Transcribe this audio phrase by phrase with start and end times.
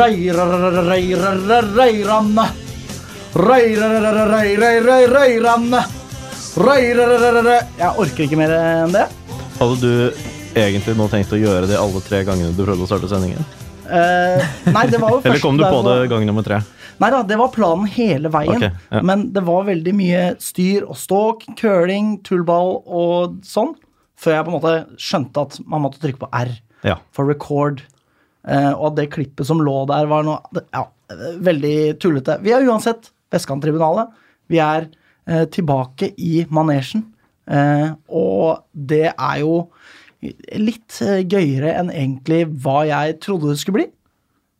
[0.00, 2.46] Røyranne.
[3.36, 5.80] Røyranne.
[6.56, 7.56] Røyranne.
[7.78, 9.02] Jeg orker ikke mer enn det.
[9.58, 9.90] Hadde du
[10.56, 13.44] egentlig nå tenkt å gjøre det alle tre gangene du prøvde å starte sendingen?
[13.90, 14.40] Eh,
[14.72, 16.62] nei, det var jo Eller kom du på det gang nummer tre?
[17.00, 18.56] Nei da, det var planen hele veien.
[18.56, 19.02] Okay, ja.
[19.04, 23.74] Men det var veldig mye styr og ståk, curling, tullball og sånn.
[24.20, 26.50] Før jeg på en måte skjønte at man måtte trykke på R
[26.88, 26.96] Ja.
[27.12, 27.82] for record.
[28.48, 30.86] Eh, og at det klippet som lå der, var noe ja,
[31.44, 32.38] veldig tullete.
[32.44, 34.10] Vi er uansett Vestkanttribunalet.
[34.50, 34.88] Vi er
[35.28, 37.04] eh, tilbake i manesjen.
[37.50, 39.64] Eh, og det er jo
[40.60, 43.86] litt gøyere enn egentlig hva jeg trodde det skulle bli.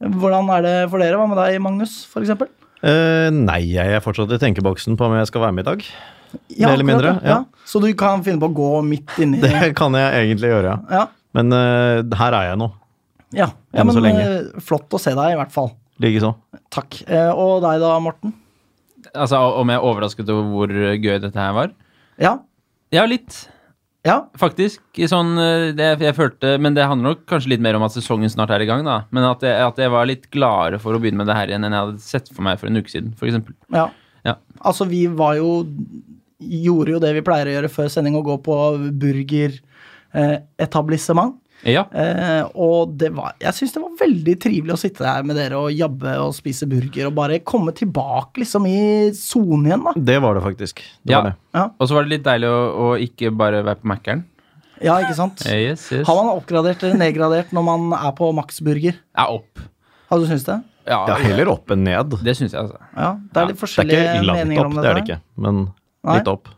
[0.01, 1.19] Hvordan er det for dere?
[1.21, 2.49] Hva med deg, Magnus, eksempel?
[2.81, 5.87] Eh, nei, jeg er fortsatt i tenkeboksen på om jeg skal være med i dag.
[6.55, 7.43] Ja, eller mindre, ja.
[7.69, 11.01] Så du kan finne på å gå midt inni Det kan jeg egentlig gjøre, ja.
[11.01, 12.71] Ja, Men uh, her er jeg nå.
[13.37, 13.51] Ja.
[13.73, 14.25] ja men så lenge.
[14.27, 15.73] eh, flott å se deg, i hvert fall.
[16.01, 16.33] Likeså.
[16.73, 17.03] Takk.
[17.07, 18.35] Eh, og deg da, Morten?
[19.15, 21.73] Altså, Om jeg er overrasket over hvor gøy dette her var?
[22.21, 22.39] Ja?
[22.95, 23.43] Ja, litt.
[24.07, 24.23] Ja?
[24.41, 24.81] Faktisk.
[24.97, 27.93] I Sånn, eh, det, jeg følte, Men det handler nok kanskje litt mer om at
[27.93, 28.85] sesongen snart er i gang.
[28.87, 31.53] da Men at jeg, at jeg var litt gladere for å begynne med det her
[31.53, 33.13] igjen enn jeg hadde sett for meg for en uke siden.
[33.19, 33.55] For eksempel.
[33.73, 33.91] ja.
[34.21, 34.35] Ja.
[34.61, 35.63] Altså, vi var jo
[36.41, 38.55] Gjorde jo det vi pleier å gjøre før sending, å gå på
[39.01, 41.40] burgeretablissement.
[41.69, 41.83] Ja.
[41.93, 45.59] Eh, og det var Jeg syns det var veldig trivelig å sitte her med dere
[45.61, 49.93] og jabbe og spise burger og bare komme tilbake liksom i sonen igjen, da.
[49.97, 50.81] Det var det faktisk.
[51.05, 51.21] Det Ja.
[51.21, 51.37] var det.
[51.55, 54.25] Ja, Og så var det litt deilig å, å ikke bare være på Mækkern.
[54.81, 55.43] ja ikke sant?
[55.51, 56.07] Eh, Yes, yes.
[56.09, 58.95] Har man oppgradert eller nedgradert når man er på Max Burger?
[59.17, 59.59] Ja, opp.
[60.11, 60.63] Har du syntes det?
[60.89, 62.17] Ja, er heller opp enn ned.
[62.25, 62.81] Det syns jeg, altså.
[62.97, 65.21] Ja, det er litt Det er ikke langt opp, det er det ikke.
[65.37, 65.61] Men
[66.03, 66.17] Nei.
[66.17, 66.49] litt opp.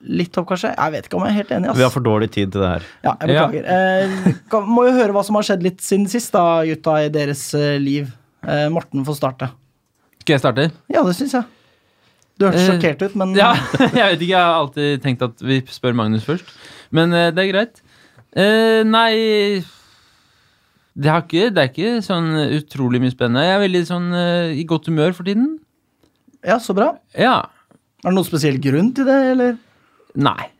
[0.00, 0.70] Litt opp, kanskje?
[0.72, 1.68] Jeg vet ikke om jeg er helt enig.
[1.68, 1.76] Ass.
[1.76, 2.84] Vi har for dårlig tid til det her.
[3.04, 3.66] Ja, jeg beklager.
[3.68, 7.42] Eh, må jo høre hva som har skjedd litt siden sist, da, gutta, i deres
[7.58, 8.08] eh, liv.
[8.40, 9.50] Eh, Morten får starte.
[10.22, 10.64] Skal jeg starte?
[10.88, 11.44] Ja, det syns jeg.
[12.40, 13.50] Du hørtes Eh, sjokkert ut, men Ja,
[14.00, 14.32] jeg vet ikke.
[14.32, 16.48] Jeg har alltid tenkt at vi spør Magnus først.
[16.96, 17.82] Men eh, det er greit.
[18.32, 19.60] Eh, nei
[20.96, 23.44] det, har ikke, det er ikke sånn utrolig mye spennende.
[23.46, 25.58] Jeg er veldig sånn eh, i godt humør for tiden.
[26.46, 26.94] ja, så bra.
[27.12, 27.42] Ja.
[28.00, 29.58] Er det noen spesiell grunn til det, eller?
[30.14, 30.50] Nei.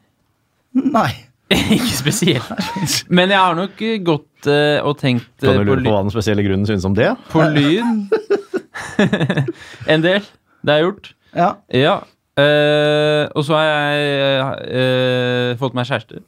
[0.74, 1.10] Nei.
[1.76, 3.04] ikke spesielt.
[3.10, 5.88] Men jeg har nok eh, gått uh, og tenkt eh, Kan du på, lure på
[5.88, 7.10] på hva den spesielle grunnen synes om det?
[7.32, 8.04] på lyn.
[9.92, 10.26] en del.
[10.62, 11.12] Det er gjort.
[11.34, 11.52] Ja.
[11.74, 11.98] Ja.
[12.40, 16.22] Uh, og så har jeg eh, fått meg kjæreste.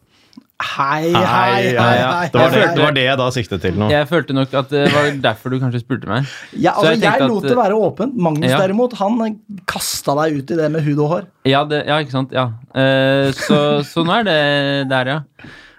[0.62, 1.76] Hei, hei, hei.
[1.76, 2.26] hei.
[2.30, 3.88] Det var det, Jeg det var det jeg da siktet til nå.
[3.90, 6.28] Jeg følte nok at det var derfor du kanskje spurte meg.
[6.54, 8.14] Ja, altså, jeg jeg, lot at- det være åpent.
[8.16, 8.60] Magnus Ja.
[8.62, 11.26] derimot, han kasta deg ut i det med hud og hår.
[11.50, 12.30] Ja, det, ja ikke sant?
[12.32, 12.46] Ja.
[12.74, 15.20] Eh, så, så nå er det der, ja.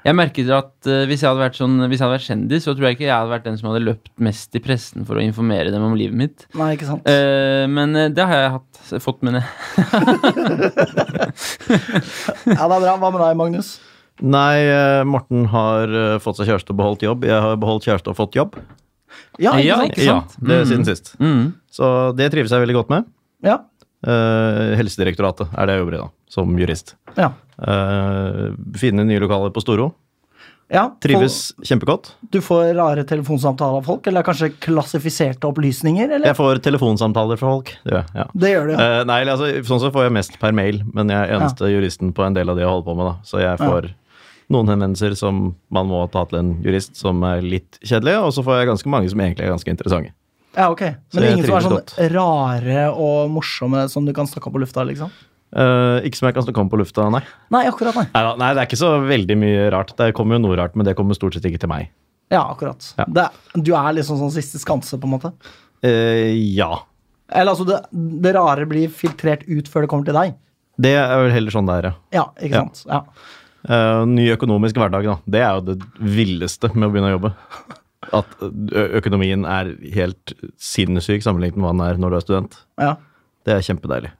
[0.04, 2.74] Jeg merket at eh, hvis, jeg hadde vært sånn, hvis jeg hadde vært kjendis, så
[2.76, 5.24] tror jeg ikke jeg hadde vært den som hadde løpt mest i pressen for å
[5.24, 6.44] informere dem om livet mitt.
[6.60, 7.08] Nei, ikke sant?
[7.08, 9.46] Eh, men det har jeg hatt, fått med det.
[12.44, 12.98] Ja, det er bra.
[13.00, 13.78] Hva med deg, Magnus?
[14.22, 17.24] Nei, eh, Morten har eh, fått seg kjæreste og beholdt jobb.
[17.26, 18.60] Jeg har beholdt kjæreste og fått jobb.
[19.42, 19.92] Ja, ikke sant?
[19.96, 20.36] ikke sant?
[20.38, 21.16] Ja, det er siden sist.
[21.20, 21.54] Mm.
[21.74, 21.88] Så
[22.18, 23.10] det trives jeg veldig godt med.
[23.46, 23.58] Ja.
[24.06, 26.96] Eh, Helsedirektoratet er det jeg jobber i, da, som jurist.
[27.18, 27.32] ja.
[27.64, 28.48] Eh,
[28.82, 29.92] finne nye lokaler på Storo.
[30.74, 30.88] ja.
[31.02, 32.16] Trives kjempegodt.
[32.34, 36.26] Du får rare telefonsamtaler av folk, eller kanskje klassifiserte opplysninger, eller?
[36.32, 37.70] Jeg får telefonsamtaler fra folk.
[37.86, 38.08] Det gjør.
[38.18, 38.26] Ja.
[38.34, 38.88] Det gjør du, ja.
[38.88, 42.14] Eh, nei, altså, sånn så får jeg mest per mail, men jeg er eneste juristen
[42.18, 43.12] på en del av det jeg holder på med.
[43.12, 43.16] da.
[43.30, 43.92] Så jeg får
[44.52, 48.44] noen henvendelser som man må ta til en jurist, som er litt kjedelige, og så
[48.44, 50.14] får jeg ganske mange som egentlig er ganske interessante.
[50.54, 50.82] Ja, ok.
[50.86, 54.52] Men det er ingen som er sånn sånn rare og morsomme som du kan snakke
[54.52, 55.10] om på lufta, liksom?
[55.54, 57.22] Uh, ikke som jeg kan snakke om på lufta, nei.
[57.54, 58.06] Nei, akkurat, nei.
[58.14, 59.94] Neida, Nei, det er ikke så veldig mye rart.
[59.98, 61.92] Det kommer jo noe rart, men det kommer stort sett ikke til meg.
[62.34, 62.86] Ja, akkurat.
[62.98, 63.06] Ja.
[63.18, 63.28] Det,
[63.62, 65.34] du er liksom sånn siste skanse, på en måte?
[65.86, 66.72] Uh, ja.
[67.34, 67.80] Eller altså, det,
[68.26, 70.36] det rare blir filtrert ut før det kommer til deg?
[70.82, 71.94] Det er vel heller sånn det er, ja.
[72.18, 72.64] Ja, ikke Ja.
[72.66, 72.86] sant?
[72.90, 73.02] Ja.
[73.70, 75.16] Eh, ny økonomisk hverdag, da.
[75.30, 77.34] Det er jo det villeste med å begynne å jobbe.
[78.14, 78.28] At
[79.00, 82.58] økonomien er helt sinnssyk sammenlignet med hva den er når du er student.
[82.82, 82.96] Ja.
[83.48, 84.12] Det er kjempedeilig.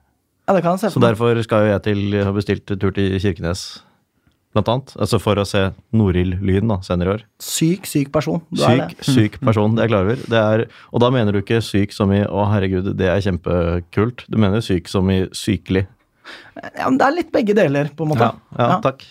[0.48, 2.90] ja, det kan jeg se Så derfor skal jo jeg til jeg har bestilt tur
[2.92, 3.82] til Kirkenes,
[4.54, 4.94] blant annet.
[5.00, 7.22] Altså for å se Norild Lyn da, senere i år.
[7.40, 8.40] Syk, syk person.
[8.52, 9.06] Du er Syk, det.
[9.14, 10.16] syk person, det er jeg klar over.
[10.30, 14.24] Det er, og da mener du ikke syk som i 'å, herregud, det er kjempekult'.
[14.30, 15.86] Du mener syk som i sykelig.
[16.78, 18.20] Ja, men det er litt begge deler, på en måte.
[18.32, 18.80] Ja, ja, Ja.
[18.80, 19.04] takk.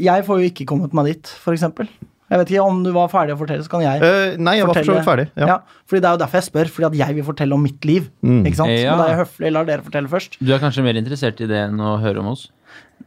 [0.00, 1.90] Jeg får jo ikke kommet meg dit, for eksempel.
[2.32, 4.68] Jeg vet ikke om du var ferdig å fortelle, så kan jeg uh, nei, jeg
[4.68, 5.26] var for så vidt ferdig.
[5.36, 5.48] Ja.
[5.50, 5.56] Ja.
[5.90, 8.08] fordi Det er jo derfor jeg spør, fordi at jeg vil fortelle om mitt liv.
[8.24, 8.40] Mm.
[8.48, 8.72] Ikke sant?
[8.72, 8.94] Ja.
[8.94, 10.38] Men da er jeg høflig, lar dere fortelle først.
[10.40, 12.46] Du er kanskje mer interessert i det enn å høre om oss?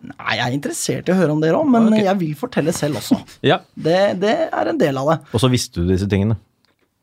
[0.06, 2.04] Nei, Jeg er interessert i å høre om dere òg, men okay.
[2.06, 3.18] jeg vil fortelle selv også.
[3.52, 3.64] Ja.
[3.74, 5.18] Det, det er en del av det.
[5.34, 6.38] Og så visste du disse tingene.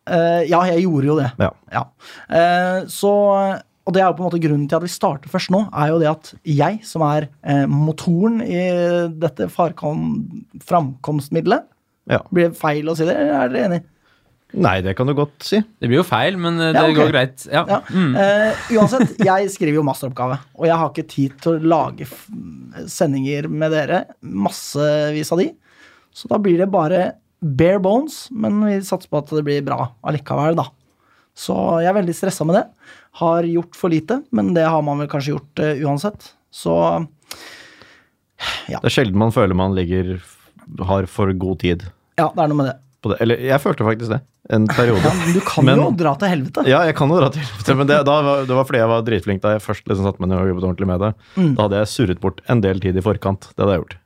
[0.06, 1.28] Uh, ja, jeg gjorde jo det.
[1.42, 1.50] Ja.
[1.74, 1.82] Ja.
[2.38, 3.12] Eh, så
[3.82, 5.86] Og det er jo på en måte grunnen til at vi starter først nå, er
[5.90, 8.60] jo det at jeg, som er eh, motoren i
[9.22, 11.62] dette framkomstmiddelet
[12.10, 12.18] ja.
[12.34, 13.80] Blir det feil å si det, eller er dere enig?
[14.62, 15.60] Nei, det kan du godt si.
[15.80, 16.98] Det blir jo feil, men eh, det Ja, okay.
[16.98, 17.44] går greit.
[17.46, 17.62] Ja.
[17.70, 17.78] Ja.
[17.88, 18.16] Mm.
[18.20, 22.26] Eh, uansett, jeg skriver jo masteroppgave, og jeg har ikke tid til å lage f
[22.90, 23.98] sendinger med dere.
[24.20, 25.48] Massevis av de.
[26.12, 27.00] Så da blir det bare
[27.42, 30.68] bare bones, men vi satser på at det blir bra allikevel, da.
[31.34, 32.64] Så jeg er veldig stressa med det.
[33.22, 36.32] Har gjort for lite, men det har man vel kanskje gjort uh, uansett.
[36.52, 36.74] Så
[38.68, 38.80] ja.
[38.82, 40.16] Det er sjelden man føler man ligger
[40.88, 41.84] har for god tid
[42.18, 42.74] ja, det er noe med det.
[43.02, 43.16] på det.
[43.24, 44.20] Eller jeg følte faktisk det
[44.52, 45.00] en periode.
[45.06, 46.64] Ja, men du kan Men- jo dra til helvete.
[46.68, 48.90] Ja, jeg kan jo dra til helvete, men det, da, var- det var fordi jeg
[48.90, 51.10] var dritflink da jeg først liksom satte meg ned og jobbet ordentlig med det.
[51.38, 51.52] Mm.
[51.56, 53.48] Da hadde jeg surret bort en del tid i forkant.
[53.54, 53.96] Det hadde jeg gjort.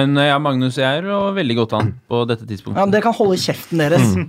[0.00, 2.80] Men eh, ja, Magnus jeg er jo veldig godt an på dette tidspunktet.
[2.82, 4.16] Ja, Dere kan holde kjeften deres.
[4.16, 4.26] Eh,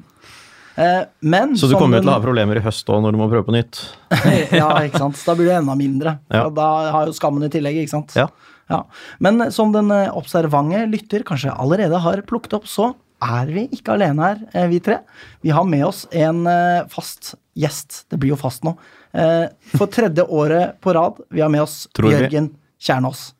[0.77, 1.57] men Mm.
[1.57, 3.47] Så du kommer jo til å ha problemer i høst òg, når du må prøve
[3.47, 3.79] på nytt.
[4.61, 5.17] ja, ikke sant.
[5.25, 6.17] Da blir det enda mindre.
[6.29, 6.43] Ja.
[6.53, 8.13] Da har jo skammen i tillegg, ikke sant.
[8.17, 8.27] Ja.
[8.69, 8.83] Ja.
[9.23, 12.91] Men som den eh, observante lytter kanskje allerede har plukket opp, så
[13.23, 14.99] er vi ikke alene her, eh, vi tre.
[15.41, 18.03] Vi har med oss en eh, fast gjest.
[18.11, 18.75] Det blir jo fast nå.
[19.17, 21.23] Eh, For tredje året på rad.
[21.33, 22.17] Vi har med oss Tror vi.
[22.19, 23.31] Jørgen Kjernås.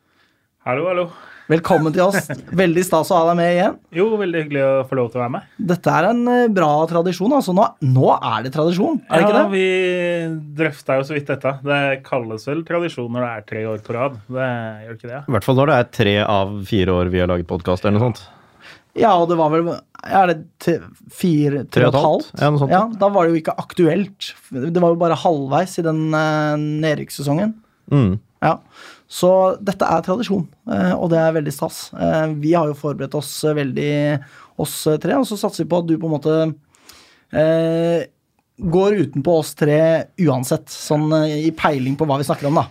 [0.66, 1.10] Hallo, hallo.
[1.48, 2.26] Velkommen til oss.
[2.60, 3.76] Veldig stas å ha deg med igjen.
[3.96, 5.52] Jo, veldig hyggelig å få lov til å være med.
[5.70, 7.36] Dette er en eh, bra tradisjon.
[7.38, 9.46] Altså, nå, nå er det tradisjon, er det ja, ikke det?
[9.54, 11.54] Vi drøfta jo så vidt dette.
[11.64, 14.18] Det kalles vel tradisjon når det er tre år på rad.
[14.28, 15.14] Det gjør ikke det?
[15.14, 15.22] Ja.
[15.24, 17.96] I hvert fall når det er tre av fire år vi har laget podkast eller
[17.96, 18.22] noe sånt.
[18.98, 20.78] Ja, og det var vel Er det
[21.14, 22.30] fire, tre og et halvt?
[22.42, 22.76] Ja, noe sånt.
[22.76, 24.34] Ja, da var det jo ikke aktuelt.
[24.52, 27.56] Det var jo bare halvveis i den uh, nedrykkssesongen.
[27.94, 28.18] Mm.
[28.44, 28.58] Ja.
[29.08, 29.30] Så
[29.64, 31.88] dette er tradisjon, eh, og det er veldig stas.
[31.96, 33.92] Eh, vi har jo forberedt oss eh, veldig,
[34.60, 36.34] oss tre, og så satser vi på at du på en måte
[37.32, 38.08] eh,
[38.58, 39.80] går utenpå oss tre
[40.20, 42.66] uansett, sånn i peiling på hva vi snakker om, da.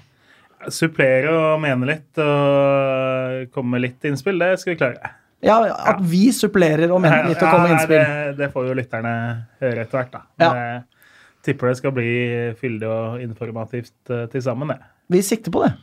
[0.73, 5.15] Supplere og mene litt og komme med litt innspill, det skal vi klare.
[5.45, 8.03] Ja, At vi supplerer og mener litt og kommer med Ja, innspill.
[8.03, 9.17] Det, det får jo lytterne
[9.63, 10.23] høre etter hvert, da.
[10.43, 10.53] Ja.
[10.53, 12.13] Jeg tipper det skal bli
[12.61, 13.95] fyldig og informativt
[14.33, 14.81] til sammen, det.
[15.13, 15.77] Vi sikter på det.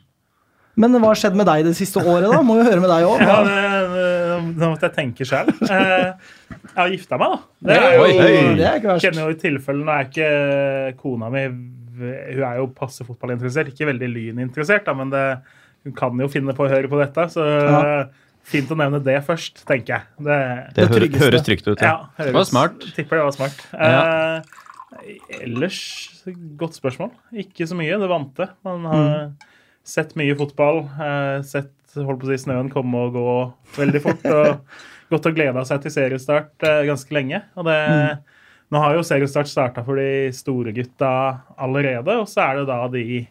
[0.75, 2.39] Men hva har skjedd med deg det siste året, da?
[2.41, 3.19] Må jo høre med deg òg.
[3.29, 3.57] Ja, det,
[3.93, 4.07] det,
[4.57, 5.51] nå måtte jeg tenke sjøl.
[5.61, 7.67] Jeg har gifta meg, da.
[7.69, 8.31] Det er Oi, jo, hei.
[8.57, 9.05] Det er ikke verst.
[9.05, 10.29] kjenner jo i tilfelle Nå er ikke
[11.03, 15.21] kona mi Hun er jo passe fotballinteressert, ikke veldig lyninteressert, da, men det,
[15.85, 17.27] hun kan jo finne på å høre på dette.
[17.35, 17.83] Så Ja.
[18.49, 20.09] fint å nevne det først, tenker jeg.
[20.17, 20.39] Det,
[20.73, 21.77] Det, Det hø høres trygt ut.
[21.79, 21.93] Ja.
[21.93, 22.81] ja, høres, var smart.
[22.97, 23.61] Tipper det var smart.
[23.77, 24.01] Ja.
[24.41, 25.79] Eh, ellers,
[26.59, 27.13] godt spørsmål.
[27.45, 28.01] Ikke så mye.
[28.01, 28.49] Det vante.
[28.65, 29.05] Man har
[29.83, 30.83] sett mye fotball.
[30.87, 31.71] Eh, sett
[32.01, 33.35] holdt på å si, snøen komme og gå
[33.77, 34.25] veldig fort.
[34.29, 34.79] Og
[35.13, 37.43] gått og gleda seg til seriestart eh, ganske lenge.
[37.59, 37.77] Og det,
[38.73, 41.11] Nå har jo seriestart starta for de store gutta
[41.61, 43.21] allerede, og så er det da de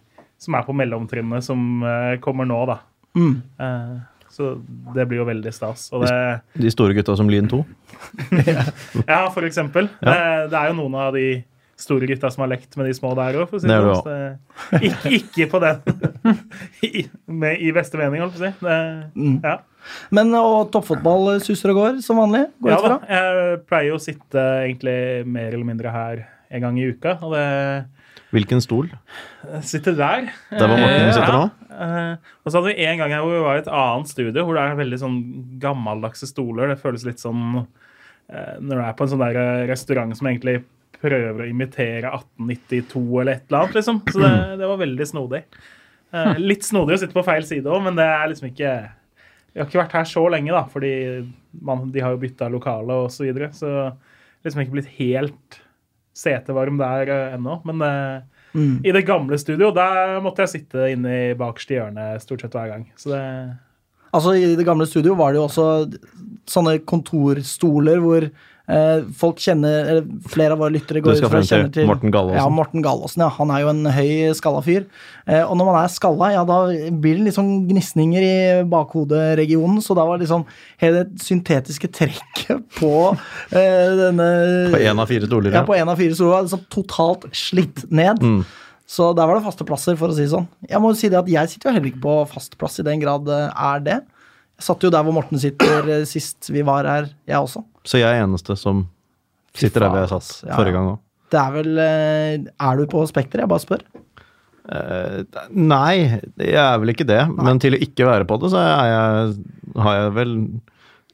[0.43, 2.77] som er på mellomtrinnet, som eh, kommer nå, da.
[3.19, 3.35] Mm.
[3.59, 3.97] Eh,
[4.33, 4.53] så
[4.95, 5.89] det blir jo veldig stas.
[5.91, 7.59] Det De store gutta som Lyn 2.
[9.13, 9.91] ja, for eksempel.
[10.01, 10.15] Det,
[10.53, 11.27] det er jo noen av de
[11.77, 14.03] store gutta som har lekt med de små der òg, si Det det du sånn.
[14.03, 14.11] Så
[14.71, 16.37] det- Ikke, ikke på den
[16.83, 18.53] I, med, I beste mening, holdt på å si.
[18.61, 18.79] Det,
[19.17, 19.41] Mm.
[19.43, 19.57] ja.
[20.15, 22.45] Men og toppfotball suser og går som vanlig?
[22.63, 22.99] Går ja da.
[23.09, 27.33] Jeg pleier jo å sitte egentlig mer eller mindre her en gang i uka, og
[27.35, 27.87] det
[28.33, 28.87] Hvilken stol?
[29.61, 30.31] sitter der.
[30.51, 31.51] Der var Morten Eh, sitter nå?
[31.73, 34.45] Eh, og så hadde vi en gang her hvor vi var i et annet studio,
[34.45, 35.19] hvor det er veldig sånn
[35.61, 36.69] gammeldagse stoler.
[36.69, 37.67] Det føles litt sånn
[38.31, 40.63] eh, når du er på en sånn der eh, restaurant som egentlig
[41.01, 44.01] prøver å imitere 1892 eller et eller annet, liksom.
[44.09, 45.43] Så det, det var veldig snodig.
[46.13, 48.75] Eh, litt snodig å sitte på feil side òg, men det er liksom ikke
[49.53, 50.93] Vi har ikke vært her så lenge, da, fordi
[51.61, 53.51] man, de har jo bytta lokale og så videre.
[53.53, 53.69] Så
[54.45, 55.59] liksom ikke blitt helt
[56.17, 57.59] setevarm der uh, ennå.
[57.69, 58.85] Men uh, Mm.
[58.85, 62.73] i det gamle studio, der måtte jeg sitte inne i bakerste hjørne stort sett hver
[62.75, 62.83] gang.
[63.01, 63.23] Så det
[64.13, 65.67] Altså I det gamle studio var det jo også
[66.53, 68.27] sånne kontorstoler hvor
[69.19, 72.39] folk kjenner eller Flere av våre lyttere går ut fra kjenner til Morten Gallåsen.
[72.39, 73.29] Ja, Morten Gallåsen, Ja.
[73.39, 74.87] Han er jo en høy skalla fyr.
[75.27, 76.59] Eh, og når man er skalla, ja, da
[77.03, 78.37] blir det sånn gnisninger i
[78.71, 79.83] bakhoderegionen.
[79.83, 80.47] Så da var liksom
[80.83, 82.93] hele det syntetiske trekket på
[83.51, 84.29] eh, denne
[84.73, 88.23] På én av fire stoler, Ja, på en av fire stoler liksom totalt slitt ned.
[88.23, 88.45] Mm.
[88.93, 90.49] Så der var det faste plasser, for å si det sånn.
[90.69, 92.87] Jeg må jo si det at jeg sitter jo heller ikke på fast plass i
[92.87, 94.01] den grad er det.
[94.61, 97.65] Jeg satt jo der hvor Morten sitter eh, sist vi var her, jeg også.
[97.89, 98.87] Så jeg er eneste som
[99.57, 100.31] sitter der hvor jeg satt.
[100.47, 101.03] Ja, forrige gang òg.
[101.33, 103.43] Det er vel eh, Er du på Spekter?
[103.43, 103.85] Jeg bare spør.
[104.63, 107.23] Uh, nei, jeg er vel ikke det.
[107.35, 109.33] Men til å ikke være på det, så jeg,
[109.83, 110.37] har jeg vel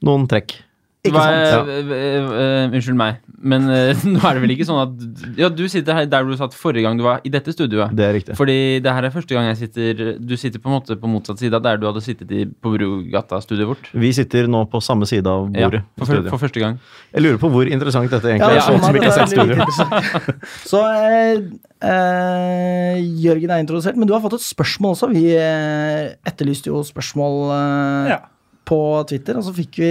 [0.05, 0.59] noen trekk.
[1.09, 1.93] Ikke Hva, sant?
[1.97, 3.67] eh, unnskyld meg, men
[4.13, 6.85] nå er det vel ikke sånn at Ja, du sitter her der du satt forrige
[6.87, 7.95] gang du var i dette studioet.
[7.97, 8.37] Det er riktig.
[8.39, 11.41] Fordi det her er første gang jeg sitter Du sitter på en måte på motsatt
[11.43, 13.91] side av der du hadde sittet i, på Brugata-studioet vårt.
[13.95, 15.83] Vi sitter nå på samme side av bordet.
[15.85, 16.79] Ja, for, for første gang.
[17.15, 18.61] Jeg lurer på hvor interessant dette egentlig Ja, er.
[18.61, 20.39] er for sånn noen som ikke har sett er studio.
[20.73, 21.47] Så eh,
[21.89, 25.11] eh, Jørgen er introdusert, men du har fått et spørsmål også.
[25.15, 28.21] Vi eh, etterlyste jo spørsmål eh, Ja.
[28.69, 29.91] På Twitter, og så fikk vi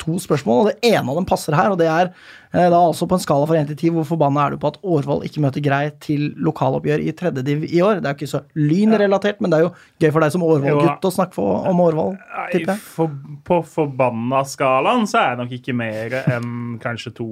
[0.00, 3.06] to spørsmål, og det ene av dem passer her, og det er eh, da altså
[3.06, 5.42] på en skala fra 1 til 10, hvor forbanna er du på at Årvoll ikke
[5.44, 8.00] møter Grei til lokaloppgjør i tredje div i år?
[8.00, 11.06] Det er jo ikke så lynrelatert, men det er jo gøy for deg som Årvoll-gutt
[11.06, 12.16] å snakke for, om Årvoll,
[12.54, 12.82] tipper jeg.
[12.96, 13.14] for,
[13.46, 17.30] på forbanna-skalaen så er jeg nok ikke mer enn kanskje to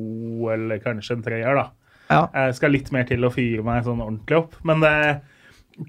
[0.55, 1.69] eller kanskje en treer, da.
[2.09, 2.23] Ja.
[2.33, 4.55] Jeg skal litt mer til å fyre meg sånn ordentlig opp.
[4.69, 4.95] Men det,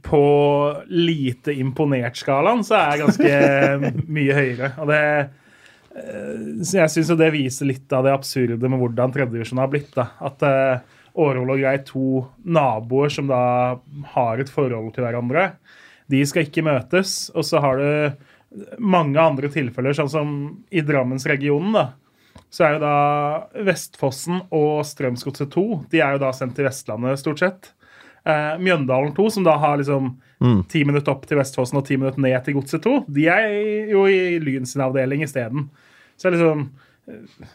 [0.06, 0.24] på
[0.88, 4.72] lite imponert-skalaen så er jeg ganske mye høyere.
[4.82, 5.02] Og det
[5.98, 9.92] eh, Jeg syns jo det viser litt av det absurde med hvordan tredjedivisjon har blitt.
[9.98, 10.12] da.
[10.30, 13.44] At uh, Årvoll og Grei, to naboer som da
[14.14, 15.52] har et forhold til hverandre,
[16.10, 17.32] de skal ikke møtes.
[17.38, 20.38] Og så har du mange andre tilfeller, sånn som
[20.74, 21.74] i Drammensregionen.
[21.76, 21.88] da,
[22.50, 22.96] så er jo da
[23.68, 27.70] Vestfossen og Strømsgodset 2 de er jo da sendt til Vestlandet, stort sett.
[28.30, 30.14] Eh, Mjøndalen 2, som da har liksom
[30.72, 33.50] ti minutter opp til Vestfossen og ti minutter ned til Godset 2, de er
[33.92, 35.68] jo i Lyn sin avdeling isteden.
[36.16, 36.66] Så det er liksom
[37.10, 37.48] eh,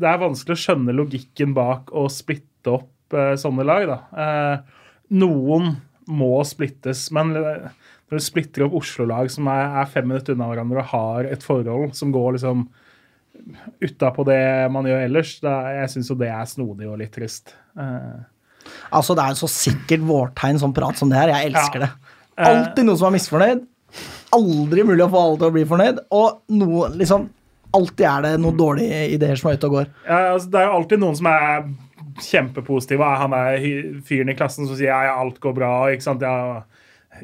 [0.00, 3.98] Det er vanskelig å skjønne logikken bak å splitte opp eh, sånne lag, da.
[4.24, 4.80] Eh,
[5.14, 5.76] noen
[6.10, 7.68] må splittes, men eh,
[8.08, 11.44] når du splitter opp Oslo-lag som er, er fem minutter unna hverandre og har et
[11.44, 12.66] forhold som går liksom
[13.82, 17.54] utapå det man gjør ellers, da, jeg syns jo det er snodig og litt trist.
[17.78, 18.22] Eh,
[18.92, 21.28] Altså, det er så sikkert vårtegn sånn prat som det her.
[21.34, 21.86] Jeg elsker Ja.
[21.86, 21.92] det.
[22.36, 23.64] Alltid noen som er misfornøyd.
[24.34, 25.98] Aldri mulig å få alle til å bli fornøyd.
[26.10, 27.28] Og noe, liksom
[27.74, 29.86] Alltid er det noen dårlige ideer som er ute og går.
[30.06, 31.64] ja, altså, det er jo alltid noen som er
[32.22, 33.08] kjempepositive.
[33.18, 33.56] Han er
[34.06, 35.70] fyren i klassen som sier ja, alt går bra.
[35.90, 36.62] ikke sant, ja,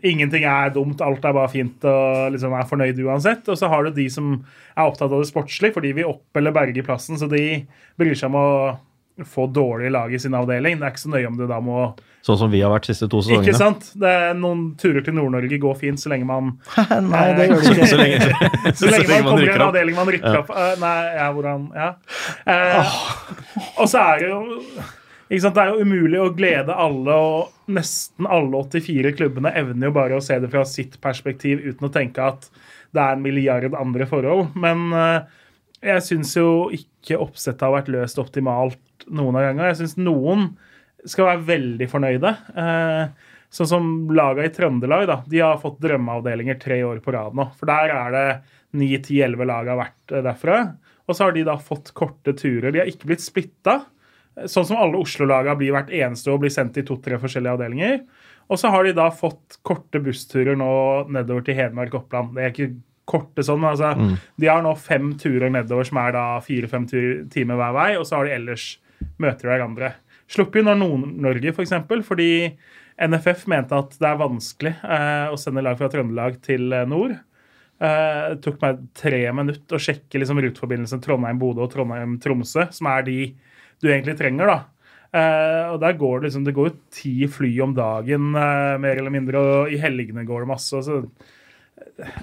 [0.07, 3.49] Ingenting er dumt, alt er bare fint og liksom er fornøyd uansett.
[3.51, 4.37] Og så har du de som
[4.77, 7.19] er opptatt av det sportslige, fordi vi opp- eller berger plassen.
[7.19, 7.67] Så de
[7.99, 8.79] bryr seg om å
[9.27, 10.79] få dårlige lag i sin avdeling.
[10.81, 11.91] Det er ikke så nøye om du da må
[12.21, 13.87] Sånn som vi har vært siste to Ikke sant?
[13.97, 16.51] Det er Noen turer til Nord-Norge går fint så lenge man
[17.09, 17.87] Nei, det gjør det ikke.
[17.91, 18.31] Så lenge,
[18.77, 20.53] Så lenge man kommer i en avdeling man rykker opp.
[20.53, 21.91] uh, nei, ja, hvordan Ja.
[22.45, 22.97] Eh,
[23.81, 24.41] og så er det jo
[25.31, 25.57] ikke sant?
[25.57, 30.19] Det er jo umulig å glede alle, og nesten alle 84 klubbene evner jo bare
[30.19, 32.49] å se det fra sitt perspektiv uten å tenke at
[32.91, 34.51] det er en milliard andre forhold.
[34.59, 35.21] Men eh,
[35.95, 38.81] jeg syns jo ikke oppsettet har vært løst optimalt
[39.17, 39.69] noen av gangene.
[39.71, 40.49] Jeg syns noen
[41.09, 42.33] skal være veldig fornøyde.
[42.63, 45.21] Eh, sånn som laga i Trøndelag, da.
[45.27, 47.49] De har fått drømmeavdelinger tre år på rad nå.
[47.59, 48.27] For der er det
[48.77, 50.61] 9-10-11 lag har vært eh, derfra.
[51.09, 52.71] Og så har de da fått korte turer.
[52.71, 53.81] De har ikke blitt splitta.
[54.49, 57.97] Sånn som alle Oslo-laga blir hvert eneste år, blir sendt i to-tre forskjellige avdelinger.
[58.51, 60.71] Og så har de da fått korte bussturer nå
[61.11, 62.33] nedover til Hedmark og Oppland.
[62.37, 62.71] Det er ikke
[63.11, 66.87] korte sånn, men altså, de har nå fem turer nedover som er da fire-fem
[67.33, 68.67] timer hver vei, og så har de ellers
[69.23, 69.95] møter hverandre.
[70.31, 72.31] Sluppet unna Nord-Norge, f.eks., for eksempel, fordi
[73.01, 77.17] NFF mente at det er vanskelig eh, å sende lag fra Trøndelag til eh, nord.
[77.81, 83.09] Eh, det tok meg tre minutter å sjekke liksom, ruteforbindelsen Trondheim-Bodø og Trondheim-Tromsø, som er
[83.09, 83.19] de
[83.81, 84.53] du egentlig trenger.
[84.53, 84.59] da.
[85.11, 89.01] Uh, og der går Det liksom, det går jo ti fly om dagen, uh, mer
[89.01, 90.83] eller mindre, og i helgene går det masse.
[90.87, 91.01] Så,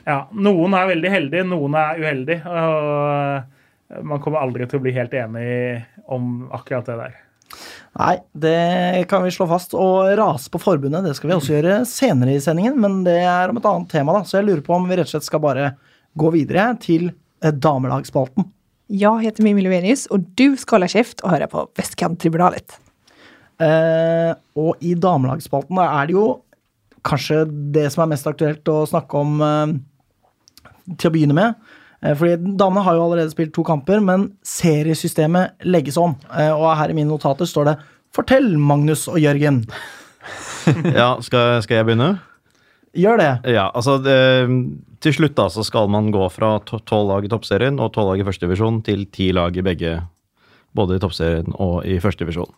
[0.06, 2.48] ja, Noen er veldig heldige, noen er uheldige.
[2.48, 3.57] og
[4.04, 5.48] Man kommer aldri til å bli helt enig
[6.12, 7.16] om akkurat det der.
[7.98, 9.74] Nei, det kan vi slå fast.
[9.78, 13.50] Og rase på forbundet, det skal vi også gjøre senere i sendingen, men det er
[13.50, 14.28] om et annet tema, da.
[14.28, 15.72] Så jeg lurer på om vi rett og slett skal bare
[16.18, 18.52] gå videre til eh, damelagsspalten.
[18.88, 22.78] Jag heter Mimmi Lovenius og du skal holde kjeft og høre på Vestkanttribunalet.
[23.60, 26.28] Eh, og i damelagsspalten er det jo
[27.08, 27.42] kanskje
[27.76, 29.76] det som er mest aktuelt å snakke om eh,
[30.96, 31.67] til å begynne med.
[32.04, 36.16] Eh, fordi damene har jo allerede spilt to kamper, men seriesystemet legges om.
[36.34, 37.78] Eh, og her i mine notater står det
[38.14, 39.66] 'Fortell, Magnus og Jørgen'.
[40.68, 42.20] Ja, skal, skal jeg begynne?
[42.98, 43.54] Gjør det.
[43.54, 44.18] Ja, altså det,
[45.00, 48.10] Til slutt da, så skal man gå fra to- tolv lag i toppserien og tolv
[48.12, 50.02] lag i førstedivisjon til ti lag i begge,
[50.76, 52.50] både i toppserien og i førstedivisjon.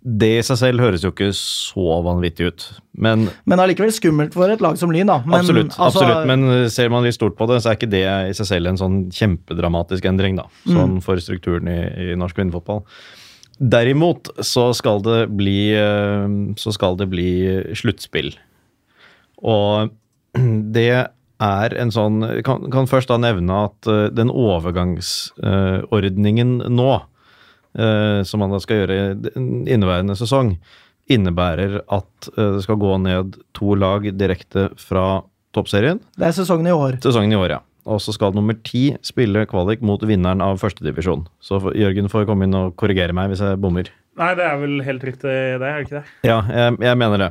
[0.00, 2.62] Det i seg selv høres jo ikke så vanvittig ut,
[2.96, 5.18] men Men allikevel skummelt for et lag som Lyn, da.
[5.26, 5.76] Men, absolutt.
[5.76, 8.48] altså, absolutt, Men ser man litt stort på det, så er ikke det i seg
[8.48, 10.46] selv en sånn kjempedramatisk endring, da.
[10.64, 11.80] Sånn for strukturen i,
[12.12, 12.80] i norsk kvinnefotball.
[13.60, 16.24] Derimot så skal det bli eh,
[16.56, 17.28] Så skal det bli
[17.76, 18.32] sluttspill.
[19.44, 19.92] Og
[20.76, 26.90] det er en sånn Kan, kan først da nevne at eh, den overgangsordningen nå,
[27.70, 30.56] som man da skal gjøre i inneværende sesong,
[31.10, 35.22] innebærer at eh, det skal gå ned to lag direkte fra
[35.56, 36.00] toppserien.
[36.18, 37.00] Det er sesongen i år.
[37.02, 37.60] Sesongen i år, ja.
[37.90, 41.24] Og så skal nummer ti spille kvalik mot vinneren av førstedivisjon.
[41.42, 43.88] Så Jørgen får komme inn og korrigere meg hvis jeg bommer.
[44.20, 46.04] Nei, det er vel helt riktig, det, er det ikke det?
[46.28, 47.30] Ja, jeg, jeg mener det.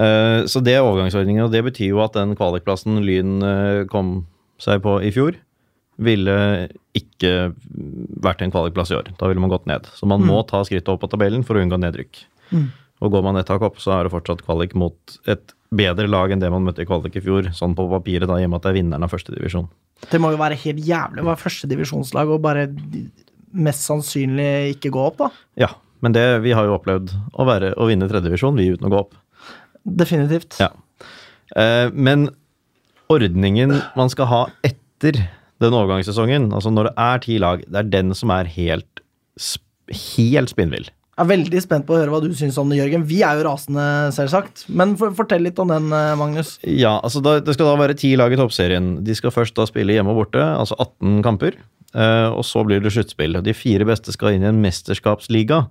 [0.00, 4.24] Eh, så det er overgangsordningen, og det betyr jo at den kvalikplassen Lyn eh, kom
[4.60, 5.38] seg på i fjor,
[6.00, 6.34] ville
[6.96, 7.52] ikke
[8.24, 9.12] vært en kvalikplass i år.
[9.20, 9.88] Da ville man gått ned.
[9.96, 12.22] Så man må ta skrittet opp på tabellen for å unngå nedrykk.
[12.50, 12.68] Mm.
[13.00, 16.32] Og går man ett tak opp, så er det fortsatt kvalik mot et bedre lag
[16.32, 18.60] enn det man møtte i kvalik i fjor, sånn på papiret, da, i og med
[18.60, 19.70] at det er vinneren av førstedivisjon.
[20.10, 22.66] Det må jo være helt jævlig å være førstedivisjonslag og bare
[23.56, 25.30] mest sannsynlig ikke gå opp, da.
[25.66, 25.70] Ja,
[26.04, 29.00] men det, vi har jo opplevd å, være, å vinne tredjedivisjon, vi uten å gå
[29.00, 29.16] opp.
[29.84, 30.58] Definitivt.
[30.60, 30.72] Ja.
[31.56, 32.28] Eh, men
[33.10, 35.18] ordningen man skal ha etter
[35.60, 39.02] den overgangssesongen, altså når det er ti lag, det er den som er helt,
[40.14, 40.88] helt spinnvill.
[41.20, 43.02] Jeg er veldig spent på å høre hva du syns om det, Jørgen.
[43.04, 43.82] Vi er jo rasende,
[44.16, 44.62] selvsagt.
[44.72, 46.54] Men for, fortell litt om den, eh, Magnus.
[46.64, 49.04] Ja, altså da, Det skal da være ti lag i toppserien.
[49.04, 51.58] De skal først da spille hjemme og borte, altså 18 kamper.
[51.92, 53.36] eh, og så blir det sluttspill.
[53.42, 55.68] De fire beste skal inn i en mesterskapsliga,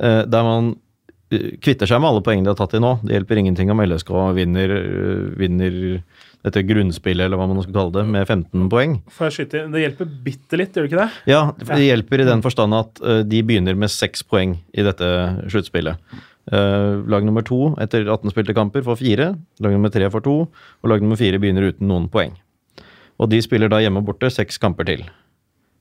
[0.00, 0.76] eh, der man
[1.32, 2.94] eh, kvitter seg med alle poengene de har tatt i nå.
[3.04, 6.02] Det hjelper ingenting om LSK vinner, eh, vinner
[6.46, 8.96] dette grunnspillet, eller hva man skal kalle det, med 15 poeng.
[9.14, 9.62] Får jeg skyte?
[9.72, 11.32] Det hjelper bitte litt, gjør det ikke det?
[11.32, 15.08] Ja, det hjelper i den forstand at eh, de begynner med seks poeng i dette
[15.50, 15.98] sluttspillet.
[16.48, 20.36] Eh, lag nummer to etter 18 spilte kamper får fire, lag nummer tre får to,
[20.48, 22.38] og lag nummer fire begynner uten noen poeng.
[23.18, 25.04] Og de spiller da hjemme og borte seks kamper til.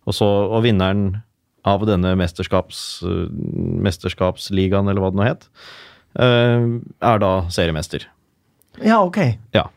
[0.07, 1.21] Og, så, og vinneren
[1.67, 3.23] av denne mesterskaps, eh,
[3.87, 5.49] mesterskapsligaen, eller hva det nå het,
[6.17, 6.67] eh,
[7.13, 8.07] er da seriemester.
[8.83, 9.37] Ja, ok.
[9.53, 9.67] Ja.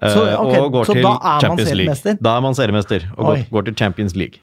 [0.00, 1.02] Eh, Så, okay, og går til
[1.42, 2.16] Champions League.
[2.22, 4.40] Da er man seriemester og går, går til Champions League.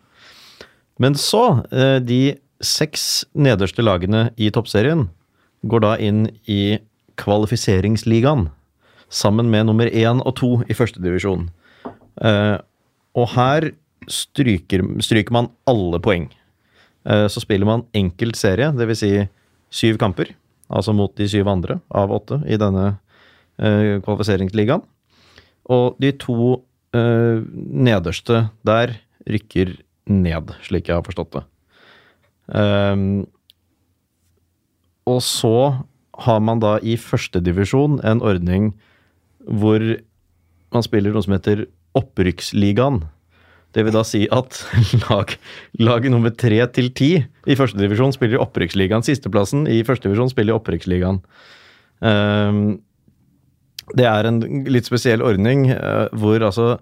[1.00, 5.08] Men så, eh, de seks nederste lagene i toppserien
[5.66, 6.78] går da inn i
[7.20, 8.50] kvalifiseringsligaen
[9.10, 11.50] sammen med nummer én og to i førstedivisjon.
[12.22, 12.58] Eh,
[13.16, 13.72] og her
[14.10, 16.30] stryker, stryker man alle poeng.
[17.06, 19.00] Eh, så spiller man enkelt serie, dvs.
[19.00, 19.28] Si
[19.72, 20.34] syv kamper,
[20.70, 22.98] altså mot de syv andre av åtte i denne
[23.60, 24.84] eh, kvalifiseringsligaen.
[25.70, 26.64] Og de to
[26.98, 27.42] eh,
[27.90, 28.98] nederste der
[29.30, 29.76] rykker
[30.10, 31.44] ned, slik jeg har forstått det.
[32.50, 33.28] Um,
[35.10, 35.86] og så
[36.26, 38.72] har man da i førstedivisjon en ordning
[39.46, 39.84] hvor
[40.74, 43.04] man spiller noe som heter Opprykksligaen.
[43.74, 44.64] Det vil da si at
[45.06, 45.36] lag,
[45.82, 49.06] lag nummer tre til ti i førstedivisjon spiller i Opprykksligaen.
[49.06, 51.22] Sisteplassen i førstedivisjon spiller i Opprykksligaen.
[52.06, 52.80] Ehm,
[53.98, 56.78] det er en litt spesiell ordning eh, hvor altså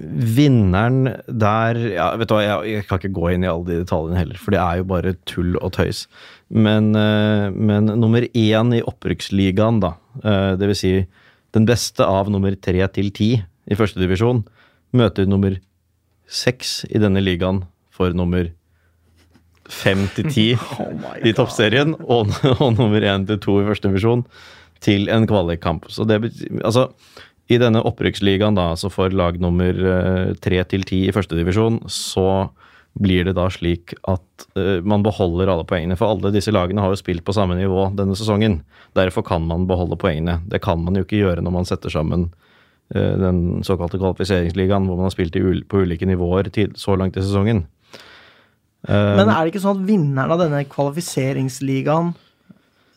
[0.00, 3.78] Vinneren der ja, vet du hva, jeg, jeg kan ikke gå inn i alle de
[3.80, 6.02] detaljene heller, for det er jo bare tull og tøys.
[6.52, 10.92] Men, eh, men nummer én i opprykksligaen, da, eh, det vil si
[11.56, 14.44] den beste av nummer tre til ti i førstedivisjon,
[15.00, 15.56] møter nummer
[16.30, 18.52] seks i denne ligaen for nummer
[19.70, 20.48] fem til ti
[21.28, 24.26] i toppserien, og, og nummer én til to i førstedivisjon
[24.84, 25.90] til en kvalikkamp.
[25.92, 26.88] Så det betyr Altså,
[27.50, 32.50] i denne opprykksligaen, da, altså for lag nummer eh, tre til ti i førstedivisjon, så
[32.98, 35.96] blir det da slik at uh, man beholder alle poengene.
[35.98, 38.60] For alle disse lagene har jo spilt på samme nivå denne sesongen.
[38.98, 40.40] Derfor kan man beholde poengene.
[40.50, 42.28] Det kan man jo ikke gjøre når man setter sammen
[42.94, 47.18] uh, den såkalte kvalifiseringsligaen, hvor man har spilt ul på ulike nivåer til, så langt
[47.18, 47.64] i sesongen.
[48.88, 52.14] Uh, Men er det ikke sånn at vinneren av denne kvalifiseringsligaen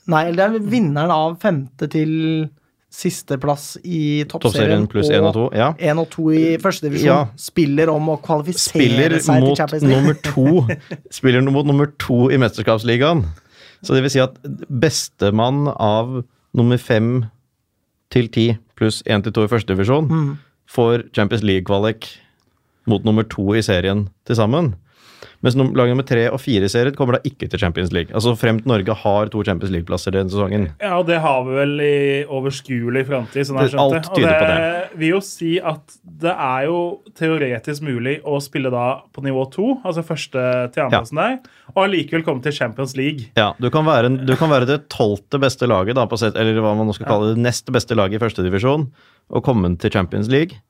[0.07, 2.49] Nei, eller det er vinneren av femte til
[2.93, 5.45] sisteplass i Toppserien pluss én og to.
[5.57, 5.71] Ja.
[5.81, 7.27] én og to i førstedivisjon Ja.
[7.39, 10.13] spiller om å kvalifisere spiller seg til Champions League.
[10.21, 10.67] to
[11.17, 13.23] Spiller mot nummer to i mesterskapsligaen.
[13.83, 14.35] Så det vil si at
[14.69, 17.25] bestemann av nummer fem
[18.13, 20.37] til ti pluss én til to i førstedivisjon Mm.
[20.69, 22.17] får Champions League-kvalik
[22.85, 24.75] mot nummer to i serien til sammen.
[25.43, 28.13] Mens lag nummer tre og fire i serien kommer da ikke til Champions League.
[28.15, 30.69] Altså Frem til Norge har to Champions League-plasser denne sesongen.
[30.79, 31.97] Ja, og det har vi vel i
[32.31, 33.49] overskuelig framtid.
[33.49, 38.21] Sånn Det- alt tyder på det vil jo si at det er jo teoretisk mulig
[38.23, 41.39] å spille da på nivå to, altså første til andreplassen der,
[41.75, 43.27] og allikevel komme til Champions League.
[43.35, 46.61] Ja, du kan være, du kan være det tolvte beste laget, da, på sett, eller
[46.61, 48.87] hva man nå skal kalle det, det nest beste laget i førstedivisjon,
[49.33, 50.61] og komme til Champions League.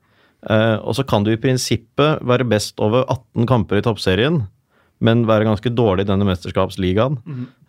[0.49, 4.41] Uh, og så kan du i prinsippet være best over 18 kamper i toppserien,
[5.03, 7.19] men være ganske dårlig i denne mesterskapsligaen.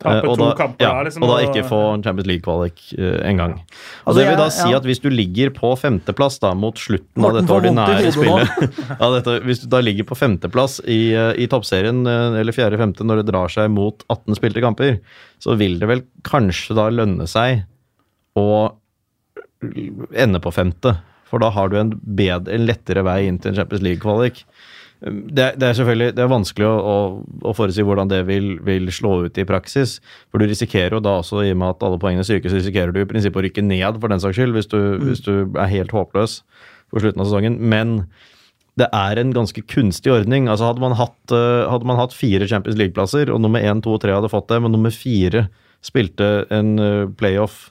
[0.03, 2.83] Tape Eh, og, to da, kamper ja, liksom, og da ikke få en Champions League-kvalik
[2.99, 3.57] uh, engang.
[3.59, 4.81] Og Altså, det vil da si ja.
[4.81, 8.68] at hvis du ligger på femteplass da, mot slutten Morten av dette ordinære spillet
[9.01, 13.07] ja, dette, Hvis du da ligger på femteplass i, eh, i toppserien, eh, eller fjerde-femte,
[13.07, 15.01] når det drar seg mot 18 spilte kamper,
[15.42, 17.64] så vil det vel kanskje da lønne seg
[18.38, 18.49] å
[20.14, 20.97] ende på femte.
[21.31, 24.44] For da har du en, bedre, en lettere vei inn til en Champions League-kvalik.
[25.05, 26.99] Det, det er selvfølgelig det er vanskelig å, å,
[27.51, 29.99] å forutsi hvordan det vil, vil slå ut i praksis.
[30.33, 33.03] For du risikerer jo da også, i og med at alle poengene styrkes, risikerer du
[33.03, 35.93] i prinsippet å rykke ned for den saks skyld, hvis du, hvis du er helt
[35.93, 36.38] håpløs
[36.88, 37.59] på slutten av sesongen.
[37.61, 37.99] Men
[38.81, 40.49] det er en ganske kunstig ordning.
[40.51, 43.93] Altså Hadde man hatt, eh, hadde man hatt fire Champions League-plasser, og nummer én, to
[43.95, 45.47] og tre hadde fått det, men nummer fire
[45.85, 47.69] spilte en eh, playoff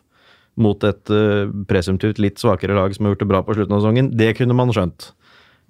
[0.61, 3.81] mot et eh, presumptivt litt svakere lag som har gjort det bra på slutten av
[3.81, 5.11] sesongen, det kunne man skjønt.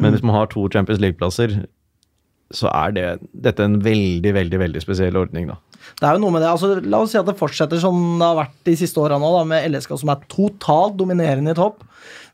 [0.01, 1.63] Men hvis man har to Champions League-plasser,
[2.53, 3.05] så er det,
[3.45, 5.57] dette en veldig, veldig veldig spesiell ordning, da.
[5.99, 6.51] Det er jo noe med det.
[6.51, 9.31] altså La oss si at det fortsetter som det har vært de siste åra nå,
[9.35, 11.83] da, med LSK som er totalt dominerende i topp.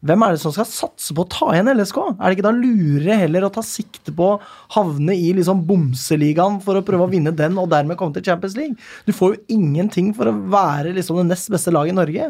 [0.05, 1.97] Hvem er det som skal satse på å ta igjen LSK?
[2.13, 4.37] Er det ikke da lurere heller å ta sikte på å
[4.75, 8.55] havne i liksom bomseligaen for å prøve å vinne den, og dermed komme til Champions
[8.59, 8.77] League?
[9.07, 12.29] Du får jo ingenting for å være liksom det nest beste laget i Norge.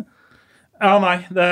[0.79, 1.17] Ja, nei.
[1.33, 1.49] Det,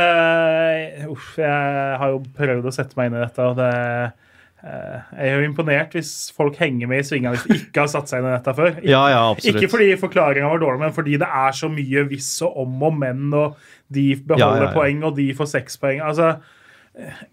[1.12, 5.32] uff, jeg har jo prøvd å sette meg inn i dette, og det eh, Jeg
[5.32, 8.24] er jo imponert hvis folk henger med i svingene hvis de ikke har satt seg
[8.24, 8.72] inn i dette før.
[8.78, 12.30] Ikke, Ja, ja, ikke fordi forklaringa var dårlig, men fordi det er så mye hvis
[12.48, 13.58] og om og men, og
[13.94, 14.76] de beholder ja.
[14.76, 16.02] poeng, og de får seks poeng.
[16.08, 16.38] Altså,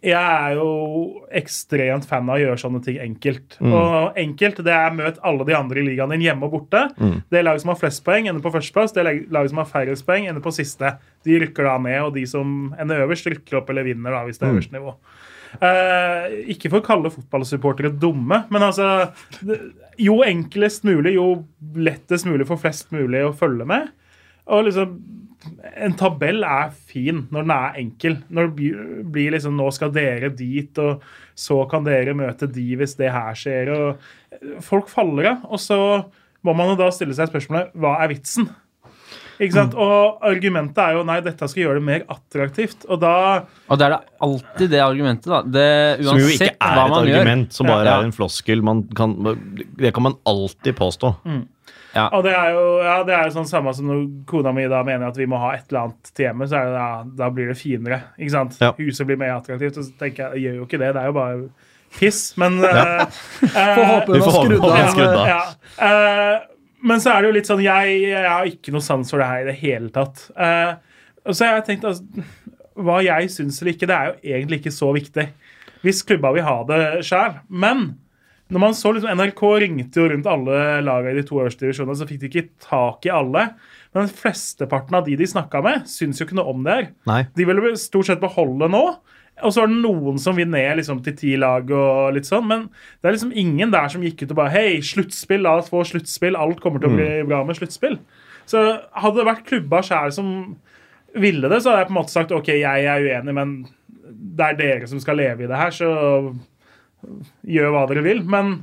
[0.05, 0.69] jeg er jo
[1.33, 3.57] ekstremt fan av å gjøre sånne ting enkelt.
[3.63, 3.73] Mm.
[3.79, 6.83] Og enkelt det er møt alle de andre i ligaen din hjemme og borte.
[6.99, 7.23] Mm.
[7.33, 8.93] Det laget som har flest poeng, ender på førsteplass.
[8.97, 10.97] Det laget som har færrest poeng, ender på siste.
[11.25, 14.41] De rykker da ned, og de som ender øverst, rykker opp eller vinner, da, hvis
[14.41, 14.97] det er øverst øverste nivå.
[15.55, 19.13] Uh, ikke for å kalle fotballsupportere dumme, men altså
[20.03, 21.45] Jo enklest mulig, jo
[21.79, 23.93] lettest mulig for flest mulig å følge med.
[24.47, 24.97] Og liksom
[25.77, 28.15] En tabell er fin når den er enkel.
[28.33, 28.73] Når det
[29.13, 31.03] blir- liksom Nå skal dere dit, og
[31.37, 33.69] så kan dere møte de hvis det her skjer.
[33.69, 35.45] og Folk faller av.
[35.51, 35.79] Og så
[36.45, 38.49] må man jo da stille seg spørsmålet hva er vitsen?
[39.41, 39.75] Ikke sant?
[39.75, 42.85] Og argumentet er jo nei, dette skal gjøre det mer attraktivt.
[42.89, 45.43] Og da Og det er det alltid det argumentet, da.
[45.43, 47.53] Det, Som jo ikke er et argument, gjør.
[47.53, 47.99] som bare Ja.
[48.01, 48.63] er en floskel.
[48.63, 49.17] Man kan,
[49.77, 51.17] det kan man alltid påstå.
[52.17, 54.81] Og det er jo, ja, det er jo sånn samme som når kona mi da
[54.87, 56.89] mener at vi må ha et eller annet til hjemmet, så det da,
[57.25, 58.01] da blir det finere.
[58.19, 58.57] ikke sant?
[58.63, 58.73] Ja.
[58.79, 59.79] Huset blir mer attraktivt.
[59.79, 60.91] Og så tenker jeg, jeg gjør jo ikke det.
[60.97, 61.39] Det er jo bare
[61.99, 62.25] piss.
[62.41, 63.05] Men eh,
[63.77, 65.31] Får håpe Vi hun får har skrudd av.
[65.31, 65.45] ja.
[65.89, 66.51] Eh,
[66.85, 69.29] men så er det jo litt sånn Jeg, jeg har ikke noe sans for det
[69.31, 70.27] her i det hele tatt.
[70.37, 70.75] Uh,
[71.25, 72.25] og så har jeg tenkt altså,
[72.77, 75.25] Hva jeg syns eller ikke, det er jo egentlig ikke så viktig.
[75.85, 77.39] Hvis klubba vil ha det sjøl.
[77.49, 77.87] Men
[78.53, 81.97] når man så liksom, NRK ringte jo rundt alle lagene i de to øverste divisjonene,
[81.97, 83.47] så fikk de ikke tak i alle.
[83.97, 86.89] Men flesteparten av de de snakka med, syns jo ikke noe om det her.
[87.09, 87.23] Nei.
[87.37, 88.83] De vil vel stort sett beholde nå.
[89.43, 92.45] Og så er det noen som vil ned liksom, til ti lag og litt sånn.
[92.51, 92.69] Men
[93.01, 95.83] det er liksom ingen der som gikk ut og bare Hei, sluttspill, la oss få
[95.89, 96.39] sluttspill.
[96.39, 97.97] Alt kommer til å bli bra med sluttspill.
[98.51, 98.61] Så
[98.93, 100.29] hadde det vært klubba sjæl som
[101.15, 103.53] ville det, så hadde jeg på en måte sagt OK, jeg er uenig, men
[104.35, 105.91] det er dere som skal leve i det her, så
[107.57, 108.23] gjør hva dere vil.
[108.29, 108.55] Men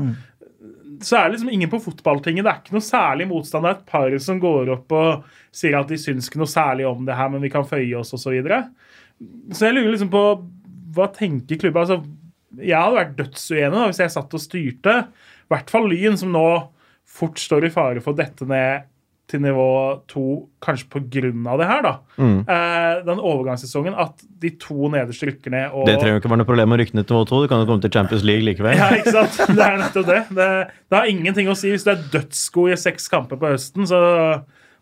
[1.01, 2.45] så er det liksom ingen på fotballtinget.
[2.45, 3.65] Det er ikke noe særlig motstand.
[3.65, 6.87] Det er et par som går opp og sier at de syns ikke noe særlig
[6.89, 8.23] om det her, men vi kan føye oss, osv.
[8.25, 8.63] Så, videre.
[9.53, 10.25] så jeg lurer liksom på
[10.95, 11.81] hva tenker klubben?
[11.81, 12.01] Altså,
[12.59, 14.95] jeg hadde vært dødsuenig da, hvis jeg satt og styrte.
[15.47, 16.45] I hvert fall Lyn, som nå
[17.11, 18.87] fort står i fare for å dette ned
[19.31, 19.67] til nivå
[20.11, 20.25] to,
[20.63, 21.55] kanskje pga.
[21.57, 21.81] det her.
[21.85, 21.93] da.
[22.21, 25.71] Eh, den overgangssesongen at de to nederste rykker ned.
[25.71, 25.85] og...
[25.87, 27.43] Det trenger jo ikke være noe problem å rykke ned til nivå 2.
[27.43, 28.77] Du kan jo komme til Champions League likevel.
[28.77, 29.39] Ja, ikke sant?
[29.57, 30.23] Det er nettopp det.
[30.37, 30.49] det.
[30.91, 31.71] Det har ingenting å si.
[31.73, 34.01] Hvis du er dødsgod i seks kamper på høsten, så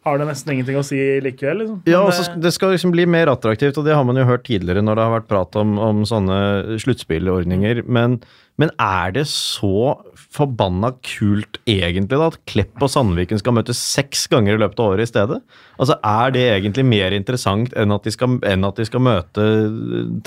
[0.07, 1.63] har det nesten ingenting å si likevel.
[1.63, 1.79] Liksom.
[1.83, 4.27] Ja, Men, ja, altså, Det skal liksom bli mer attraktivt, og det har man jo
[4.29, 7.83] hørt tidligere når det har vært prat om, om sånne sluttspillordninger.
[7.87, 8.19] Men,
[8.59, 9.95] men er det så
[10.35, 14.91] forbanna kult egentlig da, at Klepp og Sandviken skal møtes seks ganger i løpet av
[14.93, 15.39] året i stedet?
[15.79, 19.47] Altså, Er det egentlig mer interessant enn at de skal, at de skal møte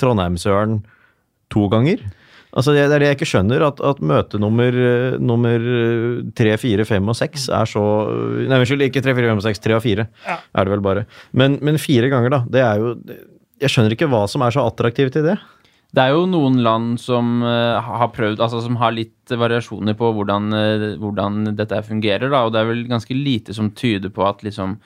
[0.01, 0.81] Trondheimsøren
[1.53, 2.01] to ganger?
[2.53, 4.75] Altså, Det er det jeg ikke skjønner, at, at møte nummer,
[5.21, 5.63] nummer
[6.37, 7.81] tre, fire, fem og seks er så
[8.45, 10.37] Nei, unnskyld, ikke tre, fire, fem og seks, tre og fire Ja.
[10.53, 11.05] er det vel bare.
[11.33, 12.43] Men, men fire ganger, da.
[12.49, 12.93] Det er jo
[13.63, 15.37] Jeg skjønner ikke hva som er så attraktivt i det.
[15.93, 20.09] Det er jo noen land som eh, har prøvd, altså som har litt variasjoner på
[20.17, 24.25] hvordan, eh, hvordan dette fungerer, da, og det er vel ganske lite som tyder på
[24.25, 24.79] at liksom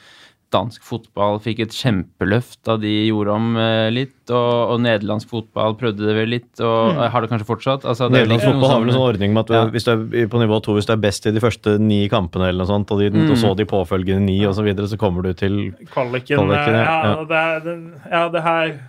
[0.52, 5.76] dansk fotball fikk et kjempeløft da de gjorde om eh, litt, og, og nederlandsk fotball
[5.80, 7.02] prøvde det vel litt, og Mm.
[7.12, 7.84] har det kanskje fortsatt.
[7.88, 9.64] Altså, det er Nederlandsk liksom fotball har vel en sånn ordning med at Ja.
[9.76, 12.48] hvis du er på nivå to, hvis du er best i de første ni kampene,
[12.52, 13.32] eller noe sånt, og, de, Mm.
[13.32, 16.36] og så de påfølgende ni, og så videre, så kommer du til Kvaliken.
[16.40, 16.84] Kvaliken, ja.
[16.84, 17.24] ja, Ja.
[17.24, 17.78] Det, er- det,
[18.12, 18.80] ja, det her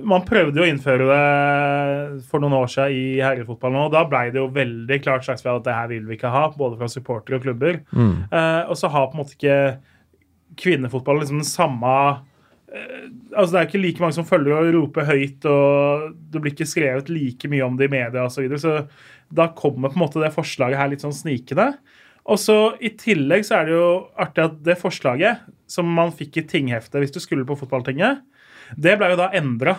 [0.00, 4.24] Man prøvde jo å innføre det for noen år siden i herrefotballen, og da ble
[4.32, 7.38] det jo veldig klart sagt at det her vil vi ikke ha, både fra supportere
[7.38, 7.80] og klubber.
[7.92, 8.12] mm.
[8.32, 9.58] Eh, og så har på en måte ikke
[10.60, 11.92] kvinnefotballen liksom den samme
[12.72, 16.54] eh, Altså Det er ikke like mange som følger og roper høyt, og det blir
[16.54, 18.36] ikke skrevet like mye om det i media osv.
[18.36, 21.72] Så, videre, så da kommer på en måte det forslaget her litt sånn snikende.
[22.30, 23.88] Og så I tillegg så er det jo
[24.20, 28.20] artig at det forslaget som man fikk i tingheftet hvis du skulle på fotballtinget,
[28.76, 29.76] det ble jo da endra.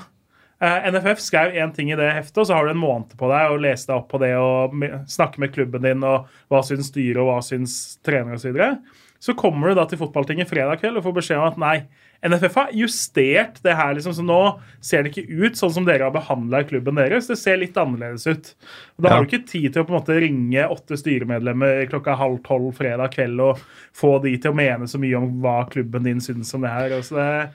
[0.63, 3.51] NFF skrev én ting i det heftet, og så har du en måned på deg
[3.51, 4.71] å lese deg opp på det og
[5.12, 8.45] snakke med klubben din og hva syns styret og hva syns trener osv.
[8.45, 8.77] Så, videre.
[9.19, 11.75] så kommer du da til fotballtinget fredag kveld og får beskjed om at nei,
[12.23, 14.38] NFF har justert det her, liksom, så nå
[14.79, 17.27] ser det ikke ut sånn som dere har behandla klubben deres.
[17.27, 18.53] Det ser litt annerledes ut.
[18.95, 19.15] Og da Ja.
[19.17, 22.71] har du ikke tid til å på en måte ringe åtte styremedlemmer klokka halv tolv
[22.79, 23.60] fredag kveld og
[23.91, 26.95] få de til å mene så mye om hva klubben din syns om det her.
[26.95, 27.47] Og så det, eh,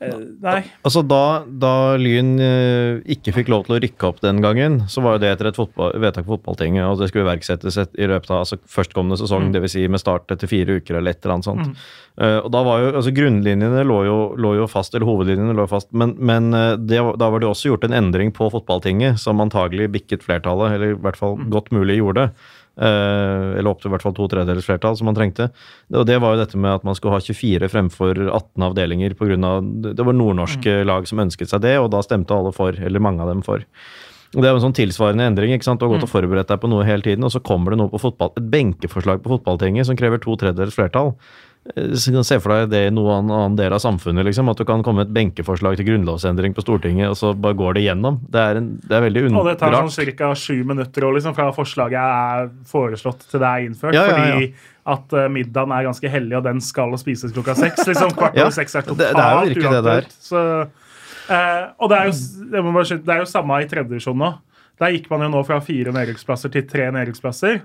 [0.00, 0.62] nei.
[0.86, 5.02] Altså da, da Lyn eh, ikke fikk lov til å rykke opp den gangen, så
[5.04, 8.08] var jo det etter et fotball, vedtak på fotballtinget, og det skulle iverksettes et, i
[8.08, 9.52] løpet av altså, førstkommende sesong, Mm.
[9.58, 9.72] dvs.
[9.76, 11.76] Si med start etter fire uker eller et eller annet sånt.
[12.20, 15.68] Eh, og da var jo, altså Grunnlinjene lå jo, lå jo fast, eller hovedlinjene lå
[15.68, 19.40] fast, men, men eh, det, da var det også gjort en endring på fotballtinget som
[19.40, 21.50] antagelig bikket flertallet, eller i hvert fall Mm.
[21.52, 22.22] godt mulig gjorde.
[22.30, 25.50] Eh, eller opp til i hvert fall to tredjedels flertall, som man trengte.
[25.92, 29.36] Og det var jo dette med at man skulle ha 24 fremfor 18 avdelinger pga.
[29.90, 33.24] Det var nordnorske lag som ønsket seg det, og da stemte alle for, eller mange
[33.24, 33.66] av dem for.
[34.30, 35.52] Og Det er jo en sånn tilsvarende endring.
[35.52, 35.80] ikke sant?
[35.80, 37.90] Du har gått og forberedt deg på noe hele tiden, og så kommer det noe
[37.90, 41.16] på fotball, et benkeforslag på fotballtinget som krever to tredjedels flertall.
[41.76, 44.56] Eh, Så kan Se for deg det i noen annen del av samfunnet, liksom, at
[44.60, 47.84] du kan komme med et benkeforslag til grunnlovsendring på Stortinget, og så bare går det
[47.84, 48.20] gjennom.
[48.32, 50.32] Det er, en, det er veldig Og det tar sånn ca.
[50.34, 53.94] sju minutter liksom, fra forslaget er foreslått til det er innført.
[53.94, 54.34] Ja, ja, ja.
[54.34, 54.52] Fordi
[54.90, 57.84] at eh, middagen er ganske hellig, og den skal spises klokka seks.
[57.90, 60.08] Liksom, kvart over seks er totalt det er jo virkelig det det er.
[60.24, 60.44] Så,
[61.28, 64.32] eh, og det er, jo, bare det er jo samme i tredjedivisjon nå.
[64.80, 67.60] Der gikk man jo nå fra fire nedrykksplasser til tre nedrykksplasser.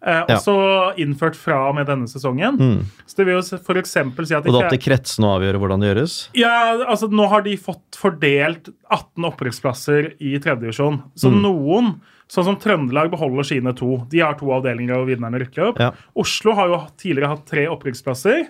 [0.00, 0.36] Eh, Ja.
[0.36, 2.56] også innført fra og med denne sesongen.
[2.56, 2.84] Mm.
[3.04, 3.74] Så det vil jo for
[4.24, 6.28] si at Og det opp til kretsene å avgjøre hvordan det gjøres.
[6.34, 11.02] ja, altså Nå har de fått fordelt 18 opprykksplasser i tredjedivisjon.
[11.16, 11.42] Så Mm.
[11.42, 14.06] noen, sånn som Trøndelag, beholder sine to.
[14.08, 15.78] De har to avdelinger, og vinnerne rykker opp.
[15.80, 15.90] Ja.
[16.16, 18.46] Oslo har jo tidligere hatt tre opprykksplasser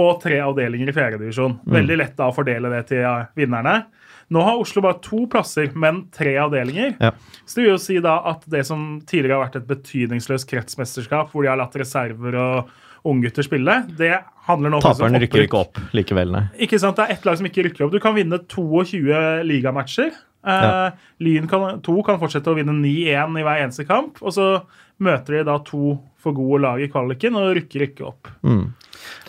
[0.00, 1.58] og tre avdelinger i fjerdedivisjon.
[1.62, 1.72] Mm.
[1.78, 3.04] Veldig lett da å fordele det til
[3.38, 3.82] vinnerne.
[4.30, 6.94] Nå har Oslo bare to plasser, men tre avdelinger.
[7.02, 7.10] Ja.
[7.44, 11.32] Så det vil jo si da at det som tidligere har vært et betydningsløst kretsmesterskap,
[11.32, 12.70] hvor de har latt reserver og
[13.10, 14.12] unggutter spille, det
[14.46, 16.42] handler nå om Taperen rykker ikke opp likevel, nei.
[16.66, 17.94] Ikke sant, Det er ett lag som ikke rykker opp.
[17.94, 20.12] Du kan vinne 22 ligamatcher.
[20.46, 20.90] Eh, Ja.
[21.20, 24.22] Lyn 2 kan fortsette å vinne 9-1 i hver eneste kamp.
[24.22, 24.62] Og så
[25.00, 28.28] møter de da to for gode lag i kvaliken og rykker ikke opp.
[28.46, 28.66] Mm.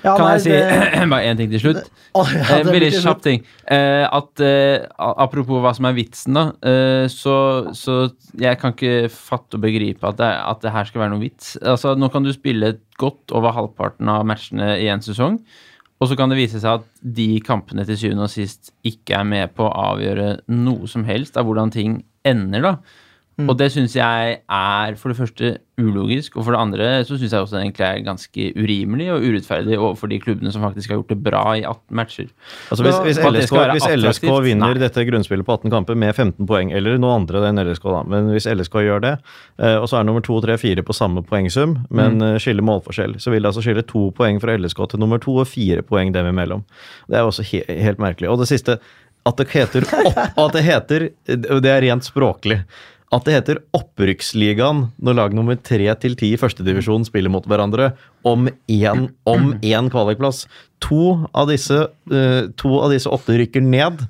[0.03, 1.81] Ja, Kan nei, jeg si det- bare én ting til slutt?
[1.85, 3.43] Ja, Eh, det blir Veldig kjapp ting.
[3.71, 6.43] Eh, at, eh, apropos hva som er vitsen, da.
[6.67, 7.35] Eh, så,
[7.71, 7.95] så
[8.35, 11.53] jeg kan ikke fatte og begripe at det, at det her skal være noen vits.
[11.63, 15.39] Altså, nå kan du spille godt over halvparten av matchene i en sesong.
[16.01, 19.23] Og så kan det vise seg at de kampene til syvende og sist ikke er
[19.31, 22.73] med på å avgjøre noe som helst av hvordan ting ender, da.
[23.49, 27.31] Og det syns jeg er for det første ulogisk, og for det andre så syns
[27.33, 30.99] jeg også det egentlig er ganske urimelig og urettferdig overfor de klubbene som faktisk har
[30.99, 32.27] gjort det bra i 18 matcher.
[32.69, 34.81] Altså hvis, hvis, LSK, hvis LSK vinner Nei.
[34.83, 38.29] dette grunnspillet på 18 kamper med 15 poeng, eller noe andre enn LSK, da, men
[38.35, 39.15] hvis LSK gjør det,
[39.57, 42.27] eh, og så er nummer 2, 3, 4 på samme poengsum, men Mm.
[42.35, 45.37] eh, skiller målforskjell, så vil det altså skille to poeng fra LSK til nummer 2
[45.41, 46.61] og fire poeng dem imellom.
[47.09, 48.29] Det er også he helt merkelig.
[48.29, 48.77] Og det siste,
[49.25, 52.61] at det heter opp, at det heter, det er rent språklig,
[53.11, 57.91] at det heter Opprykksligaen når lag nummer 3 til 10 i førstedivisjon spiller mot hverandre
[58.27, 60.45] om én om én kvalikplass.
[60.87, 61.75] To av disse,
[62.11, 64.07] eh, to av disse åtte rykker ned.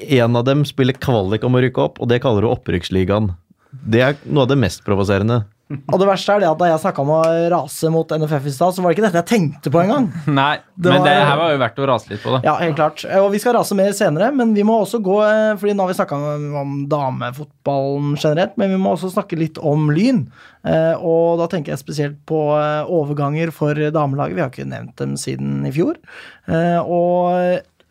[0.00, 3.36] En av dem spiller kvalik om å rykke opp, og det kaller du Opprykksligaen.
[3.70, 5.44] Det er noe av det mest provoserende.
[5.66, 8.52] Og det verste er det at da jeg snakka om å rase mot NFF i
[8.54, 10.04] stad, så var det ikke dette jeg tenkte på engang.
[10.36, 12.40] Nei, Det men var- det her var jo verdt å rase litt på, da.
[12.46, 13.02] Ja, helt klart.
[13.18, 15.90] Og vi skal rase mer senere, men vi må også gå eh, Fordi nå har
[15.90, 16.20] vi snakka
[16.62, 20.24] om, damefotballen generelt, men vi må også snakke litt om Lyn.
[20.66, 24.36] Eh, Og da tenker jeg spesielt på eh, overganger for damelaget.
[24.38, 25.98] Vi har ikke nevnt dem siden i fjor.
[26.46, 27.32] Eh, Og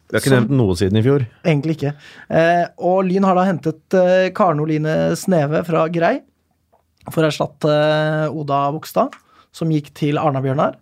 [0.06, 1.26] Vi har ikke nevnt noe siden i fjor.
[1.44, 1.92] Egentlig ikke.
[2.30, 4.00] Eh, og Lyn har da hentet
[4.38, 6.20] Karen Oline Sneve fra Grei
[7.12, 9.14] for å erstatte eh, Oda Bogstad,
[9.56, 10.78] som gikk til Arna-Bjørnar.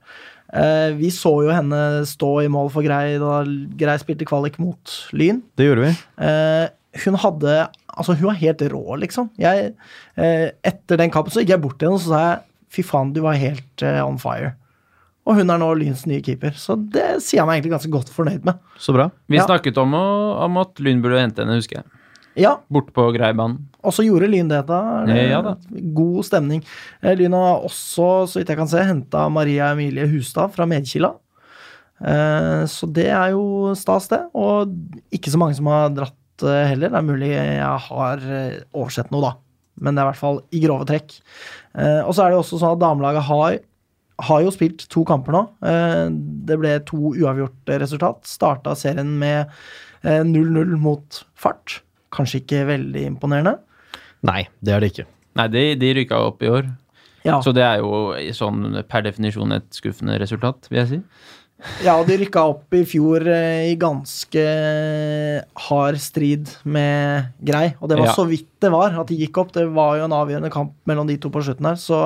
[0.53, 3.39] Eh, vi så jo henne stå i mål for Grei da
[3.79, 5.39] Grei spilte kvalik mot Lyn.
[5.57, 5.93] Det gjorde vi.
[6.29, 6.67] Eh,
[7.05, 7.55] hun hadde
[7.93, 9.27] Altså, hun var helt rå, liksom.
[9.37, 9.75] Jeg,
[10.17, 12.39] eh, etter den kampen så gikk jeg bort til henne og så sa jeg,
[12.73, 14.55] fy faen, du var helt eh, on fire.
[15.29, 18.09] Og hun er nå Lyns nye keeper, så det sier jeg meg egentlig ganske godt
[18.11, 18.57] fornøyd med.
[18.81, 19.05] Så bra.
[19.29, 19.45] Vi Ja.
[19.45, 20.01] snakket om, å,
[20.47, 21.85] om at Lyn burde hente henne, husker jeg.
[22.39, 23.59] Ja, Bort på Greibanen.
[23.83, 24.79] og så gjorde Lyn det da.
[25.13, 25.51] Ja da.
[25.93, 26.63] God stemning.
[27.03, 31.13] Eh, Lyn har også, så vidt jeg kan se, henta Maria Emilie Hustad fra Medkila.
[32.01, 34.21] Eh, Så det er jo stas, det.
[34.33, 34.73] Og
[35.13, 36.89] ikke så mange som har dratt eh, heller.
[36.89, 38.25] Det er mulig jeg har
[38.73, 39.33] oversett noe, da.
[39.83, 41.15] Men det er i hvert fall i grove trekk.
[42.05, 43.55] Og så er det også sånn at damelaget har,
[44.21, 45.39] har jo spilt to kamper nå.
[46.45, 48.21] Det ble to uavgjorte resultat.
[48.29, 49.49] Starta serien med
[50.05, 51.79] eh, 0-0 mot Fart.
[52.13, 53.57] Kanskje ikke veldig imponerende.
[54.23, 55.07] Nei, det er det ikke.
[55.39, 56.67] Nei, de, de rykka opp i år.
[57.25, 57.39] Ja.
[57.41, 60.99] Så det er jo sånn per definisjon et skuffende resultat, vil jeg si.
[61.85, 64.41] Ja, de rykka opp i fjor eh, i ganske
[65.69, 67.69] hard strid med Grei.
[67.79, 68.15] Og det var Ja.
[68.17, 69.53] så vidt det var at de gikk opp.
[69.55, 71.75] Det var jo en avgjørende kamp mellom de to på slutten her.
[71.79, 71.99] Så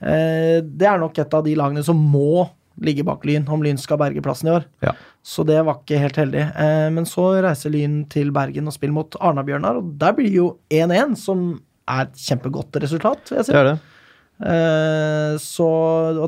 [0.00, 2.46] eh, det er nok et av de lagene som må
[2.84, 4.66] ligge bak Lyn om Lyn skal berge plassen i år.
[4.84, 4.94] Ja.
[5.24, 6.44] Så det var ikke helt heldig.
[6.54, 10.38] Eh, men så reiser Lyn til Bergen og spiller mot Arna-Bjørnar, og der blir det
[10.38, 11.48] jo 1-1, som
[11.88, 13.54] er et kjempegodt resultat, vil jeg si.
[13.56, 13.76] Det er det.
[14.38, 15.68] Eh, så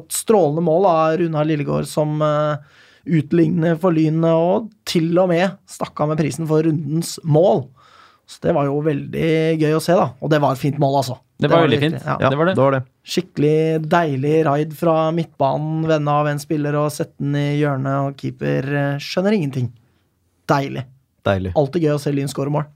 [0.01, 2.79] et strålende mål av Runar Lillegård som eh,
[3.21, 7.69] utligner for Lyn, og til og med stakk av med prisen for rundens mål.
[8.31, 10.13] Så det var jo veldig gøy å se, da.
[10.23, 11.19] Og det var et fint mål, altså.
[11.41, 11.99] Det var veldig fint.
[12.05, 12.17] Ja.
[12.21, 12.55] Ja, det var det.
[12.59, 12.81] det var det.
[13.15, 13.59] Skikkelig
[13.91, 18.71] deilig raid fra midtbanen, vende av en spiller og sette den i hjørnet, og keeper
[18.83, 19.71] eh, skjønner ingenting.
[20.51, 20.85] Deilig.
[21.27, 21.55] Deilig.
[21.59, 22.67] Alltid gøy å se Lyn skåre mål.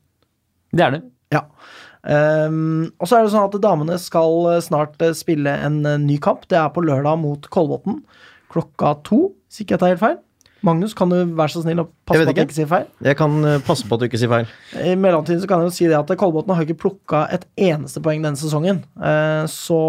[0.74, 1.02] Det er det.
[1.34, 1.44] Ja.
[2.04, 6.18] Um, og så er det sånn at damene skal eh, snart eh, spille en ny
[6.22, 6.44] kamp.
[6.50, 8.02] Det er på lørdag mot Kolbotn
[8.54, 10.18] klokka to, hvis ikke jeg tar helt feil.
[10.64, 12.56] Magnus, kan du være så snill å passe på at jeg ikke.
[12.56, 12.88] sier feil?
[13.04, 14.48] Jeg kan eh, passe på at du ikke sier feil.
[14.80, 18.00] I mellomtiden så kan jeg jo si det at Kolbotn har ikke plukka et eneste
[18.04, 18.80] poeng denne sesongen.
[18.96, 19.82] Eh, så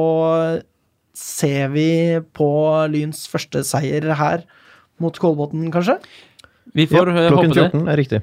[1.16, 1.90] ser vi
[2.36, 2.52] på
[2.92, 4.44] Lyns første seier her
[5.00, 6.00] mot Kolbotn, kanskje?
[6.76, 7.70] Vi får ja, klokken håpe det.
[7.72, 8.22] 14 er riktig.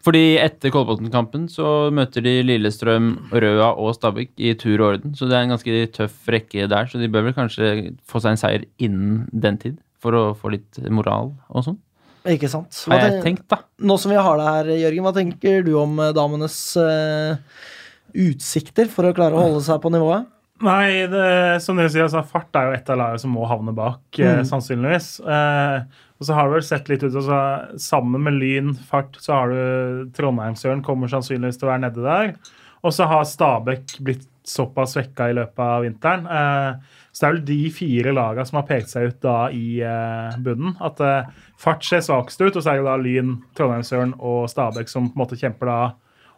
[0.00, 5.12] Fordi etter Kolbotn-kampen så møter de Lillestrøm, Røa og Stabæk i tur og orden.
[5.16, 8.32] Så det er en ganske tøff rekke der, så de bør vel kanskje få seg
[8.32, 9.76] en seier innen den tid.
[10.00, 11.76] For å få litt moral og sånn.
[12.28, 12.74] Ikke sant?
[12.84, 13.62] Hva Har jeg tenkt, da.
[13.80, 17.38] Nå som vi har deg her, Jørgen, hva tenker du om eh, damenes uh,
[18.12, 20.28] utsikter for å klare å holde seg på nivået?
[20.60, 23.72] Nei, det, som dere sier, altså, fart er jo et av lagene som må havne
[23.72, 24.44] bak, eh, Mm.
[24.44, 25.08] sannsynligvis.
[25.24, 25.82] Eh,
[26.20, 27.38] og så har det vel sett litt ut altså,
[27.80, 32.34] Sammen med Lyn, fart, så har du Trondheimsøren kommer sannsynligvis til å være nede der.
[32.84, 36.26] Og så har Stabæk blitt såpass svekka i løpet av vinteren.
[36.28, 36.74] Eh,
[37.12, 40.36] så det er vel de fire lagene som har pekt seg ut da i eh,
[40.44, 40.76] bunnen.
[40.84, 44.92] At eh, fart ser svakest ut, og så er det da Lyn, Trondheimsøren og Stabæk
[44.92, 45.80] som på en måte kjemper da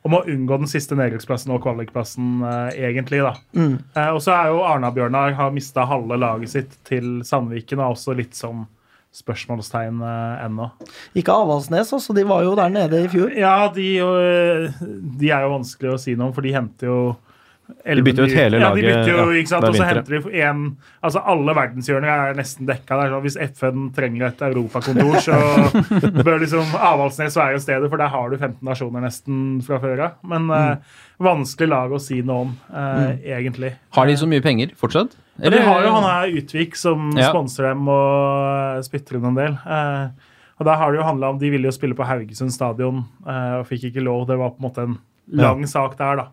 [0.03, 3.23] om å unngå den siste nedrykksplassen og kvalikplassen, eh, egentlig.
[3.23, 3.35] da.
[3.55, 3.79] Mm.
[3.95, 8.17] Eh, og så er jo Arna-Bjørnar har mista halve laget sitt til Sandviken, og også
[8.19, 8.65] litt sånn
[9.13, 10.71] spørsmålstegn eh, ennå.
[11.15, 12.17] Ikke Avaldsnes, altså.
[12.17, 13.31] De var jo der nede i fjor.
[13.37, 14.81] Ja, de, eh,
[15.21, 17.03] de er jo vanskelig å si noe om, for de henter jo
[17.85, 18.63] De bytter ut hele laget.
[18.63, 19.65] ja, de bytter jo, ja, ikke sant?
[19.69, 20.63] Og så henter de en
[21.03, 23.11] Altså, alle verdenshjørner er nesten dekka der.
[23.15, 25.39] så Hvis FN trenger et europakontor, så
[26.27, 30.19] bør liksom Avaldsnes være stedet, for der har du 15 nasjoner nesten fra før av.
[30.23, 30.77] Men eh,
[31.23, 33.73] vanskelig lag å si noe om, eh, egentlig.
[33.97, 35.17] Har de så mye penger fortsatt?
[35.43, 37.31] Ja, de har jo han her Utvik som Ja.
[37.33, 39.57] sponser dem og eh, spytter inn en del.
[39.67, 40.29] Eh,
[40.61, 43.55] og der har det jo handla om De ville jo spille på Haugesund stadion eh,
[43.59, 44.27] og fikk ikke lov.
[44.29, 44.99] Det var på en måte en
[45.33, 46.29] lang sak der, da.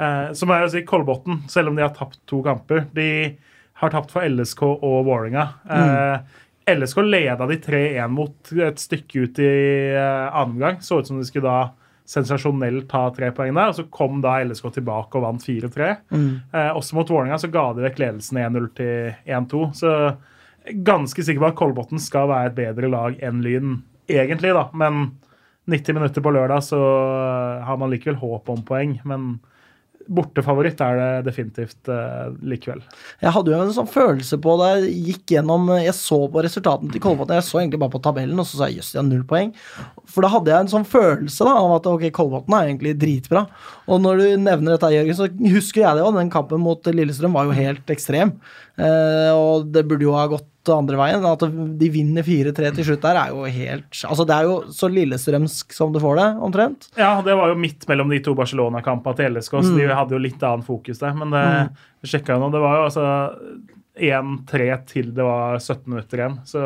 [0.00, 2.86] Eh, så må jeg jo si Kolbotn, selv om de har tapt to kamper.
[2.96, 3.08] De
[3.80, 5.46] har tapt for LSK og Vålerenga.
[5.68, 6.30] Mm.
[6.70, 9.52] LSK leda de 3-1 mot et stykke ut i
[9.96, 10.80] eh, annen omgang.
[10.84, 11.70] Så ut som de skulle da
[12.10, 13.70] sensasjonelt ta tre poeng der.
[13.70, 15.90] Og så kom da LSK tilbake og vant 4-3.
[16.52, 19.62] Eh, også mot Vålerenga så ga de vekk ledelsen 1-0 til 1-2.
[19.78, 23.78] Så er ganske sikker på at Kolbotn skal være et bedre lag enn Lyn,
[24.10, 24.68] egentlig, da.
[24.76, 25.14] Men
[25.70, 26.80] 90 minutter på lørdag så
[27.64, 28.98] har man likevel håp om poeng.
[29.08, 29.38] Men
[30.10, 32.82] bortefavoritt er det definitivt uh, likevel.
[33.22, 36.92] Jeg hadde jo en sånn følelse på da jeg gikk gjennom Jeg så på resultatene
[36.92, 37.36] til Kolbotn.
[37.38, 39.54] Jeg så egentlig bare på tabellen, og så sa jeg jøss, de har null poeng.
[40.10, 43.46] For da hadde jeg en sånn følelse da av at ok, Kolbotn er egentlig dritbra.
[43.90, 46.14] Og når du nevner dette, Jørgen, så husker jeg det jo.
[46.18, 48.34] Den kampen mot Lillestrøm var jo helt ekstrem.
[48.80, 51.24] Uh, og det burde jo ha gått andre veien.
[51.26, 51.42] At
[51.80, 55.74] de vinner 4-3 til slutt der, er jo helt Altså, det er jo så lillestrømsk
[55.76, 56.88] som du får det, omtrent.
[57.00, 60.22] Ja, det var jo midt mellom de to Barcelona-kampene til LSK, så de hadde jo
[60.22, 61.16] litt annet fokus der.
[61.16, 61.84] Men det mm.
[62.12, 63.06] sjekka jo nå, det var jo altså
[64.00, 66.40] 1-3 til det var 17 minutter igjen.
[66.48, 66.64] Så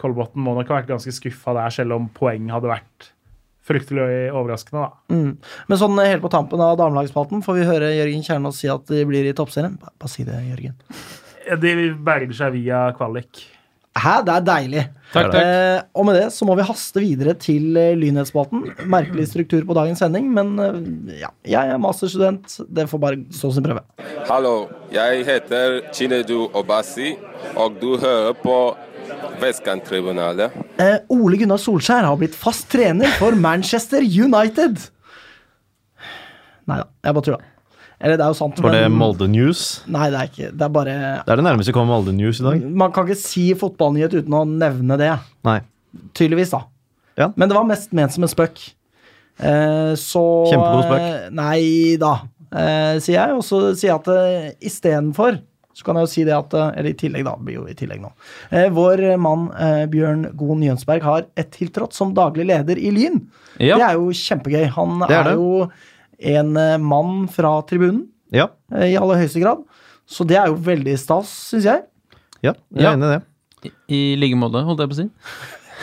[0.00, 3.12] Kolbotn må nok ha vært ganske skuffa der, selv om poeng hadde vært
[3.66, 4.86] fryktelig overraskende.
[4.86, 5.14] da.
[5.14, 5.30] Mm.
[5.68, 9.02] Men sånn helt på tampen av damelagsspalten får vi høre Jørgen Kjernås si at de
[9.08, 9.78] blir i toppserien.
[9.82, 10.76] Bare si det, Jørgen.
[11.62, 11.74] De
[12.06, 13.44] berger seg via kvalik.
[13.96, 14.82] Hæ, det er deilig.
[15.12, 15.36] Takk, takk.
[15.40, 18.66] Eh, og med det så må vi haste videre til eh, Lynhetsspalten.
[18.92, 20.80] Merkelig struktur på dagens sending, men eh,
[21.22, 22.58] ja, jeg er masterstudent.
[22.68, 23.80] Det får bare stå sin prøve.
[24.28, 27.14] Hallo, jeg heter Chinedu Obasi,
[27.54, 28.58] og du hører på
[29.40, 30.60] Vestkanttribunalet.
[30.82, 34.90] Eh, Ole Gunnar Solskjær har blitt fast trener for Manchester United.
[36.66, 37.55] Nei da, jeg bare tulla.
[38.00, 39.62] Eller det er jo sant, Var det Molde News?
[39.88, 42.40] Nei, det er ikke Det er bare Det er det nærmeste vi kommer Molde News
[42.42, 42.64] i dag.
[42.84, 45.14] Man kan ikke si fotballnyhet uten å nevne det.
[45.48, 45.60] Nei.
[46.12, 46.60] Tydeligvis, da.
[47.16, 47.30] Ja.
[47.40, 48.60] Men det var mest ment som en spøk.
[49.40, 51.00] Eh, så Kjempegod spøk.
[51.00, 52.14] eh, Nei da,
[52.52, 53.36] eh, sier jeg.
[53.36, 55.40] Og så sier jeg at eh, istedenfor
[55.76, 57.34] så kan jeg jo si det at eh, Eller i tillegg, da.
[57.40, 58.12] Blir jo i tillegg nå.
[58.50, 63.22] Eh, vår mann eh, Bjørn Goen Jønsberg har et tiltrådt som daglig leder i Lyn.
[63.60, 63.76] Ja.
[63.80, 64.66] Det er jo kjempegøy.
[64.76, 65.36] Han Det er er, det.
[65.40, 65.70] jo
[66.18, 68.48] en eh, mann fra tribunen Ja.
[68.72, 69.64] eh, i aller høyeste grad.
[70.06, 71.82] Så det er jo veldig stas, syns jeg.
[72.42, 72.90] ja jeg Ja.
[72.92, 73.22] er enig i det.
[73.66, 75.08] I, I like måte, holdt jeg på å si.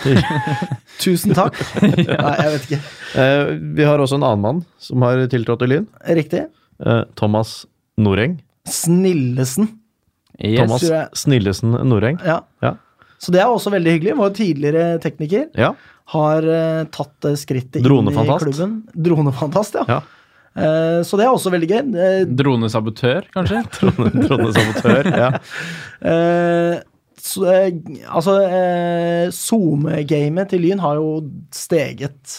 [1.04, 1.58] Tusen takk.
[1.82, 2.80] Nei, jeg vet ikke.
[3.20, 5.88] Eh, vi har også en annen mann som har tiltrådt i Lyn.
[6.18, 6.46] Riktig.
[6.84, 7.66] Eh, Thomas
[8.00, 8.38] Noreng.
[8.70, 9.70] Snillesen.
[10.40, 10.60] Yes.
[10.64, 10.88] Thomas
[11.20, 12.20] Snillesen Noreng.
[12.26, 12.42] Ja.
[12.64, 12.76] Ja.
[13.22, 14.16] Så det er også veldig hyggelig.
[14.20, 15.74] Vår tidligere tekniker ja.
[16.16, 18.74] har eh, tatt skrittet inn i klubben.
[19.08, 19.86] Dronefantast, ja.
[19.88, 20.02] Ja.
[20.54, 21.84] Eh, så det er også veldig gøy.
[21.98, 23.64] Eh, Dronesabotør, kanskje?
[24.28, 25.30] dronesabotør, Ja.
[26.14, 26.82] eh,
[27.24, 27.70] så, eh,
[28.12, 31.22] altså, eh, SoMe-gamet til Lyn har jo
[31.56, 32.34] steget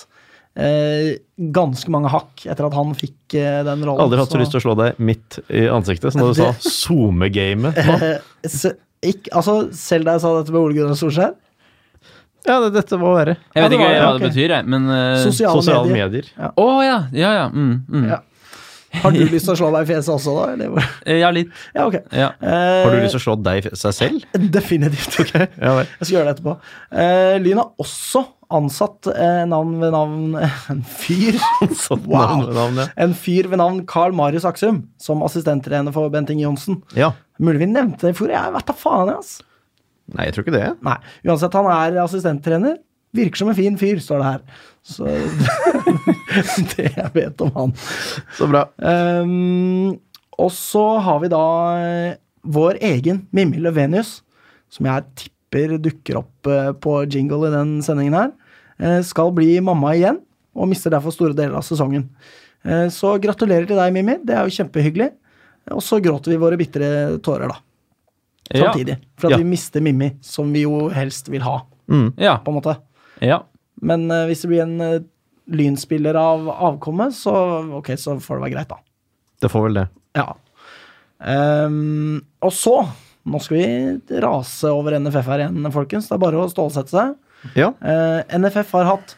[0.60, 1.14] eh,
[1.56, 4.04] ganske mange hakk etter at han fikk eh, den rollen.
[4.04, 6.50] Aldri hatt så lyst til å slå deg midt i ansiktet, som da du sa
[6.60, 7.80] SoMe-gamet.
[8.44, 11.32] altså, selv da jeg sa dette med Ole Gunnar Solskjær
[12.44, 14.20] Ja, det, dette må være Jeg vet ja, ikke var hva ok.
[14.20, 16.30] det betyr, jeg, men uh, Sosiale, sosiale medier.
[16.60, 17.46] Å ja, ja, ja.
[17.52, 18.06] Mm, mm.
[18.12, 18.18] Ja.
[19.02, 20.42] Har du lyst til å slå deg i fjeset også, da?
[20.54, 20.84] Eller?
[21.02, 21.48] Eh, Ja, litt.
[21.74, 21.96] Ja, ok.
[22.14, 22.28] Ja.
[22.38, 24.26] Eh, Har du lyst til å slå deg i seg selv?
[24.58, 25.32] Definitivt.
[25.34, 25.72] Ja.
[25.82, 26.54] Jeg skal gjøre det etterpå.
[26.94, 28.22] Uh, Lyn har også
[28.54, 30.36] ansatt uh, navn ved navn
[30.70, 31.40] en fyr
[32.04, 32.20] Wow.
[32.20, 32.86] navn, navn, ja.
[33.02, 36.82] En fyr ved navn Carl Marius Aksum som assistenttrener for Bent Inge Johnsen.
[36.94, 37.10] ja.
[37.42, 38.38] Mulig vi nevnte det i forrige.
[38.38, 39.32] Jeg vet da faen, jeg, ass.
[40.12, 40.66] Nei, jeg tror ikke det.
[40.84, 40.98] Nei.
[41.24, 42.76] Uansett, han er assistenttrener.
[43.14, 44.40] Virker som en fin fyr, står det her.
[44.84, 45.08] Så
[46.74, 47.72] det jeg vet om han.
[48.36, 48.66] Så bra.
[48.82, 49.94] Um,
[50.42, 51.44] og så har vi da
[51.78, 54.18] eh, vår egen Mimmi Løvenius,
[54.72, 58.32] som jeg tipper dukker opp eh, på jingle i den sendingen her.
[58.82, 60.18] eh, skal bli mamma igjen,
[60.54, 62.08] og mister derfor store deler av sesongen.
[62.64, 64.14] Så gratulerer til deg, Mimmi.
[64.24, 65.10] Det er jo kjempehyggelig.
[65.76, 66.86] Og så gråter vi våre bitre
[67.20, 67.58] tårer, da.
[68.52, 68.66] Ja.
[68.72, 68.98] Samtidig.
[69.16, 69.38] For at Ja.
[69.38, 71.62] vi mister Mimmi, som vi jo helst vil ha,
[72.16, 72.36] Ja.
[72.44, 72.76] på en måte.
[73.20, 73.42] ja.
[73.82, 75.00] Men uh, hvis det blir en uh,
[75.50, 77.32] lynspiller av avkommet, så
[77.76, 78.78] ok, så får det være greit, da.
[79.42, 79.88] Det får vel det.
[80.16, 80.34] Ja.
[81.20, 82.86] Um, og så
[83.26, 86.08] Nå skal vi rase over NFF her igjen, folkens.
[86.10, 87.14] Det er bare å stålsette seg.
[87.56, 87.70] Ja.
[87.80, 89.14] Uh, NFF har hatt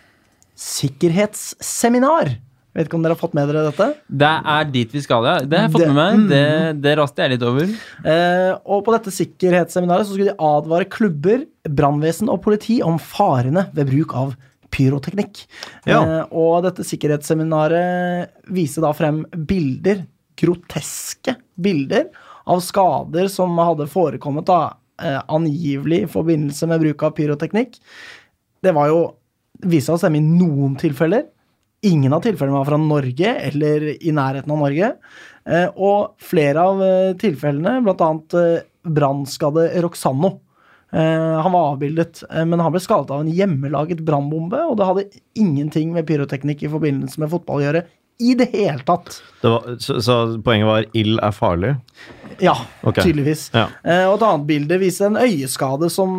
[0.54, 2.36] sikkerhetsseminar.
[2.76, 3.86] Vet ikke om dere har fått med dere dette?
[4.22, 5.36] Det er dit vi skal, ja.
[5.40, 6.26] Det har jeg fått Det- med meg.
[6.28, 7.70] Det, det raste jeg litt over.
[8.04, 13.64] Eh, og på dette sikkerhetsseminaret så skulle de advare klubber, brannvesen og politi om farene
[13.72, 14.36] ved bruk av
[14.76, 15.46] pyroteknikk.
[15.88, 16.02] Ja.
[16.02, 20.04] Eh, og dette sikkerhetsseminaret viser da frem bilder,
[20.36, 22.10] groteske bilder,
[22.46, 27.80] av skader som hadde forekommet da, eh, angivelig i forbindelse med bruk av pyroteknikk.
[28.62, 29.00] Det var jo
[29.64, 31.24] viste seg å stemme i noen tilfeller.
[31.84, 34.94] Ingen av tilfellene var fra Norge eller i nærheten av Norge.
[35.46, 38.10] Eh, og flere av eh, tilfellene, bl.a.
[38.40, 38.66] Eh,
[38.96, 40.38] brannskadde Roxanno.
[40.96, 45.02] Han var avbildet, men han ble skadet av en hjemmelaget brannbombe, og det hadde
[45.36, 47.82] ingenting med pyroteknikk i forbindelse med fotball å gjøre
[48.22, 49.18] i det hele tatt.
[49.42, 51.74] Det var, så, så poenget var ild er farlig?
[52.40, 53.02] Ja, okay.
[53.02, 53.48] tydeligvis.
[53.52, 53.66] Ja.
[53.84, 56.14] Eh, og et annet bilde viser en øyeskade som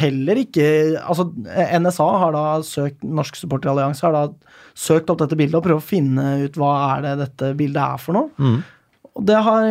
[0.00, 0.66] heller ikke
[1.00, 1.28] Altså,
[1.80, 4.24] NSA har da søkt Norsk supporterallianse har da
[4.78, 8.02] søkt opp dette bildet og prøvd å finne ut hva er det dette bildet er
[8.02, 8.30] for noe.
[8.38, 8.58] Mm.
[9.18, 9.64] Og det har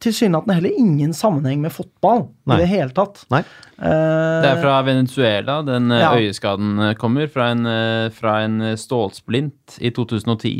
[0.00, 2.56] tilsynelatende heller ingen sammenheng med fotball Nei.
[2.56, 3.20] i det hele tatt.
[3.32, 3.42] Nei.
[3.76, 6.14] Eh, Det er fra Venezuela den eh, Ja.
[6.16, 7.28] øyeskaden eh, kommer.
[7.28, 7.66] Fra en,
[8.16, 10.54] fra en stålsplint i 2010.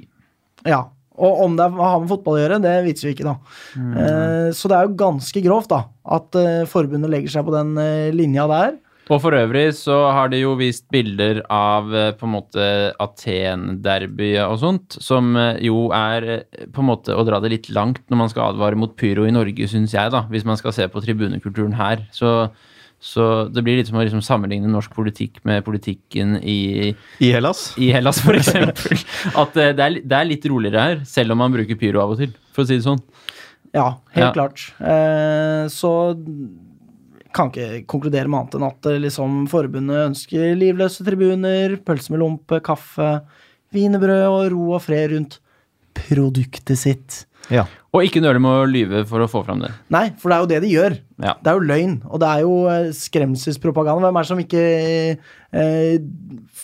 [0.68, 0.83] Ja.
[1.20, 3.35] Og om det har med fotball å gjøre, det viser vi ikke, da.
[3.76, 4.53] Mm.
[4.57, 5.83] så det er jo ganske grovt, da,
[6.16, 6.37] at
[6.70, 7.74] forbundet legger seg på den
[8.16, 8.78] linja der.
[9.11, 12.65] Og for øvrig så har de jo vist bilder av eh, på en måte
[13.03, 17.71] Aten-derby og sånt, som eh, jo er eh, på en måte å dra det litt
[17.75, 20.75] langt når man skal advare mot pyro i Norge, syns jeg, da, hvis man skal
[20.77, 22.05] se på tribunekulturen her.
[22.15, 22.33] Så,
[23.03, 27.71] så det blir litt som å liksom sammenligne norsk politikk med politikken i, I Hellas?
[27.83, 28.95] i Hellas, for eksempel.
[29.43, 32.23] At det er, det er litt roligere her, selv om man bruker pyro av og
[32.23, 33.03] til, for å si det sånn.
[33.75, 34.31] Ja, helt Ja.
[34.35, 34.69] klart.
[34.83, 35.91] Eh, så
[37.37, 42.22] kan ikke konkludere med annet enn at eh, liksom, forbundet ønsker livløse tribuner, pølse med
[42.24, 43.12] lompe, kaffe,
[43.74, 45.39] wienerbrød og ro og fred rundt
[45.95, 47.24] produktet sitt.
[47.51, 47.64] Ja.
[47.91, 49.72] Og ikke nøle med å lyve for å få fram det.
[49.91, 50.95] Nei, for det er jo det de gjør.
[51.24, 51.33] Ja.
[51.43, 54.07] Det er jo løgn, og det er jo eh, skremselspropaganda.
[54.07, 54.62] Hvem er det som ikke
[55.59, 55.97] eh,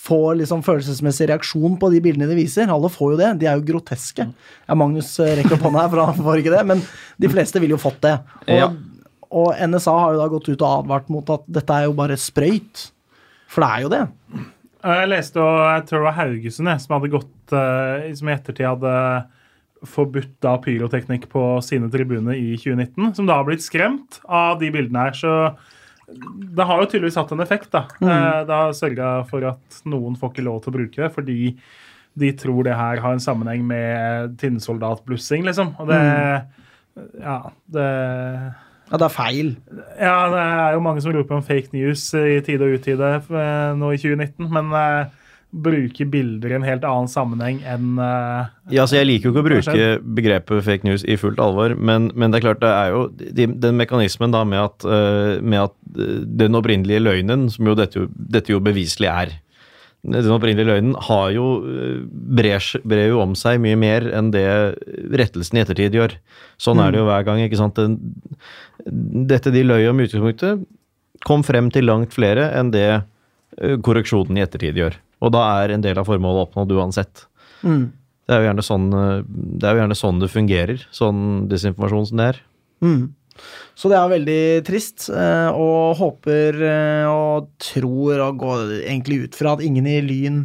[0.07, 2.71] får liksom følelsesmessig reaksjon på de bildene de viser?
[2.71, 3.33] Alle får jo det.
[3.43, 4.29] De er jo groteske.
[4.69, 6.85] Ja, Magnus eh, rekker opp hånda her, for han får ikke det, men
[7.27, 8.19] de fleste ville jo fått det.
[8.47, 8.71] Og, Ja.
[9.31, 12.19] Og NSA har jo da gått ut og advart mot at dette er jo bare
[12.21, 12.89] sprøyt.
[13.51, 14.03] For det er jo det.
[14.87, 18.35] Jeg leste, og jeg tror det var Haugesund jeg, som hadde gått eh, Som i
[18.37, 18.93] ettertid hadde
[19.87, 23.15] forbudt da pyroteknikk på sine tribuner i 2019.
[23.19, 25.19] Som da har blitt skremt av de bildene her.
[25.19, 25.33] Så
[26.07, 27.71] det har jo tydeligvis hatt en effekt.
[27.75, 27.87] da.
[28.01, 28.47] Mm.
[28.49, 31.41] Det har sørga for at noen får ikke lov til å bruke det fordi
[32.17, 35.75] de tror det her har en sammenheng med tinnsoldatblussing, liksom.
[35.81, 36.01] Og det
[37.21, 37.89] Ja, det
[38.87, 39.55] Ja, det er feil.
[39.99, 43.71] ja, det er jo mange som roper om fake news i tide og utide eh,
[43.79, 45.09] nå i 2019, men uh,
[45.57, 49.43] bruker bilder i en helt annen sammenheng enn uh, Ja, altså Jeg liker jo ikke
[49.43, 52.93] å bruke begrepet fake news i fullt alvor, men, men det er klart det er
[52.95, 55.75] jo de, den mekanismen da med at, uh, med at
[56.45, 59.35] den opprinnelige løgnen, som jo dette, jo dette jo beviselig er
[60.07, 61.47] Den opprinnelige løgnen har jo
[62.39, 64.47] brer, brer jo om seg mye mer enn det
[65.19, 66.15] rettelsen i ettertid gjør.
[66.63, 67.43] Sånn er det jo hver gang.
[67.43, 67.81] ikke sant?
[67.81, 67.97] Den,
[68.87, 70.65] dette de løy om i utgangspunktet,
[71.27, 74.99] kom frem til langt flere enn det eh, korreksjonen i ettertid gjør.
[75.25, 77.27] Og da er en del av formålet oppnådd uansett.
[77.63, 77.89] Mm.
[78.27, 82.11] Det er jo gjerne sånn eh, det, er jo gjerne sånn det fungerer, sånn desinformasjon
[82.11, 82.43] som det er.
[82.85, 83.07] Mm.
[83.77, 86.61] Så det er veldig trist, eh, og håper
[87.11, 90.45] og tror og går egentlig ut fra at ingen i Lyn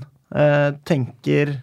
[0.87, 1.57] tenker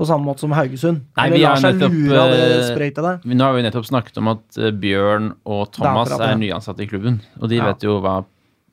[0.00, 1.02] på samme måte som Haugesund.
[1.18, 3.18] Nei, vi lar seg nettopp, lure av det eh, der.
[3.28, 6.88] Nå har vi nettopp snakket om at eh, Bjørn og Thomas er, er nyansatte i
[6.88, 7.20] klubben.
[7.40, 7.66] Og de Ja.
[7.68, 8.22] vet jo hva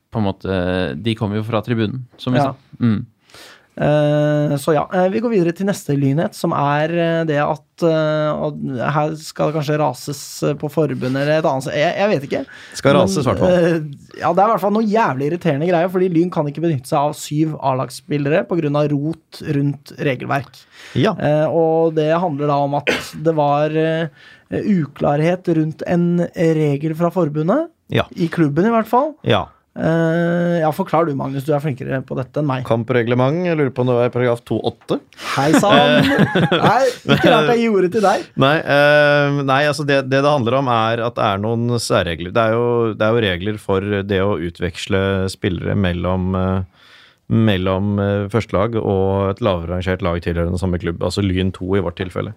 [0.08, 0.58] på en måte
[1.04, 2.54] De kommer jo fra tribunen, som vi Ja.
[2.54, 2.56] sa.
[2.80, 3.06] Mm.
[3.78, 7.64] Eh, så ja, eh, vi går videre til neste lynhet, som er eh, det at
[7.78, 10.20] Her skal det kanskje rases
[10.58, 11.68] på forbundet eller et annet.
[11.78, 12.40] Jeg, jeg vet ikke.
[12.80, 13.84] Skal rases, i hvert fall.
[14.18, 16.90] ja, det er i hvert fall noe jævlig irriterende greier, fordi Lyn kan ikke benytte
[16.90, 18.82] seg av syv A-lagsspillere pga.
[18.96, 20.58] rot rundt regelverk.
[20.98, 21.14] Ja.
[21.54, 23.78] Og det handler da om at det var
[24.58, 27.70] uklarhet rundt en regel fra forbundet.
[27.94, 28.10] Ja.
[28.18, 29.14] I klubben, i hvert fall.
[29.22, 29.46] ja.
[29.78, 31.46] Eh, ja, forklar du, Magnus.
[31.46, 32.64] Du er flinkere på dette enn meg.
[32.68, 34.98] Kampreglement, jeg lurer på om det var paragraf 2-8.
[35.36, 36.08] Hei sann!
[36.68, 36.80] Nei,
[37.14, 38.26] ikke rart jeg gjorde til deg.
[38.42, 42.34] Nei, uh, nei altså det, det det handler om, er at det er noen særregler.
[42.34, 42.66] Det er jo,
[42.98, 45.04] det er jo regler for det å utveksle
[45.34, 46.78] spillere mellom uh,
[47.28, 51.84] mellom eh, førstelag og et lavere rangert lag tilhørende samme klubb, altså Lyn 2 i
[51.84, 52.34] vårt tilfelle.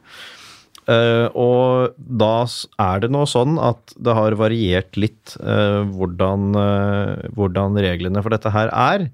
[0.91, 2.47] Eh, og da
[2.83, 8.35] er det nå sånn at det har variert litt eh, hvordan, eh, hvordan reglene for
[8.35, 9.11] dette her er.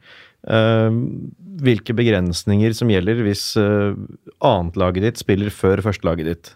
[0.47, 3.97] Hvilke begrensninger som gjelder hvis uh,
[4.45, 6.51] annetlaget ditt spiller før førstelaget ditt.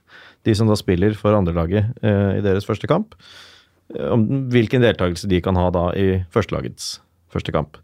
[0.47, 3.17] De som da spiller for andrelaget uh, i deres første kamp.
[3.99, 7.01] om hvilken deltakelse de kan ha da i førstelagets
[7.35, 7.81] første kamp.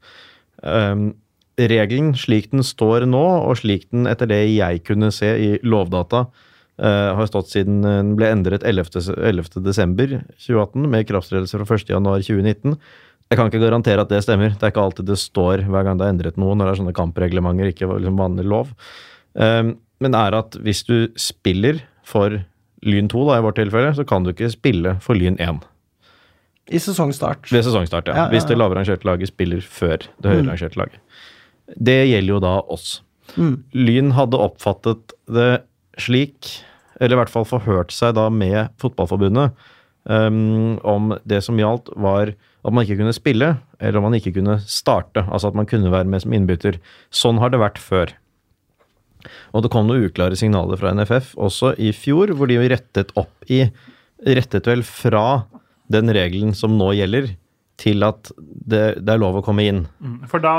[0.63, 1.17] Um,
[1.59, 6.29] regelen slik den står nå, og slik den etter det jeg kunne se i Lovdata,
[6.83, 9.17] eh, har stått siden den ble endret 11.
[9.17, 9.61] 11.
[9.65, 11.93] desember 2018 med ikrafttredelse fra 1.
[11.95, 12.77] januar 2019.
[13.27, 14.55] Jeg kan ikke garantere at det stemmer.
[14.55, 16.81] Det er ikke alltid det står hver gang det er endret noe, når det er
[16.83, 18.71] sånne kampreglementer, ikke liksom vanlig lov.
[19.35, 22.39] Um, men er at hvis du spiller for
[22.87, 25.65] Lyn 2, da, i vårt tilfelle, så kan du ikke spille for Lyn 1
[26.71, 27.51] I sesongstart.
[27.51, 28.13] ved sesongstart.
[28.13, 28.15] Ja.
[28.15, 28.61] Ja, ja, Hvis det ja.
[28.63, 31.01] lavere rangerte laget spiller før det høyere rangerte laget.
[31.75, 33.01] Det gjelder jo da oss.
[33.35, 33.65] Mm.
[33.75, 35.51] Lyn hadde oppfattet det
[36.01, 36.51] slik,
[37.01, 39.57] eller i hvert fall forhørt seg da med Fotballforbundet,
[40.09, 42.33] um, om det som gjaldt var
[42.67, 45.23] at man ikke kunne spille, eller om man ikke kunne starte.
[45.31, 46.81] Altså at man kunne være med som innbytter.
[47.15, 48.11] Sånn har det vært før.
[49.55, 53.47] Og det kom noen uklare signaler fra NFF også i fjor, hvor de rettet opp
[53.51, 53.67] i
[54.17, 55.45] Rettet vel fra
[55.93, 57.27] den regelen som nå gjelder,
[57.77, 59.83] til at det, det er lov å komme inn.
[60.01, 60.23] Mm.
[60.31, 60.55] For da,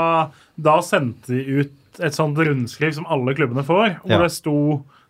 [0.54, 4.20] da sendte de ut et sånt rundskriv som alle klubbene får, hvor Ja.
[4.22, 4.54] det sto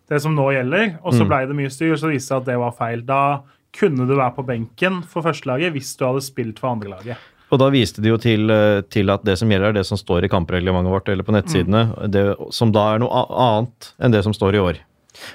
[0.09, 1.27] det som nå gjelder, og så Mm.
[1.29, 3.01] blei det mye styr, så viste det seg at det var feil.
[3.05, 3.41] Da
[3.71, 7.17] kunne du være på benken for førstelaget hvis du hadde spilt for andrelaget.
[7.51, 9.97] Og da viste de jo til, eh, til at det som gjelder, er det som
[9.97, 14.23] står i kampreglementet vårt eller på nettsidene, det, som da er noe annet enn det
[14.23, 14.77] som står i år.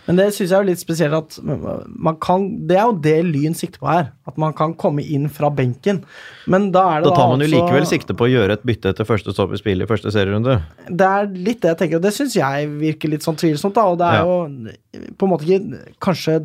[0.07, 3.55] Men det syns jeg er litt spesielt at man kan Det er jo det Lyn
[3.55, 4.12] sikter på her.
[4.26, 6.03] At man kan komme inn fra benken.
[6.47, 8.64] Men da er det Da tar man jo altså- likevel sikte på å gjøre et
[8.66, 10.62] bytte etter første stopp i spillet i første serierunde.
[10.89, 13.85] Det er litt det jeg tenker, og det syns jeg virker litt sånn tvilsomt, da.
[13.87, 14.24] Og det er Ja.
[14.24, 16.41] jo på en måte ikke Kanskje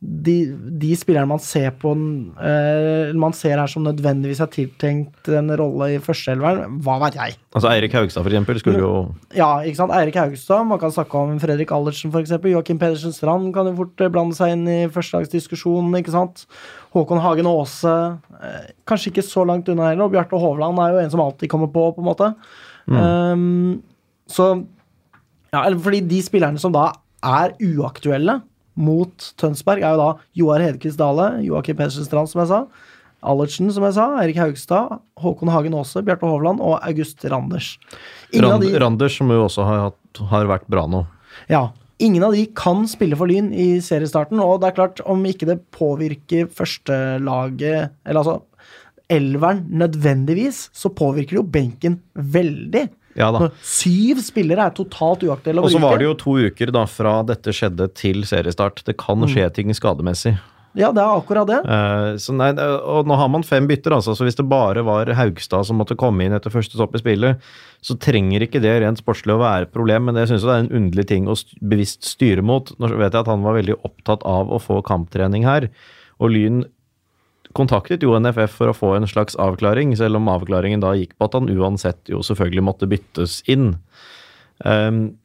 [0.00, 0.34] de,
[0.76, 5.88] de spillerne man ser på uh, Man ser her som nødvendigvis er tiltenkt en rolle
[5.94, 7.38] i førsteelveren, hva vet jeg?
[7.56, 8.90] Altså Eirik Haugstad, for eksempel, skulle jo
[9.34, 9.94] Ja, ikke sant.
[9.96, 12.34] Eirik Haugstad, man kan snakke om Fredrik Allertsen f.eks.
[12.44, 16.44] Joakim Pedersen Strand kan jo fort eh, blande seg inn i førstelagsdiskusjonen, ikke sant.
[16.96, 17.96] Håkon Hagen Aase,
[18.36, 20.04] Uh, kanskje ikke så langt unna heller.
[20.04, 22.26] Og Bjarte Hovland er jo en som alltid kommer på, på en måte.
[22.84, 23.78] Um,
[24.28, 24.50] så
[25.54, 26.90] Ja, eller fordi de spillerne som da
[27.24, 28.42] er uaktuelle
[28.76, 32.60] mot Tønsberg, er jo da Joar Hedquist Dale, Joakim Pedersen Strand, som jeg sa.
[33.26, 34.04] Allertsen, som jeg sa.
[34.22, 37.72] Erik Haugstad, Håkon Hagen Aase, Bjarte Hovland og August Randers.
[38.32, 41.06] Ingen av Rand, de- Randers, som jo også har, hatt, har vært bra nå.
[41.48, 41.68] ja.
[41.98, 45.46] Ingen av de kan spille for Lyn i seriestarten, og det er klart, om ikke
[45.48, 48.42] det påvirker førstelaget Eller altså
[49.08, 52.88] elveren nødvendigvis, så påvirker det jo benken veldig.
[53.16, 53.48] Ja da.
[53.64, 57.22] Syv spillere er totalt uaktuelle å Og så var det jo to uker da fra
[57.26, 58.84] dette skjedde til seriestart.
[58.84, 59.28] Det kan Mm.
[59.32, 60.36] skje ting skademessig.
[60.76, 61.62] Ja, det er akkurat det.
[61.64, 64.12] Uh, så nei, og nå har man fem bytter, altså.
[64.12, 67.40] Så hvis det bare var Haugstad som måtte komme inn etter første topp i spillet,
[67.80, 70.64] så trenger ikke det rent sportslig å være et problem, men jeg syns det er
[70.66, 72.74] en underlig ting å st bevisst styre mot.
[72.78, 75.70] Nå vet jeg at han var veldig opptatt av å få kamptrening her,
[76.20, 76.66] og Lyn
[77.56, 81.28] kontaktet jo NFF for å få en slags avklaring, selv om avklaringen da gikk på
[81.28, 83.72] at han uansett jo selvfølgelig måtte byttes inn.
[84.64, 85.16] Um,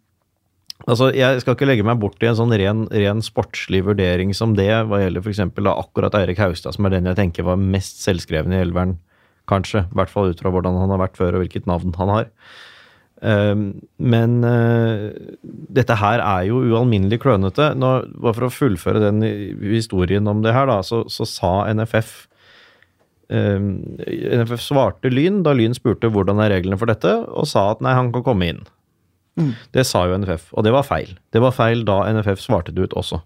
[0.90, 4.56] Altså, Jeg skal ikke legge meg bort i en sånn ren, ren sportslig vurdering som
[4.58, 5.42] det, hva gjelder f.eks.
[5.44, 8.96] akkurat Eirik Haugstad, som er den jeg tenker var mest selvskreven i elveren,
[9.50, 9.86] kanskje.
[9.86, 12.32] I hvert fall ut fra hvordan han har vært før, og hvilket navn han har.
[13.22, 13.68] Ehm,
[14.02, 15.12] men eh,
[15.78, 17.72] dette her er jo ualminnelig klønete.
[17.78, 19.22] Nå, bare for å fullføre den
[19.62, 22.14] historien om det her, da, så, så sa NFF
[23.30, 23.72] ehm,
[24.42, 27.96] NFF svarte Lyn da Lyn spurte hvordan er reglene for dette, og sa at nei,
[27.98, 28.64] han kan komme inn.
[29.74, 31.14] Det sa jo NFF, og det var feil.
[31.34, 33.22] Det var feil da NFF svarte det ut også.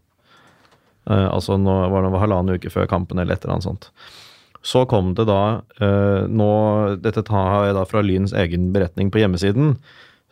[1.05, 3.89] Uh, altså nå var det halvannen uke før kampen eller et eller annet sånt.
[4.65, 6.49] Så kom det da eh, nå,
[7.03, 9.75] Dette tar jeg da fra Lyns egen beretning på hjemmesiden.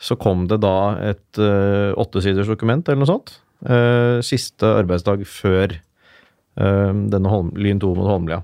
[0.02, 3.36] Så kom det da et uh, åttesiders dokument eller noe sånt.
[3.70, 8.42] eh, siste arbeidsdag før eh, denne Holm, Lyn 2 mot Holmlia.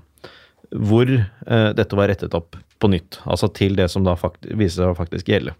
[0.70, 3.20] Hvor eh, dette var rettet opp på nytt.
[3.28, 5.56] Altså til det som da viser seg å faktisk gjelde.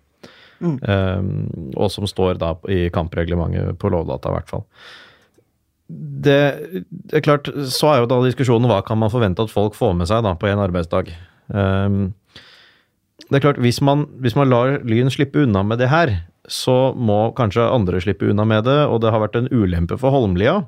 [0.61, 4.66] Um, og som står da i kampreglementet på Lovdata, i hvert fall.
[5.91, 6.38] Det,
[6.91, 9.95] det er klart, Så er jo da diskusjonen hva kan man forvente at folk får
[9.99, 11.11] med seg da på en arbeidsdag.
[11.49, 12.12] Um,
[13.26, 16.12] det er klart, hvis man, hvis man lar Lyn slippe unna med det her,
[16.51, 20.14] så må kanskje andre slippe unna med det, og det har vært en ulempe for
[20.14, 20.61] Holmlia.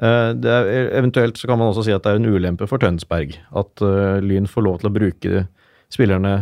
[0.00, 3.36] Uh, er, eventuelt så kan man også si at det er en ulempe for Tønsberg.
[3.56, 5.46] At uh, Lyn får lov til å bruke
[5.92, 6.36] spillerne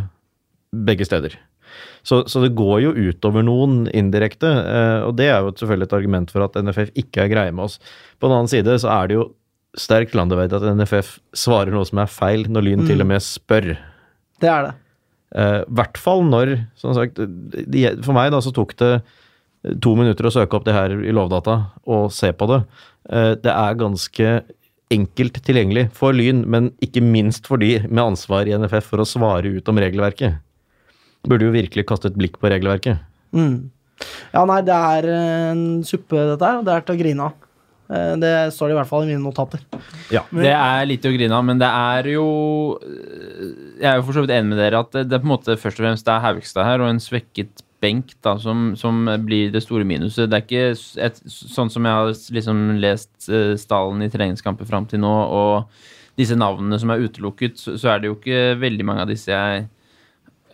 [0.72, 1.36] begge steder.
[2.02, 5.96] Så, så det går jo utover noen indirekte, eh, og det er jo selvfølgelig et
[6.00, 7.78] argument for at NFF ikke er greie med oss.
[8.18, 9.28] På den annen side så er det jo
[9.78, 13.72] sterkt landeveit at NFF svarer noe som er feil, når Lyn til og med spør.
[14.42, 14.72] Det er det.
[15.32, 18.90] I hvert fall når som sagt, de, For meg da så tok det
[19.80, 21.54] to minutter å søke opp det her i Lovdata
[21.88, 22.58] og se på det.
[23.08, 24.32] Eh, Det er ganske
[24.92, 29.08] enkelt tilgjengelig for Lyn, men ikke minst for de med ansvar i NFF for å
[29.08, 30.42] svare ut om regelverket.
[31.28, 33.02] Burde jo virkelig kaste et blikk på regelverket.
[33.36, 33.70] Mm.
[34.32, 37.48] Ja, nei, det er en suppe, dette her, og det er til å grine av.
[37.92, 39.60] Eh, Det står det i hvert fall i mine notater.
[40.10, 42.26] Ja, Det er litt å grine av, men det er jo
[43.80, 45.34] Jeg er jo for så vidt enig med dere at det, det er på en
[45.36, 49.08] måte først og fremst det er Haugstad her og en svekket benk da, som, som
[49.26, 50.30] blir det store minuset.
[50.30, 54.86] Det er ikke et, sånn som jeg har liksom lest uh, stallen i treningskamper fram
[54.86, 58.86] til nå, og disse navnene som er utelukket, så, så er det jo ikke veldig
[58.86, 59.66] mange av disse jeg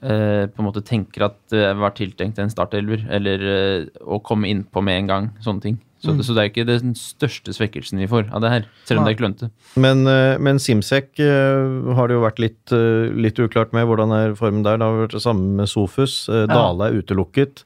[0.03, 4.49] eh, på en måte tenker at det var tiltenkt en startelver, eller eh, å komme
[4.51, 5.29] innpå med en gang.
[5.45, 5.79] Sånne ting.
[5.99, 9.07] Så, så det er ikke den største svekkelsen vi får av det her, selv om
[9.09, 9.49] det er klønete.
[9.83, 12.75] Men, eh, men Simsek har det jo vært litt,
[13.19, 14.79] litt uklart med hvordan er formen der.
[14.79, 16.21] Det har vært det samme med Sofus.
[16.31, 17.65] Dale er utelukket.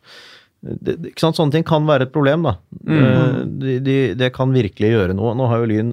[0.63, 1.37] Det, det- ikke sant?
[1.37, 2.57] Sånne ting kan være et problem, da.
[2.87, 5.35] Eh, De, de, det kan virkelig gjøre noe.
[5.37, 5.93] Nå har jo Lyn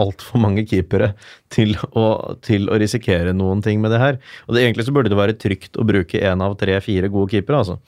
[0.00, 1.12] altfor mange keepere
[1.52, 4.18] til å, til å risikere noen ting med det her.
[4.46, 7.62] Og det, egentlig så burde det være trygt å bruke én av tre-fire gode keepere,
[7.62, 7.78] altså.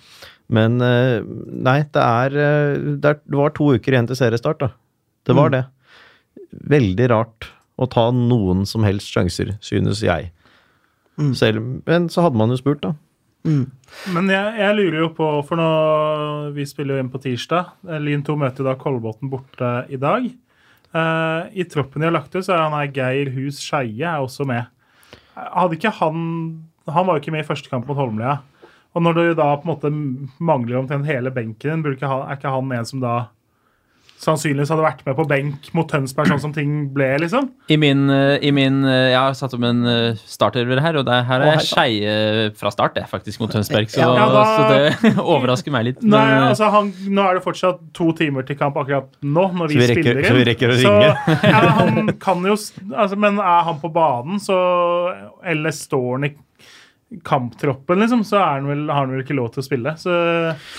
[0.52, 4.72] Men eh, nei, det er, eh, det er var to uker igjen til seriestart, da.
[5.26, 5.64] Det var det.
[6.70, 7.48] Veldig rart
[7.80, 10.32] å ta noen som helst sjanser, synes jeg.
[11.36, 12.94] Selv, men så hadde man jo spurt, da.
[13.42, 15.70] Men jeg, jeg lurer jo på, for nå
[16.54, 17.72] Vi spiller jo inn på tirsdag.
[18.02, 20.28] Lyn 2 møter jo da Kolbotn borte i dag.
[20.92, 24.22] Eh, I troppen de har lagt ut, så er han her Geir Hus Skeie er
[24.22, 24.68] også med.
[25.34, 26.18] Hadde ikke han
[26.90, 28.40] Han var jo ikke med i første kamp mot Holmlia.
[28.92, 29.90] Og når du da på en måte
[30.42, 33.28] mangler omtrent hele benken er ikke han en som da
[34.22, 37.48] sannsynligvis hadde vært med på benk mot Tønsberg, sånn som ting ble, liksom?
[37.74, 41.06] I min, eh, i min eh, Jeg har satt opp en eh, starterver her, og
[41.08, 42.12] det, her er jeg Skeie
[42.58, 43.90] fra start, det, faktisk, mot Tønsberg.
[43.90, 46.02] Så, Ja, da- så det overrasker meg litt.
[46.06, 49.74] Nei, men, altså han, Nå er det fortsatt to timer til kamp akkurat nå, når
[49.74, 50.30] vi, vi rekker- spiller inn.
[50.30, 51.42] så vi rekker å Så, ringe.
[51.50, 52.54] ja, han kan jo,
[52.94, 54.56] altså, men er han på banen, så
[55.44, 56.32] Eller står han i
[57.26, 59.92] kamptroppen, liksom, så er han vel, har han vel ikke lov til å spille.
[60.00, 60.12] Så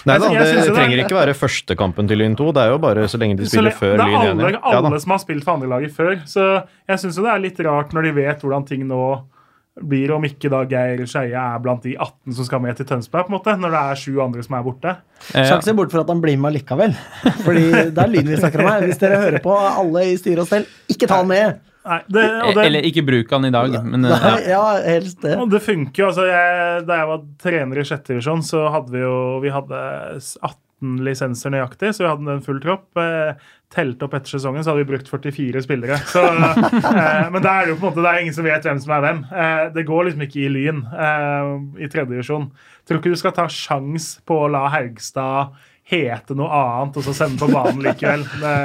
[0.10, 2.48] Nei da, jeg det, jo trenger ikke være første kampen til Lyn 2.
[2.56, 5.04] Det er jo bare så lenge de spiller lenge, før det er alle, alle, Ja,
[5.06, 6.16] som har spilt for andrelaget før.
[6.30, 6.48] Så
[6.90, 9.04] jeg syns det er litt rart når de vet hvordan ting nå
[9.82, 13.26] blir, om ikke da Geir Skeie er blant de 18 som skal med til Tønsberg,
[13.26, 14.92] på en måte, når det er sju andre som er borte.
[15.34, 16.94] eh, Skal ikke se bort for at han blir med likevel.
[17.42, 18.86] Fordi det er lyn vi snakker om her.
[18.86, 21.62] Hvis dere hører på alle i styre og stell, ikke ta han med!
[21.84, 24.36] Nei, det, og det, Eller ikke bruk han i dag, men Nei, ja.
[24.54, 25.36] ja, helst det.
[25.36, 26.12] Og det funker jo.
[26.14, 29.82] altså jeg, Da jeg var trener i sjette divisjon, så hadde vi jo vi hadde
[30.16, 32.88] 18 lisenser nøyaktig, så vi hadde en full tropp.
[33.00, 33.36] Eh,
[33.74, 36.00] telt opp etter sesongen, så hadde vi brukt 44 spillere.
[36.12, 38.68] Så, eh, men da er det jo på en måte, det er ingen som vet
[38.68, 39.22] hvem som er hvem.
[39.32, 41.54] Eh, det går liksom ikke i Lyn eh,
[41.84, 42.50] i tredje divisjon.
[42.88, 45.56] Tror ikke du skal ta sjans på å la Haugstad
[45.90, 48.24] hete noe annet, og så sende på banen likevel.
[48.40, 48.58] Det,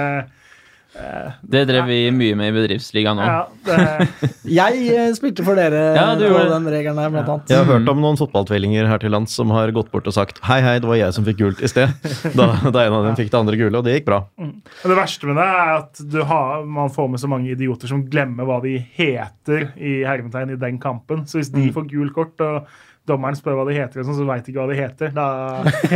[1.43, 3.29] det drev vi mye med i bedriftsligaen òg.
[3.29, 7.53] ja, det, Jeg eh, spilte for dere Ja, du på den regelen der, blant annet.
[7.53, 10.43] Jeg har hørt om noen fotballtvillinger her til lands som har gått bort og sagt
[10.49, 11.95] hei, hei, det var jeg som fikk gult i sted.
[12.39, 14.19] Da, da en av dem fikk det andre gule, og det gikk bra.
[14.39, 17.91] Og det verste med det er at du har, man får med så mange idioter
[17.91, 21.25] som glemmer hva de heter i hermetegn i den kampen.
[21.29, 22.69] Så hvis de får gult kort, og
[23.09, 25.27] dommeren spør hva de heter, sånn, så veit de ikke hva de heter, da,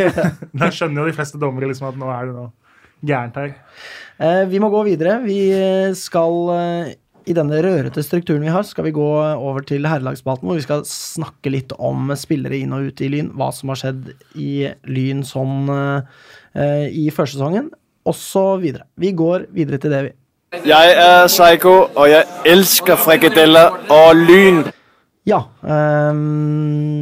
[0.63, 2.51] da skjønner jo de fleste dommere liksom at nå er det noe
[3.03, 3.55] gærent her.
[4.23, 5.19] Eh, vi må gå videre.
[5.25, 6.93] Vi eh, skal eh,
[7.27, 10.85] I denne rørete strukturen vi har, skal vi gå over til herrelagsspalten, hvor vi skal
[10.89, 13.33] snakke litt om spillere inn og ut i Lyn.
[13.39, 15.71] Hva som har skjedd i Lyn sånn
[16.53, 17.71] i førsesongen,
[18.05, 18.67] osv.
[19.01, 20.13] Vi går videre til det, vi.
[20.69, 24.65] Jeg er Psycho, og jeg elsker frikadeller og lyn.
[25.25, 25.39] Ja.
[25.63, 27.02] ehm,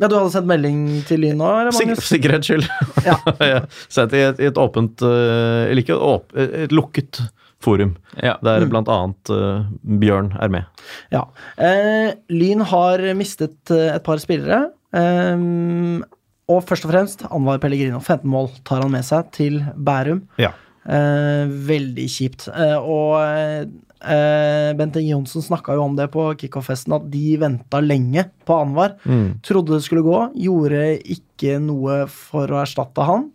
[0.00, 2.66] ja, du hadde sendt melding til Lyn nå, eller, Sik sikkerhets skyld.
[3.06, 3.16] Ja.
[3.52, 3.60] ja.
[3.92, 7.22] Sendt i et, i et åpent eh, Eller ikke åp, et lukket
[7.64, 8.34] forum, Ja.
[8.44, 10.66] der blant annet Uh, Bjørn er med.
[11.10, 11.22] Ja.
[11.58, 14.66] Eh, Lyn har mistet eh, et par spillere.
[14.94, 16.02] ehm,
[16.46, 17.98] og først og fremst Anwar Pellegrino.
[17.98, 20.20] 15 mål tar han med seg til Bærum.
[20.38, 20.52] Ja.
[20.86, 22.46] Eh, veldig kjipt.
[22.52, 23.72] Eh, og
[24.08, 28.96] eh, Bente Johnsen snakka jo om det på kickoff-festen, at de venta lenge på Anwar.
[29.04, 29.38] Mm.
[29.46, 30.20] Trodde det skulle gå.
[30.46, 30.82] Gjorde
[31.16, 33.28] ikke noe for å erstatte han.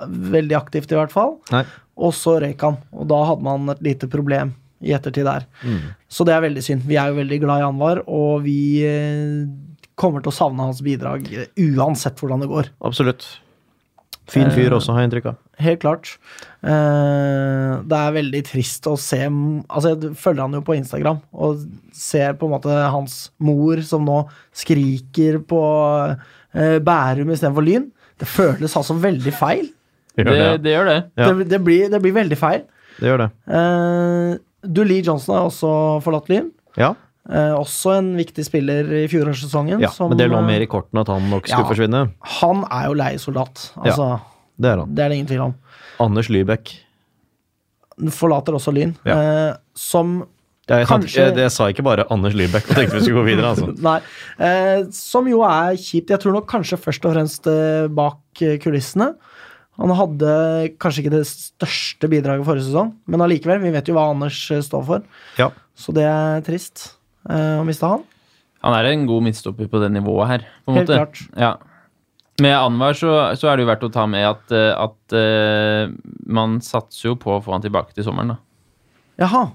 [0.00, 1.38] Veldig aktivt, i hvert fall.
[1.54, 1.64] Nei.
[2.00, 5.44] Og så røyk han, og da hadde man et lite problem i ettertid der.
[5.60, 5.90] Mm.
[6.08, 6.86] Så det er veldig synd.
[6.88, 9.44] Vi er jo veldig glad i Anwar, og vi eh,
[10.00, 12.72] kommer til å savne hans bidrag eh, uansett hvordan det går.
[12.88, 13.26] Absolutt.
[14.30, 15.38] Fin fyr også, har jeg inntrykk av.
[15.60, 16.14] Helt klart.
[16.60, 21.62] Eh, det er veldig trist å se Altså, jeg følger han jo på Instagram og
[21.96, 24.22] ser på en måte hans mor som nå
[24.56, 25.62] skriker på
[26.10, 27.90] eh, Bærum istedenfor Lyn.
[28.20, 29.68] Det føles altså veldig feil.
[30.16, 30.98] Det, det, det gjør det.
[31.16, 31.30] Ja.
[31.30, 32.64] Det, det, blir, det blir veldig feil.
[32.98, 33.30] det gjør det.
[33.48, 34.34] Uh,
[34.66, 35.70] Dulee Johnson har også
[36.04, 36.50] forlatt Lyn.
[36.76, 36.92] Ja,
[37.28, 39.82] Eh, også en viktig spiller i fjorårssesongen.
[39.82, 39.92] ja.
[39.94, 41.68] som, men det lå eh, mer i kortene at han nok skulle ja.
[41.68, 42.02] forsvinne.
[42.40, 43.66] Han er jo leiesoldat.
[43.76, 44.08] Altså,
[44.60, 44.94] Det er han.
[44.94, 45.54] Det er det ingen tvil om.
[46.04, 46.74] Anders Lybekk.
[48.16, 48.94] Forlater også Lyn.
[49.04, 49.16] Ja.
[49.16, 50.20] Eh, som
[50.70, 53.48] Jeg, Kanskje- jeg, jeg sa ikke bare Anders Lybekk og tenkte vi skulle gå videre,
[53.50, 53.72] altså.
[53.88, 53.96] Nei.
[54.38, 56.12] Eh, som jo er kjipt.
[56.14, 59.08] Jeg tror nok kanskje først og fremst eh, bak eh, kulissene.
[59.80, 60.30] Han hadde
[60.78, 63.58] kanskje ikke det største bidraget forrige sesong, men allikevel.
[63.64, 65.02] Vi vet jo hva Anders eh, står for,
[65.40, 65.48] Ja.
[65.74, 66.90] så det er trist
[67.28, 68.04] eh, å miste han.
[68.62, 71.00] Han er en god midtstopper på det nivået her, på en Helt måte.
[71.00, 71.22] klart.
[71.40, 71.54] Ja.
[72.40, 75.92] Med Anwar så, så er det jo verdt å ta med at, eh, at uh,
[76.30, 78.40] man satser jo på å få han tilbake til sommeren, da.
[79.20, 79.46] Jaha.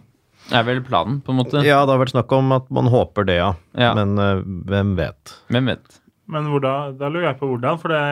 [0.45, 1.63] Det er vel planen, på en måte.
[1.65, 3.51] ja, det har vært snakk om at man håper det, ja.
[3.73, 3.93] Ja.
[3.97, 5.37] Men uh, hvem vet?
[5.53, 6.01] Hvem vet.
[6.29, 8.03] Men hvordan, da lurer jeg på hvordan, for det,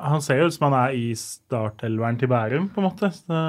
[0.00, 3.12] han ser jo ut som han er i startelveren til Bærum, på en måte.
[3.16, 3.42] Så,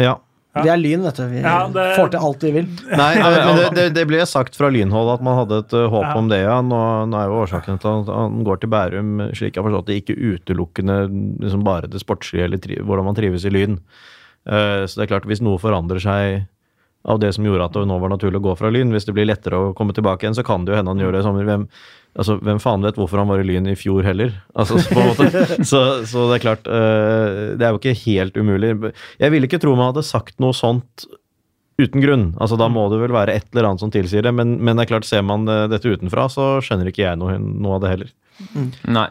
[0.00, 0.18] Ja.
[0.52, 1.22] Vi er Lyn, vet du.
[1.32, 2.66] Vi Ja, det- får til alt vi vil.
[2.92, 6.04] Nei, men det, det, det ble sagt fra lynhold at man hadde et uh, håp
[6.04, 6.14] Ja.
[6.18, 6.58] om det, ja.
[6.60, 9.86] Nå, nå er jo årsaken til at han går til Bærum, slik jeg har forstått
[9.88, 10.98] det, ikke utelukkende
[11.40, 13.78] liksom bare det sportslige eller tri hvordan man trives i Lyn.
[14.44, 16.44] Uh, så det er klart, hvis noe forandrer seg
[17.08, 18.92] av det som gjorde at det nå var naturlig å gå fra Lyn.
[18.94, 21.16] Hvis det blir lettere å komme tilbake igjen, så kan det jo hende han gjør
[21.16, 21.48] det i sommer.
[21.48, 21.64] Hvem,
[22.18, 24.34] altså, hvem faen vet hvorfor han var i Lyn i fjor heller?
[24.54, 25.46] Altså, så, på en måte.
[25.70, 28.74] så, så det er klart uh, Det er jo ikke helt umulig.
[29.22, 31.06] Jeg ville ikke tro man hadde sagt noe sånt
[31.80, 32.26] uten grunn.
[32.40, 34.86] Altså Da må det vel være et eller annet som tilsier det, men, men det
[34.86, 37.92] er klart, ser man eh, dette utenfra, så skjønner ikke jeg noe, noe av det
[37.94, 38.12] heller.
[38.92, 39.08] Nei.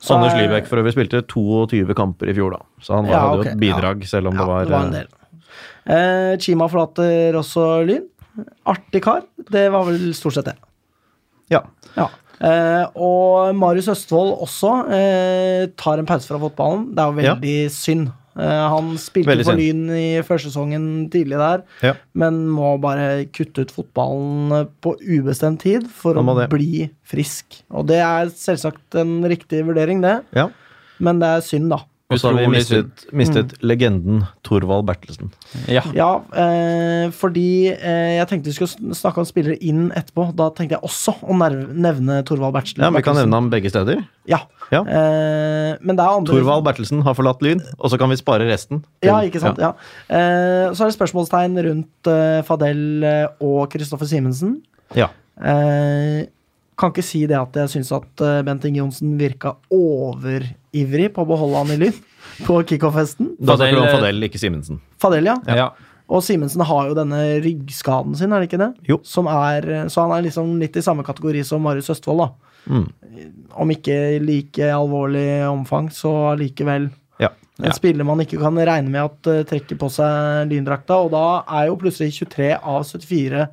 [0.00, 2.62] Så Anders Lybekk Libek for øvrig spilte 22 kamper i fjor, da.
[2.80, 4.86] Så han Ja, hadde jo jo et bidrag, selv om Ja, det var, det var
[4.86, 5.50] en eh, del.
[5.90, 8.06] Eh, Chima forlater også Lyn.
[8.70, 9.24] Artig kar.
[9.50, 10.56] Det var vel stort sett det.
[11.50, 11.62] Ja.
[11.96, 12.08] Ja.
[12.40, 16.86] Eh, og Marius Østfold også eh, tar en pause fra fotballen.
[16.94, 17.34] Det er jo Ja.
[17.34, 18.08] veldig synd.
[18.40, 19.58] Eh, han spilte Veldig for.
[19.58, 21.94] Lyn i førsesongen tidlig der, Ja.
[22.14, 26.48] men må bare kutte ut fotballen på ubestemt tid for å det.
[26.48, 27.62] bli frisk.
[27.72, 30.48] Og det er selvsagt en riktig vurdering, det, ja.
[31.00, 31.82] men det er synd, da.
[32.10, 33.66] Og så har vi mistet, mistet, mm.
[33.70, 35.28] legenden Thorvald Bertelsen.
[35.70, 35.82] Ja.
[35.94, 40.24] Ja, eh, fordi eh, jeg tenkte vi skulle snakke om spillere inn etterpå.
[40.34, 42.82] Da tenkte jeg også å nevne Thorvald Bertelsen.
[42.82, 44.02] Ja, Vi kan nevne ham begge steder.
[44.30, 44.40] Ja.
[44.74, 44.82] Ja.
[44.82, 48.48] Eh, men det er andre Thorvald Bertelsen har forlatt Lyn, og så kan vi spare
[48.50, 48.82] resten.
[49.00, 49.58] til- Ja, ikke sant.
[49.58, 49.72] Ja.
[50.08, 54.60] Eh, så er det spørsmålstegn rundt eh, Fadel eh, og Kristoffer Simensen.
[54.98, 55.08] Ja.
[55.38, 56.26] Eh,
[56.80, 59.54] kan ikke si det at jeg syns at Bent Inge Johnsen virka
[60.74, 61.96] overivrig på å beholde han i Lyn
[62.46, 63.34] på kickoff-festen.
[63.40, 64.80] Da snakker du om Fadel, eh, ikke Simensen.
[65.02, 65.36] Fadel, ja.
[65.46, 65.70] Ja.
[66.10, 68.70] Og Simensen har jo denne ryggskaden sin, er det ikke det?
[68.88, 68.98] Jo.
[69.06, 72.30] Som er, så han er liksom litt i samme kategori som Marius Østfold, da.
[72.70, 72.88] Mm.
[73.56, 76.90] Om ikke like alvorlig omfang, så allikevel.
[77.20, 77.28] Ja.
[77.60, 77.72] En Ja.
[77.72, 81.66] spiller man ikke kan regne med at eh, trekker på seg lyndrakta, og da er
[81.68, 83.48] jo plutselig 23 av 74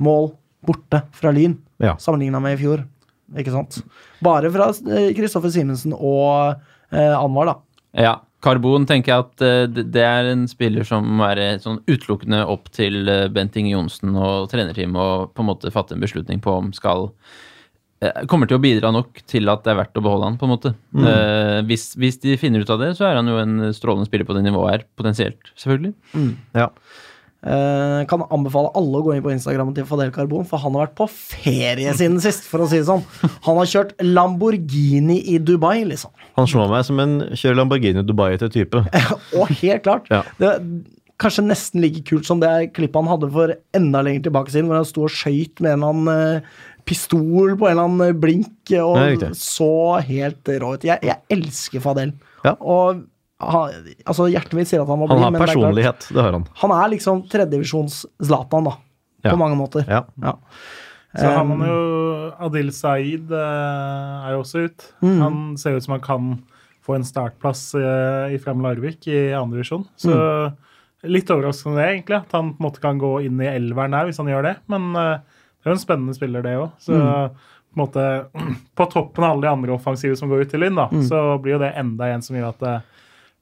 [0.00, 0.32] mål
[0.66, 1.94] borte fra Lyn, Ja.
[1.96, 2.84] sammenligna med i fjor.
[3.34, 3.80] Ikke sant?
[4.24, 6.60] Bare fra eh, Kristoffer Simensen og
[6.92, 7.56] eh, Anwar, da.
[7.96, 8.14] Ja,
[8.44, 12.70] Karbon tenker jeg at eh, det er en spiller som må være sånn utelukkende opp
[12.76, 16.54] til eh, Bent Inge Johnsen og trenerteamet og på en måte fatte en beslutning på
[16.60, 17.08] om skal
[18.04, 20.46] eh, Kommer til å bidra nok til at det er verdt å beholde han, på
[20.46, 20.74] en måte.
[20.94, 24.28] Eh, hvis, hvis de finner ut av det, så er han jo en strålende spiller
[24.28, 25.96] på det nivået her, potensielt, selvfølgelig.
[26.54, 26.70] Ja.
[27.44, 30.86] Eh, kan anbefale alle å gå inn på Instagrammen til Fadel Karbon, for han har
[30.86, 33.04] vært på ferie siden sist, for å si det sånn.
[33.46, 36.14] Han har kjørt Lamborghini i Dubai, liksom.
[36.40, 38.82] Han slår meg som en kjører Lamborghini Dubai-til type.
[39.38, 40.10] Og helt klart.
[40.10, 40.24] Ja.
[40.40, 40.56] Det
[41.22, 44.80] kanskje nesten like kult som det klippet han hadde for enda lenger tilbake siden, hvor
[44.80, 48.72] han sto og skøyt med en eller annen eh, pistol på en eller annen blink,
[48.78, 50.86] og Nei, så helt rå ut.
[50.86, 52.12] Jeg, jeg elsker Fadel.
[52.44, 52.54] Ja.
[52.60, 53.06] Og
[53.40, 53.74] han,
[54.06, 55.16] altså, hjertet mitt sier at han må bli.
[55.18, 56.46] Han har men det er klart, personlighet, det har han.
[56.62, 58.76] han er liksom tredjedivisjons Zlatan, da.
[59.24, 59.30] Ja.
[59.34, 59.84] På mange måter.
[59.88, 60.04] Ja.
[60.22, 60.36] Ja.
[61.16, 64.86] Så har man Um, jo Adil Saeed eh, er jo også ut.
[65.02, 65.20] Mm.
[65.22, 66.26] Han ser ut som han kan
[66.86, 69.86] få en startplass eh, i Frem Larvik i andre divisjon.
[69.96, 70.56] Så Mm.
[71.12, 72.16] litt overraskende det, egentlig.
[72.20, 74.56] At han på en måte kan gå inn i elveren her hvis han gjør det.
[74.68, 76.70] Men eh, det er jo en spennende spiller, det òg.
[76.78, 77.30] Så Mm.
[77.32, 78.04] på en måte
[78.76, 81.02] På toppen av alle de andre offensive som går ut til Lyn, da, Mm.
[81.08, 82.76] så blir jo det enda en som gjør at det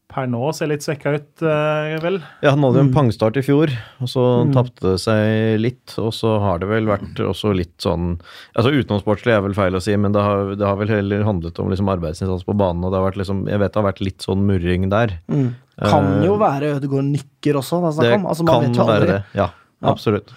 [0.09, 2.19] per nå ser litt svekka ut, eh, vel.
[2.43, 2.95] Ja, Han hadde jo en Mm.
[2.95, 5.95] pangstart i fjor, og så tapte det seg litt.
[5.99, 8.21] Og så har det vel vært også litt sånn
[8.57, 11.59] Altså Utenomsportslig er vel feil å si, men det har, det har vel heller handlet
[11.59, 12.85] om liksom arbeidsinnsats på banen.
[12.85, 15.19] Og det har vært liksom Jeg vet det har vært litt sånn murring der.
[15.29, 15.55] Mm.
[15.83, 18.25] Kan Eh, jo være Ødegaard Nykker også, det er Det.
[18.27, 19.25] Altså, man kan vet jo være det.
[19.35, 19.51] Ja,
[19.83, 19.89] Ja.
[19.91, 20.29] absolutt.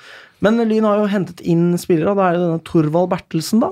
[0.42, 3.72] Men Lyn har jo hentet inn spillere, og da er det denne Torvald Bertelsen, da.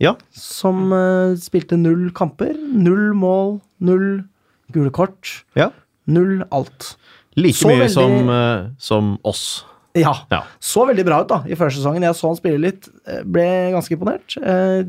[0.00, 0.14] Ja.
[0.32, 2.54] Som uh, spilte null kamper.
[2.56, 4.24] Null mål, null
[4.72, 5.44] gule kort.
[5.58, 5.70] ja.
[6.06, 6.96] Null alt.
[7.38, 9.64] Like Så mye veldig- som, eh, som oss.
[9.94, 10.12] Ja.
[10.30, 10.42] Ja.
[10.60, 12.02] Så veldig bra ut da i førsesongen.
[12.02, 14.36] Jeg så han spille litt, eh, ble ganske imponert.
[14.42, 14.82] Eh,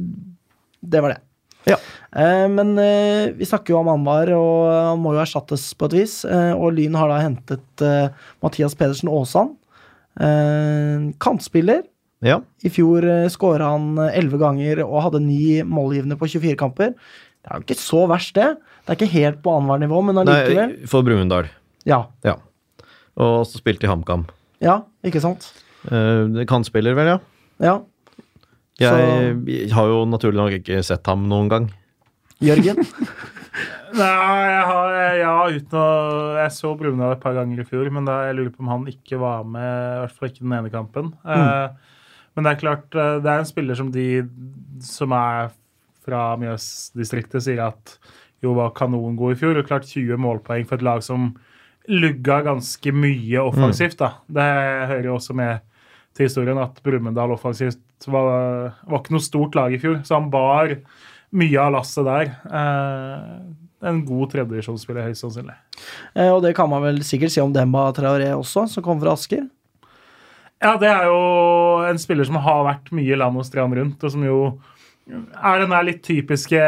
[0.84, 1.20] Det var det.
[1.66, 1.78] Ja.
[2.50, 2.76] Men
[3.38, 6.26] vi snakker jo om Anwar, og han må jo erstattes på et vis.
[6.26, 8.12] Og Lyn har da hentet
[8.44, 9.56] Mathias Pedersen Aasan.
[10.20, 11.84] Eh, Kantspiller.
[12.24, 12.42] Ja.
[12.64, 16.94] I fjor skåra han elleve ganger og hadde ni målgivende på 24 kamper.
[17.44, 18.58] Det er jo ikke så verst, det.
[18.84, 20.74] Det er ikke helt på annethvert nivå, men allikevel.
[20.92, 21.48] For Brumunddal.
[21.88, 22.02] Ja.
[22.28, 22.36] Ja.
[23.20, 24.26] Og så spilte i HamKam.
[24.64, 25.50] ja, ikke sant?
[25.88, 27.20] Uh, Kantspiller, vel, ja.
[27.64, 27.78] Ja.
[28.82, 31.70] Jeg har jo naturlig nok ikke sett ham noen gang.
[32.44, 32.80] Jørgen?
[33.94, 35.88] Nei, jeg har Ja, uten å
[36.40, 38.88] Jeg så Brumunddal et par ganger i fjor, men da, jeg lurer på om han
[38.90, 41.12] ikke var med, i hvert fall ikke den ene kampen.
[41.22, 41.68] Eh,
[42.34, 44.08] men det er klart, eh, det er en spiller som de
[44.84, 45.52] som er
[46.04, 47.94] fra Mjøs-distriktet, sier at
[48.44, 49.60] jo var kanongod i fjor.
[49.60, 51.32] Og klart 20 målpoeng for et lag som
[51.91, 53.98] lugga ganske mye offensivt.
[54.00, 54.14] da.
[54.28, 54.50] Det
[54.91, 55.64] hører jo også med
[56.14, 60.30] til historien at Brumunddal offensivt var, var ikke noe stort lag i fjor, så han
[60.34, 60.76] bar
[61.34, 62.32] mye av lasset der.
[62.46, 65.56] Eh, en god tredjedivisjonsspiller, høyst sannsynlig.
[66.14, 69.18] Eh, og det kan man vel sikkert si om Demba Traoré også, som kommer fra
[69.18, 69.48] Asker.
[70.64, 71.18] Ja, det er jo
[71.89, 74.38] en spiller som har vært mye land og strand rundt, og som jo
[75.10, 76.60] er den der litt typiske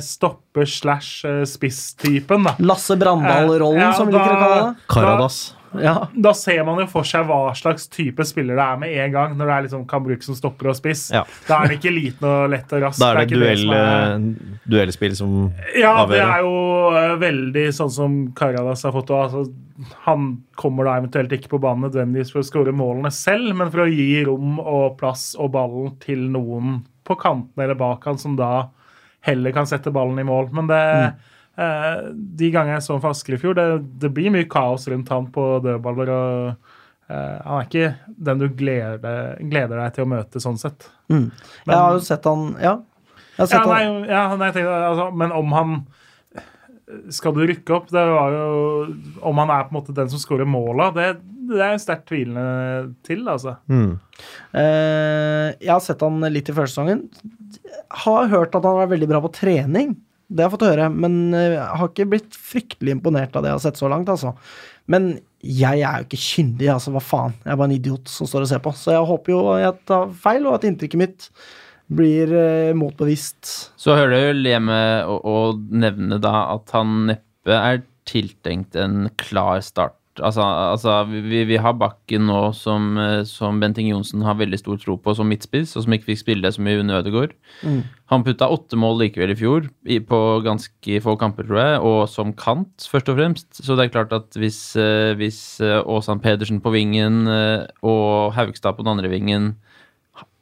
[0.00, 2.54] stopper-slash-spiss-typen, da.
[2.58, 4.74] Lasse Brandal-rollen, Ja, som vi liker å kalle det.
[4.88, 5.54] Karadas.
[5.76, 6.06] Ja.
[6.16, 9.34] Da ser man jo for seg hva slags type spiller det er med en gang,
[9.36, 11.10] når det er liksom kan brukes som stopper og spiss.
[11.12, 11.26] Ja.
[11.46, 12.96] Da er det ikke liten og lett og rask.
[13.02, 14.18] Da er det ikke duell, som er- eh,
[14.66, 16.54] duellspill som Ja, det er jo
[16.96, 19.10] eh, veldig sånn som Karadas har fått.
[19.12, 19.44] Altså,
[20.06, 23.80] han kommer da eventuelt ikke på banen nødvendigvis for å skåre målene selv, men for
[23.84, 28.36] å gi rom og plass og ballen til noen på kanten eller bak han, som
[28.38, 28.68] da
[29.26, 30.50] heller kan sette ballen i mål.
[30.54, 30.80] Men det
[31.58, 31.94] eh,
[32.38, 33.64] De gangene jeg så ham for Asker i fjor, det,
[34.04, 36.12] det blir mye kaos rundt han på dødballer.
[36.14, 36.52] og
[37.10, 37.88] eh, Han er ikke
[38.28, 40.86] den du gleder, gleder deg til å møte, sånn sett.
[41.10, 41.30] Mm.
[41.66, 42.76] Jeg har jo sett han Ja.
[43.38, 43.98] Sett Ja, nei, han.
[44.10, 45.74] ja, nei, tenkte, altså, men om han
[47.14, 47.90] Skal du rykke opp?
[47.92, 48.46] Det var jo
[49.28, 51.10] Om han er på en måte den som skårer måla, det,
[51.48, 52.44] det er jeg sterkt tvilende
[53.06, 53.56] til, altså.
[53.70, 53.90] mm.
[54.58, 57.04] Eh, jeg har sett han litt i første sesongen.
[58.04, 59.94] Har hørt at han har vært veldig bra på trening.
[60.28, 63.52] Det har jeg fått høre, men eh, jeg har ikke blitt fryktelig imponert av det
[63.52, 64.34] jeg har sett så langt, altså.
[64.92, 66.92] Men jeg er jo ikke kyndig, altså.
[66.92, 67.38] Hva faen?
[67.44, 68.74] Jeg er bare en idiot som står og ser på.
[68.76, 71.28] Så jeg håper jo jeg tar feil, og at inntrykket mitt
[71.88, 73.52] blir eh, motbevist.
[73.80, 78.76] Så hører det jo le med å, å nevne da at han neppe er tiltenkt
[78.76, 79.97] en klar start.
[80.20, 82.98] Altså, altså vi, vi har Bakken nå som,
[83.28, 86.22] som Bent Benting Johnsen har veldig stor tro på som midtspiss, og som ikke fikk
[86.24, 87.34] spille så mye under Ødegaard.
[87.62, 87.84] Mm.
[88.10, 92.00] Han putta åtte mål likevel i fjor, i, på ganske få kamper, tror jeg, og
[92.10, 93.48] som kant, først og fremst.
[93.62, 98.34] Så det er klart at hvis, eh, hvis eh, Åsan Pedersen på vingen eh, og
[98.34, 99.52] Haugstad på den andre vingen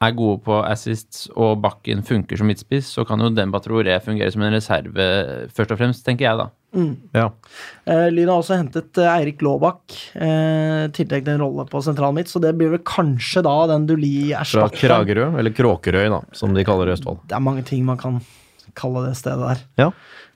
[0.01, 4.33] er gode på assists og Bakken funker som midtspiss, så kan jo Demba Traoré fungere
[4.33, 5.11] som en reserve,
[5.53, 6.49] først og fremst, tenker jeg da.
[7.15, 7.29] Ja.
[7.87, 12.29] Uh, Lyn har også hentet eh, Eirik Laabak, eh, tiltenkt en rolle på sentralen mitt,
[12.29, 14.83] så det blir vel kanskje da den Duli Fra erstatter.
[14.83, 17.23] Kragerø, eller Kråkerøy, da, som de kaller det i Østfold.
[17.31, 18.19] Det er mange ting man kan
[18.77, 19.63] kalle det stedet der.
[19.79, 19.89] Ja.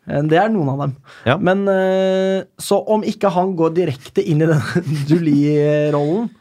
[0.08, 0.96] Eh, Det er noen av dem.
[1.28, 1.38] Ja.
[1.38, 4.64] Men eh, så om ikke han går direkte inn i den
[5.12, 6.32] Duli-rollen,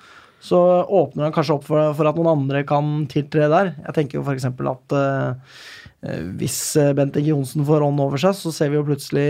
[0.40, 0.56] så
[0.88, 3.74] åpner han kanskje opp for, for at noen andre kan tiltre der.
[3.84, 4.46] Jeg tenker jo f.eks.
[4.48, 5.58] at eh, eh,
[6.40, 9.26] hvis eh, Bent Inge Johnsen får ånden over seg, så ser vi jo plutselig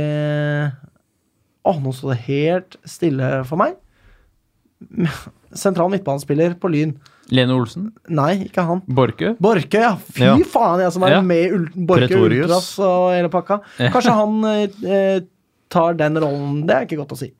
[1.67, 3.75] Å, nå står det helt stille for meg.
[5.61, 6.95] Sentral midtbanespiller på Lyn.
[7.31, 8.81] Lene Olsen, Nei, ikke han.
[8.91, 9.35] Borke.
[9.43, 9.93] Borke, ja.
[10.15, 10.37] Fy Ja.
[10.51, 11.21] faen, jeg som er Ja.
[11.23, 12.47] med i Ul Borke Pretorius.
[12.49, 13.61] Ultras og hele pakka.
[13.79, 14.45] Kanskje han
[14.87, 15.21] eh,
[15.71, 16.67] tar den rollen.
[16.67, 17.33] Det er ikke godt å si.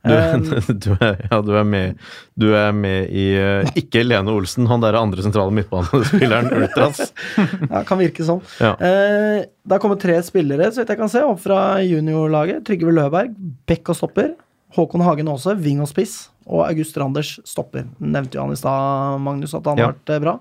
[0.00, 0.44] Du, Um,
[0.82, 1.98] du, er, ja, du, er med,
[2.40, 7.10] du er med i eh, Ikke Lene Olsen, han der andre sentrale midtbanespilleren Ultras.
[7.36, 8.40] ja, kan virke sånn.
[8.62, 8.70] Ja.
[8.80, 12.64] Eh, det har kommet tre spillere, så vidt jeg kan se, opp fra juniorlaget.
[12.64, 13.36] Trygve Løberg,
[13.68, 14.32] bekk og stopper.
[14.78, 16.30] Håkon Hagen Aase, ving og spiss.
[16.50, 17.84] Og August Randers, stopper.
[18.00, 19.90] Nevnte jo han i stad, Magnus, at han Ja.
[19.90, 20.38] har vært eh, bra.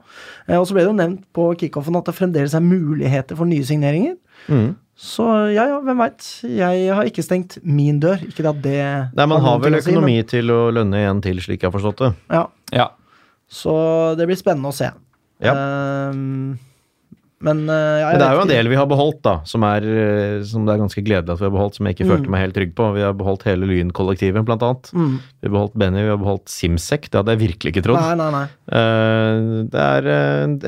[0.48, 3.50] Eh, og så ble det jo nevnt på kickoffen at det fremdeles er muligheter for
[3.50, 4.16] nye signeringer.
[4.48, 4.70] Mm.
[5.00, 5.24] Så
[5.56, 6.26] ja, ja, hvem veit.
[6.44, 8.20] Jeg har ikke stengt min dør.
[8.28, 8.80] Ikke at det
[9.16, 11.76] Nei, Man har vel økonomi si, økonomi til å lønne en til, slik jeg har
[11.78, 12.10] forstått det.
[12.36, 12.46] Ja,
[12.76, 12.90] Ja.
[13.48, 14.90] så det blir spennende å se.
[15.40, 15.54] Ja.
[15.56, 16.60] Ehm,
[17.42, 19.86] men eh, ja, Men det er jo en del vi har beholdt, da, som, er,
[19.88, 22.12] eh, som det er ganske gledelig at vi har beholdt, som jeg ikke Mm.
[22.12, 22.88] følte meg helt trygg på.
[22.98, 24.90] Vi har beholdt hele Lyn-kollektivet, blant annet.
[24.92, 25.14] Mm.
[25.24, 27.08] Vi har beholdt Benny, vi har beholdt Simsek.
[27.10, 28.02] Det hadde jeg virkelig ikke trodd.
[28.02, 28.44] Nei, nei, nei.
[28.80, 30.10] Eh, Det er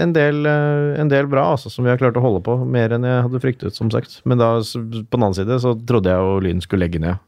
[0.06, 3.04] en del, en del bra altså, som vi har klart å holde på, mer enn
[3.04, 4.22] jeg hadde fryktet, som sagt.
[4.26, 4.80] Men da, på
[5.18, 7.20] den annen side så trodde jeg jo Lyn skulle legge ned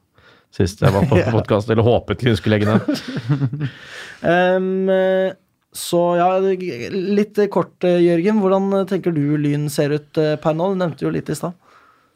[0.53, 3.69] sist jeg var på podkast, eller håpet Lyn skulle legge ned.
[4.21, 5.33] um,
[5.74, 8.39] så ja, litt kort, eh, Jørgen.
[8.43, 10.71] Hvordan tenker du Lyn ser ut eh, per nå?
[10.74, 11.57] Du nevnte jo litt i stad.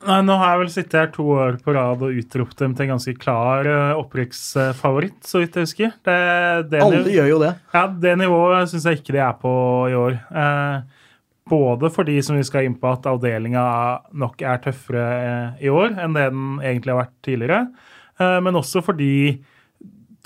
[0.06, 2.86] Nei, Nå har jeg vel sittet her to år på rad og utropt dem til
[2.86, 5.96] en ganske klar eh, opprykksfavoritt, så vidt jeg husker.
[6.06, 6.20] Det,
[6.70, 7.56] det, Alle gjør jo det.
[7.74, 9.54] Ja, Det nivået syns jeg ikke de er på
[9.90, 10.20] i år.
[10.30, 11.04] Eh,
[11.50, 13.66] både fordi som vi skal inn på at avdelinga
[14.22, 17.62] nok er tøffere eh, i år enn det den egentlig har vært tidligere.
[18.22, 19.14] Eh, men også fordi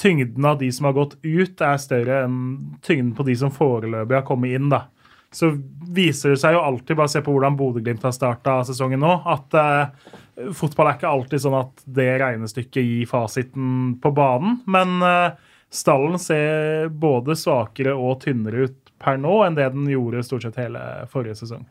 [0.02, 2.40] tyngden av de som har gått ut, er større enn
[2.82, 4.72] tyngden på de som foreløpig har kommet inn.
[4.72, 4.88] da.
[5.32, 5.54] Så
[5.96, 9.56] viser det seg jo alltid, bare se på hvordan Bodø-Glimt har starta sesongen nå, at
[9.56, 14.60] eh, fotball er ikke alltid sånn at det regnestykket gir fasiten på banen.
[14.72, 15.38] Men eh,
[15.72, 20.60] stallen ser både svakere og tynnere ut per nå enn det den gjorde stort sett
[20.62, 20.82] hele
[21.14, 21.64] forrige sesong.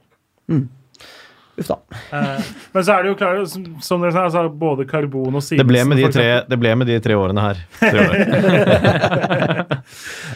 [1.61, 1.76] Uff da.
[2.16, 5.44] Eh, men så er det jo klart, som, som dere sa, altså, både Karbon og
[5.44, 7.61] Simensen Det ble med de tre, det ble med de tre årene her.
[7.80, 8.06] Tre.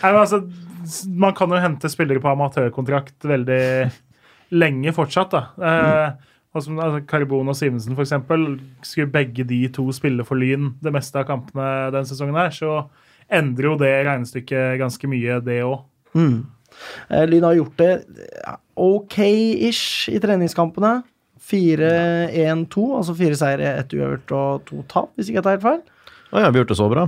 [0.03, 0.43] Nei, men altså,
[1.09, 3.65] man kan jo hente spillere på amatørkontrakt veldig
[4.55, 5.33] lenge fortsatt.
[5.33, 5.43] da.
[5.57, 6.61] Eh, mm.
[6.67, 11.23] som, altså, Karbon og Simensen, eksempel, skulle begge de to spille for Lyn det meste
[11.23, 12.83] av kampene den sesongen her, så
[13.33, 15.81] endrer jo det regnestykket ganske mye, det òg.
[16.15, 16.45] Mm.
[17.31, 17.93] Lyn har gjort det
[18.75, 20.99] ok-ish i treningskampene.
[21.51, 25.83] 4-1-2, altså fire seire, ett uavgjort og to tap, hvis ikke jeg tar helt feil.
[26.31, 27.05] Å, vi har gjort det så bra.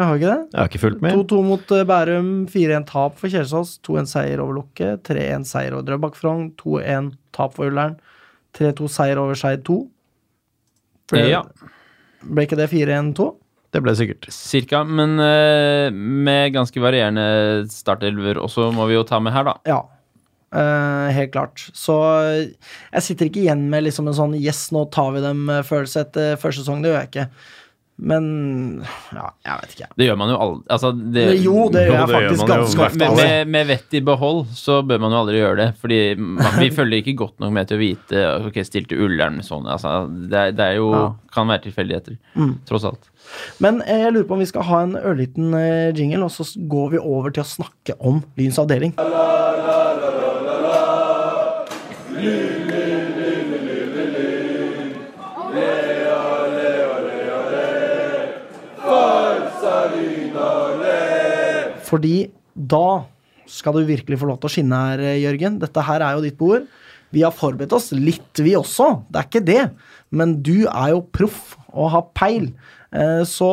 [0.00, 0.42] Jeg har ikke det.
[0.54, 1.16] Jeg har ikke fulgt med.
[1.18, 5.86] 2-2 mot eh, Bærum, 4-1 tap for Kjelsås, 2-1 seier over Lukke, 3-1 seier over
[5.88, 7.98] Drøbak Frogn, 2-1 tap for Ullern,
[8.56, 9.78] 3-2 seier over Skeid 2.
[11.10, 11.42] Ble, Ja,
[12.22, 13.28] ble ikke det 4-1-2?
[13.70, 14.26] Det ble sikkert.
[14.34, 14.80] cirka.
[14.86, 17.26] Men uh, med ganske varierende
[17.70, 19.54] startelver også, må vi jo ta med her, da.
[19.68, 19.80] Ja.
[20.52, 21.68] Eh, helt klart.
[21.78, 21.94] Så
[22.26, 22.50] eh,
[22.96, 26.64] jeg sitter ikke igjen med liksom en sånn 'yes, nå tar vi dem'-følelse etter første
[26.64, 26.82] sesong.
[26.82, 27.28] Det gjør jeg ikke.
[28.00, 28.82] Men
[29.12, 29.86] ja, jeg vet ikke.
[30.00, 30.62] Det gjør man jo aldri.
[30.72, 32.96] Altså, det, jo, det gjør Jo, jeg det gjør faktisk man ganske ofte.
[32.98, 35.66] med, med, med vett i behold så bør man jo aldri gjøre det.
[35.82, 39.68] Fordi man, vi følger ikke godt nok med til å vite Ok, stilte Ullern sånn
[39.68, 41.04] altså, det, det er jo Ja.
[41.36, 42.16] kan være tilfeldigheter,
[42.66, 43.04] tross alt.
[43.60, 46.48] Men eh, jeg lurer på om vi skal ha en ørliten eh, jingle, og så
[46.56, 48.96] går vi over til å snakke om Lyns avdeling.
[61.90, 63.02] Fordi da
[63.50, 65.58] skal du virkelig få lov til å skinne her, eh, Jørgen.
[65.58, 66.68] Dette her er jo ditt bord.
[67.10, 69.02] Vi har forberedt oss litt, vi også.
[69.10, 69.70] Det er ikke det.
[70.14, 72.52] Men du er jo proff og har peil.
[72.92, 73.46] Eh, Så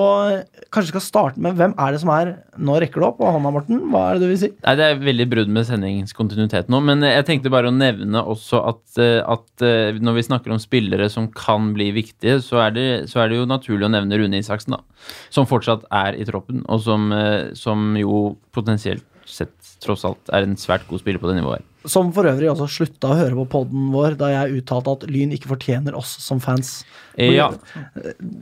[0.73, 3.35] kanskje vi skal starte med hvem er det som er Nå rekker du opp og
[3.35, 3.81] hånda, Morten.
[3.91, 4.49] Hva er det du vil si?
[4.65, 8.63] Nei, Det er veldig brudd med sendingskontinuitet nå, men jeg tenkte bare å nevne også
[8.71, 12.71] at, eh, at eh, når vi snakker om spillere som kan bli viktige, så er
[12.73, 14.81] det, så er det jo naturlig å nevne Rune Isaksen, da.
[15.29, 17.11] Som fortsatt er i troppen, og som,
[17.53, 21.65] som jo potensielt sett tross alt er en svært god spiller på det nivået.
[21.87, 25.31] Som for øvrig også slutta å høre på podden vår da jeg uttalte at Lyn
[25.35, 26.83] ikke fortjener oss som fans.
[27.17, 27.51] Eh, Ja,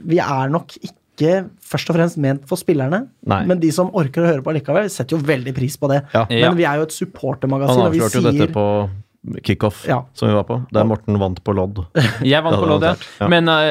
[0.06, 3.44] Vi er nok ikke først og fremst ment for spillerne, Nei.
[3.48, 6.02] men de som orker å høre på likevel, setter jo veldig pris på det.
[6.12, 6.26] Ja.
[6.28, 8.66] Men vi er jo et supportermagasin, Han avslørte jo dette på
[9.44, 9.98] kickoff, Ja.
[10.14, 11.82] som vi var på, der Morten vant på lodd.
[12.24, 12.94] Jeg vant på lodd, ja.
[13.20, 13.28] Ja.
[13.32, 13.62] Men uh,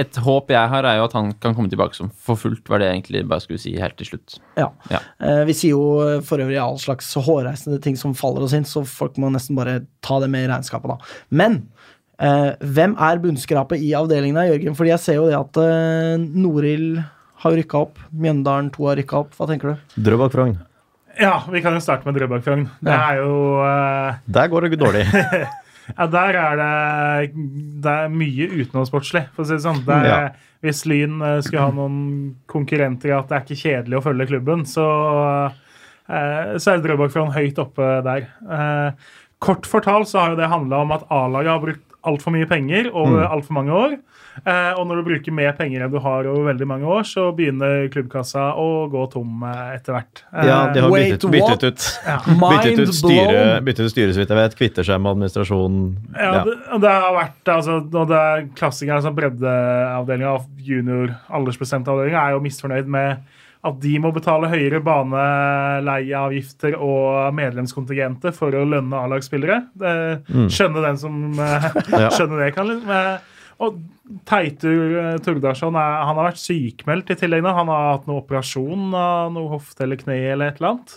[0.00, 2.80] et håp jeg har, er jo at han kan komme tilbake som for fullt, var
[2.82, 4.38] det jeg egentlig bare skulle si helt til slutt.
[4.58, 4.70] Ja.
[4.92, 5.00] Ja.
[5.22, 8.84] Uh, vi sier jo for øvrig all slags hårreisende ting som faller oss inn, så
[8.88, 11.14] folk må nesten bare ta det med i regnskapet, da.
[11.42, 11.60] Men
[12.22, 14.76] uh, hvem er bunnskrapet i avdelingen her, Jørgen?
[14.78, 17.02] Fordi jeg ser jo det at uh, Norild
[17.40, 19.30] har rykka opp, Mjøndalen 2 har rykka opp.
[19.38, 19.94] Hva tenker du?
[20.10, 20.58] Drøbak Frogn.
[21.18, 22.68] Ja, vi kan jo starte med Drøbak Frogn.
[22.84, 25.06] Det er jo uh, Der går det dårlig.
[25.90, 27.32] Ja, der er det,
[27.82, 29.80] det er mye utenomsportslig, for å si det sånn.
[29.82, 30.20] Det er, Ja.
[30.62, 31.96] Hvis Lyn eh, skulle ha noen
[32.52, 34.84] konkurrenter i at det er ikke kjedelig å følge klubben, så,
[35.50, 38.28] uh, så er Drøbak Frogn høyt oppe der.
[38.44, 38.92] Uh,
[39.42, 42.90] kort fortalt så har jo det handla om at A-laget har brukt altfor mye penger
[42.92, 43.30] over Mm.
[43.32, 43.96] altfor mange år.
[44.40, 47.26] Eh, og når du bruker mer penger enn du har over veldig mange år, så
[47.36, 50.22] begynner klubbkassa å gå tom eh, etter hvert.
[50.32, 51.82] Eh, Ja, de har Wait, byttet, byttet ut
[52.40, 54.56] Byttet ut styre, byttet ut styre, så vidt jeg vet.
[54.60, 55.90] Kvitter seg med administrasjonen.
[56.14, 56.44] Ja, Ja.
[56.46, 56.56] Det,
[56.86, 62.36] det har vært altså, når det er klassikere, altså Breddeavdelinga og junior aldersbestemte avdelinga er
[62.38, 69.58] jo misfornøyd med at de må betale høyere baneleieavgifter og medlemskontingenter for å lønne A-lagsspillere.
[69.76, 71.18] Det- Skjønne den som
[72.16, 73.20] skjønner det, kan liksom.
[73.60, 73.76] Og
[74.26, 77.52] Teitur Tordarsson er, han har vært sykemeldt i tillegg nå.
[77.54, 80.96] Han har hatt noe operasjon av noe hofte eller kne eller et eller annet.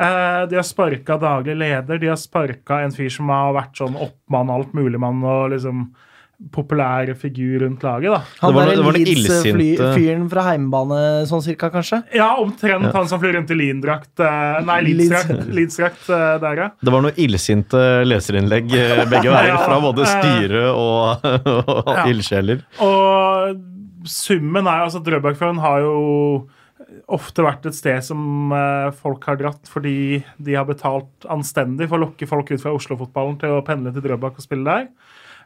[0.00, 1.98] Eh, de har sparka daglig leder.
[2.00, 5.90] De har sparka en fyr som har vært sånn oppmann, alt mulig mann og liksom
[6.50, 8.10] populær figur rundt laget.
[8.14, 8.20] da.
[8.40, 12.02] Han Det var det var noe illsinte- Leeds-fyren fra heimbane, sånn cirka, kanskje?
[12.16, 14.18] Ja, omtrent han som flyr rundt i Lyndrakt.
[14.18, 16.70] eh, Nei, Leeds-drakt Leeds-drakt, eh, der, ja.
[16.82, 21.26] Det var noe illsinte leserinnlegg eh, begge veier, Ja, fra både styre og,
[21.84, 22.06] og Ja.
[22.06, 22.62] ildsjeler.
[22.80, 23.60] Og
[24.08, 26.48] summen er altså Drøbakfjorden har jo
[27.10, 28.50] ofte vært et sted som
[28.98, 33.38] folk har dratt fordi de har betalt anstendig for å lokke folk ut fra Oslo-fotballen
[33.38, 34.88] til å pendle til Drøbak og spille der.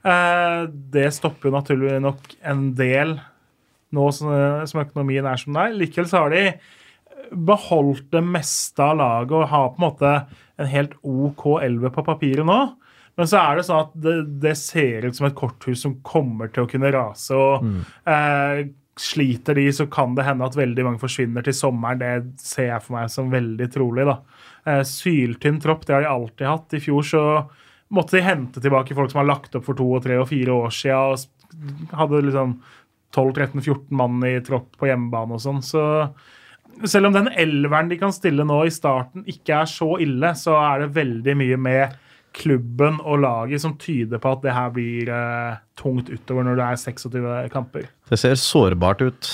[0.04, 0.62] Eh,
[0.92, 3.16] det stopper naturlig nok en del
[3.94, 4.30] nå som,
[4.82, 5.76] økonomien er som den er.
[5.78, 6.46] Likevel så har de
[7.34, 10.14] beholdt det meste av laget og har på en måte
[10.60, 12.60] en helt OK elver på papiret nå.
[13.14, 16.50] Men så er det sånn at det, det ser ut som et korthus som kommer
[16.50, 17.36] til å kunne rase.
[17.38, 17.68] og
[18.10, 18.64] eh,
[18.98, 22.02] Sliter de, så kan det hende at veldig mange forsvinner til sommeren.
[22.02, 24.06] Det ser jeg for meg som veldig trolig.
[24.06, 24.18] da.
[24.70, 26.76] Eh, syltynn tropp, det har de alltid hatt.
[26.78, 27.24] I fjor så
[27.94, 30.54] måtte de hente tilbake folk som har lagt opp for to og tre og fire
[30.54, 31.26] år siden,
[31.88, 32.56] og hadde liksom
[33.14, 35.60] 12-13-14 mann i tropp på hjemmebane og sånn.
[35.62, 35.84] Så
[36.90, 40.56] selv om den elveren de kan stille nå i starten ikke er så ille, så
[40.58, 42.00] er det veldig mye med
[42.34, 46.66] klubben og laget som tyder på at det her blir eh, tungt utover når det
[46.66, 47.86] er 26 kamper.
[48.10, 49.30] Det ser sårbart ut.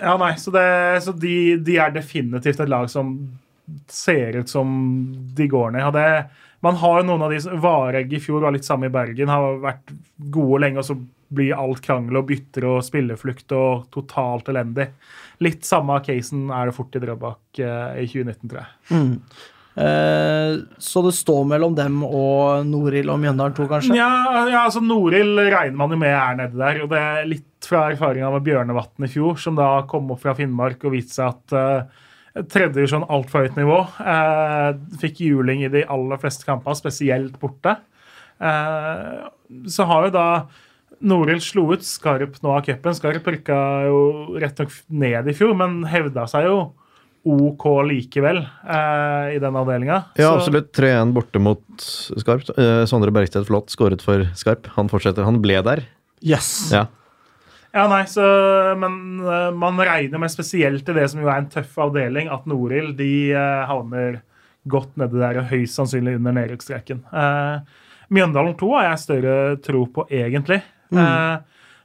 [0.00, 0.66] Ja, nei, så, det,
[1.04, 3.14] så de, de er definitivt et lag som
[3.90, 4.70] ser ut som
[5.36, 5.86] de går ned.
[5.86, 6.08] Og det,
[6.64, 9.32] man har jo noen av de Vareg Varegg i fjor var litt samme i Bergen,
[9.32, 9.94] har vært
[10.32, 10.98] gode lenge, og så
[11.30, 14.90] blir alt krangel og bytter og spilleflukt og totalt elendig.
[15.44, 18.72] Litt samme casen er det fort i Drøbak eh, i 2019, tror jeg.
[19.80, 23.96] Eh, så det står mellom dem og Noril og Mjøndalen 2, kanskje?
[23.96, 24.10] Ja,
[24.50, 26.82] ja altså Noril regner man jo med er nede der.
[26.84, 30.34] og det er Litt fra erfaringa med Bjørnevatn i fjor, som da kom opp fra
[30.34, 32.06] Finnmark og viste seg at uh,
[32.50, 33.82] tredje divisjon altfor høyt nivå.
[33.98, 37.76] Uh, fikk juling i de aller fleste kamper, spesielt borte.
[38.40, 39.28] Uh,
[39.68, 40.26] så har jo da
[41.00, 42.96] Norild slo ut Skarp nå av cupen.
[42.96, 43.56] Skarp rykka
[43.88, 44.00] jo
[44.40, 46.58] rett nok ned i fjor, men hevda seg jo
[47.30, 49.98] OK likevel eh, i den avdelinga.
[50.20, 50.70] Ja, absolutt.
[50.76, 52.48] 3-1 borte mot Skarp.
[52.56, 54.68] Eh, Sondre Bergstedt Flått skåret for Skarp.
[54.76, 55.26] Han fortsetter.
[55.28, 55.84] Han ble der.
[56.24, 56.70] Yes.
[56.72, 56.86] Ja.
[57.70, 58.24] Ja, nei, så,
[58.80, 62.48] Men eh, man regner med spesielt i det som jo er en tøff avdeling, at
[62.50, 64.20] Norild de eh, havner
[64.70, 66.98] godt nedi der og høyst sannsynlig under nedrykksstreken.
[67.14, 67.62] Uh,
[68.12, 70.58] Mjøndalen 2 har jeg større tro på, egentlig.
[70.90, 71.36] Eh,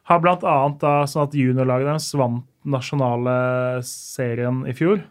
[0.09, 3.35] har blant annet da, sånn at juniorlaget deres vant nasjonale
[3.85, 5.03] serien i fjor.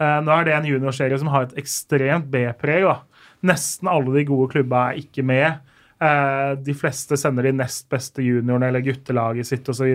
[0.00, 2.84] Eh, nå er det en juniorserie som har et ekstremt B-preg.
[2.84, 3.24] da.
[3.48, 5.60] Nesten alle de gode klubba er ikke med.
[6.00, 9.90] Eh, de fleste sender de nest beste juniorene eller guttelaget sitt osv.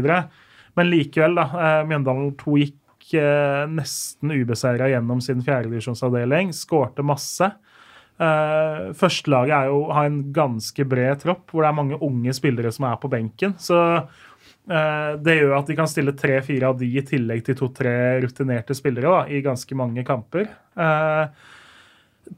[0.76, 1.46] Men likevel, da.
[1.50, 6.54] Eh, Mjøndalen 2 gikk eh, nesten ubeseira gjennom sin fjerdedivisjonsavdeling.
[6.54, 7.50] Skårte masse.
[8.16, 12.96] Uh, Førstelaget har en ganske bred tropp, hvor det er mange unge spillere som er
[13.02, 13.58] på benken.
[13.60, 13.76] Så
[14.66, 17.92] det gjør at de kan stille tre-fire av de i tillegg til to-tre
[18.24, 20.48] rutinerte spillere da, i ganske mange kamper.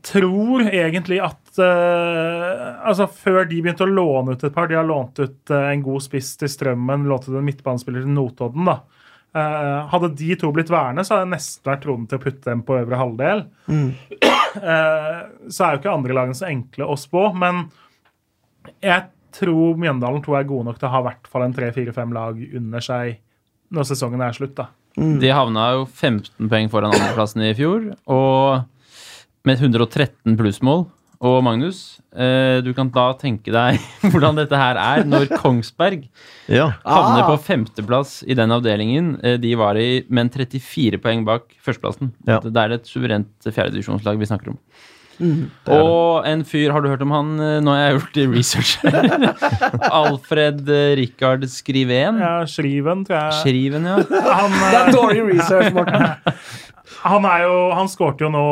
[0.10, 4.88] Tror egentlig at eh, altså Før de begynte å låne ut et par De har
[4.88, 8.70] lånt ut uh, en god spiss til Strømmen, lånt ut en midtbanespiller til Notodden.
[8.70, 8.80] da.
[9.38, 12.50] Uh, hadde de to blitt værende, så hadde jeg nesten vært troende til å putte
[12.50, 13.48] dem på øvre halvdel.
[14.58, 15.18] Eh,
[15.54, 17.60] så er jo ikke andre lagene så enkle å spå, men
[18.82, 19.04] jeg
[19.36, 22.40] tror Mjøndalen to er gode nok til å ha i hvert fall en 3-4-5 lag
[22.58, 23.20] under seg
[23.76, 24.56] når sesongen er slutt.
[24.58, 24.70] da.
[24.98, 28.66] De havna jo 15 poeng foran andreplassen i fjor, og
[29.46, 30.88] med 113 plussmål.
[31.20, 33.80] Og Magnus, eh, du kan da tenke deg
[34.14, 36.04] hvordan dette her er når Kongsberg
[36.48, 36.68] Ja.
[36.86, 37.30] havner Ah.
[37.32, 39.16] på femteplass i den avdelingen.
[39.24, 42.12] Eh, De var i, men 34 poeng bak førsteplassen.
[42.28, 42.38] Ja.
[42.40, 44.60] Det er et suverent fjerdedivisjonslag vi snakker om.
[45.18, 47.40] Mm, Og en fyr, har du hørt om han?
[47.42, 48.78] Eh, Nå har jeg gjort research.
[49.90, 52.20] Alfred eh, Rikard Skriven.
[52.22, 53.40] Ja, Skriven, tror jeg.
[53.42, 53.96] Skriven, ja.
[53.98, 56.06] Han, Det eh, er dårlig research, Morten.
[57.04, 58.44] han, er jo, han skårte jo nå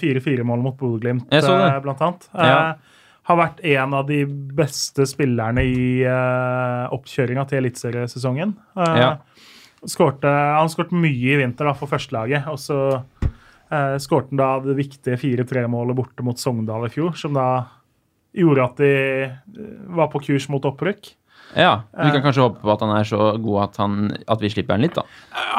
[0.00, 1.26] 4-4-mål mot Bodø-Glimt,
[1.74, 2.28] eh, blant annet.
[2.34, 2.70] Ja.
[2.70, 2.94] Eh,
[3.28, 4.22] har vært en av de
[4.56, 8.54] beste spillerne i eh, oppkjøringa til eliteseriesesongen.
[8.76, 9.10] Eh, Ja.
[9.84, 10.26] skårte,
[10.58, 12.48] han skåret mye i vinter da, for førstelaget.
[12.48, 12.78] Og så
[13.70, 17.66] eh, skårte han da det viktige 4-3-målet borte mot Sogndal i fjor, som da
[18.34, 18.92] gjorde at de
[19.28, 19.36] eh,
[19.92, 21.12] var på kurs mot opprykk.
[21.54, 21.72] Ja.
[21.94, 23.96] Vi kan kanskje håpe på at han er så god at, han,
[24.28, 25.04] at vi slipper han litt, da.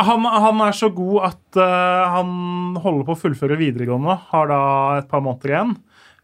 [0.05, 4.19] Han, han er så god at uh, han holder på å fullføre videregående.
[4.29, 4.61] Har da
[4.99, 5.75] et par måneder igjen.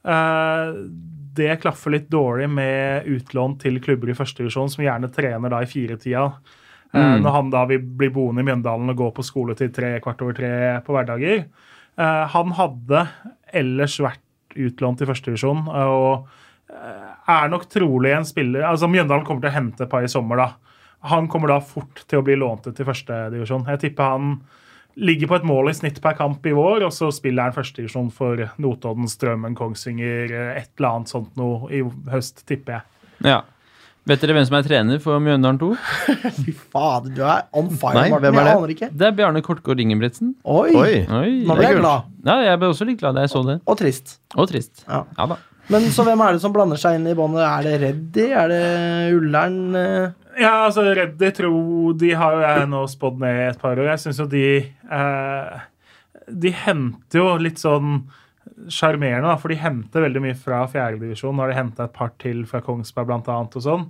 [0.05, 0.85] Uh,
[1.35, 5.69] det klaffer litt dårlig med utlån til klubber i førstedivisjon, som gjerne trener da i
[5.69, 6.29] firetida.
[6.93, 7.25] Eh, Mm.
[7.25, 10.21] Når han da vil bli boende i Mjøndalen og gå på skole til tre kvart
[10.23, 10.51] over tre
[10.85, 11.45] på hverdager.
[11.99, 13.01] Eh, han hadde
[13.51, 16.29] ellers vært utlånt i førstedivisjon og
[16.71, 20.11] eh, er nok trolig en spiller Altså Mjøndalen kommer til å hente et par i
[20.11, 20.49] sommer, da.
[21.11, 23.65] Han kommer da fort til å bli lånt ut til førstedivisjon.
[23.69, 24.35] Jeg tipper han
[24.95, 28.07] ligger på et mål i snitt per kamp i vår, og så spiller han førstedivisjon
[28.15, 31.83] for Notodden, Strømmen, Kongsvinger, et eller annet sånt noe i
[32.13, 32.87] høst, tipper jeg.
[33.27, 33.41] Ja.
[34.05, 35.71] Vet dere hvem som er trener for Mjøndalen 2?
[36.45, 38.75] Fy fader, du er on fire, Nei, hvem er det?
[38.75, 38.89] ikke.
[38.93, 40.35] Det er Bjarne Kortgård Ingebrigtsen.
[40.45, 40.69] Oi.
[40.77, 40.91] Oi.
[41.09, 41.31] Oi.
[41.49, 42.11] Nå ble jeg glad.
[42.27, 43.55] Ja, jeg ble også litt glad da jeg så det.
[43.65, 44.19] Og trist.
[44.37, 44.85] Og trist.
[44.85, 45.03] Ja.
[45.17, 45.39] Ja da.
[45.73, 47.41] Men så hvem er det som blander seg inn i båndet?
[47.45, 48.25] Er det Reddy?
[48.37, 48.65] Er det
[49.17, 49.61] Ullern?
[50.37, 53.89] Ja, altså Reddy tror De har jo jeg nå spådd ned et par år.
[53.93, 55.63] Jeg syns jo de eh,
[56.29, 58.03] De henter jo litt sånn
[58.71, 61.33] sjarmerende, for de henter veldig mye fra fjerdedivisjon.
[61.35, 63.87] Nå har de henta et par til fra Kongsberg, blant annet, og sånn.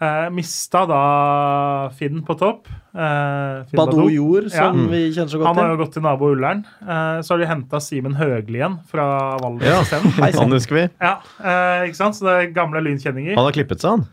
[0.00, 2.68] Eh, mista da Finn på topp.
[2.94, 4.06] Eh, Finn Badou.
[4.08, 4.88] Jord, som Ja.
[4.88, 5.46] vi kjenner så godt til.
[5.46, 6.62] Han har jo gått til nabo Ullern.
[6.80, 9.82] Eh, så har de henta Simen Høgli igjen fra Valdres Ja.
[9.82, 10.34] isteden.
[10.40, 10.86] Han husker vi.
[11.02, 12.14] Ja, eh, ikke sant?
[12.16, 13.34] Så det er gamle lynkjenninger.
[13.36, 14.06] Han har klippet seg, han.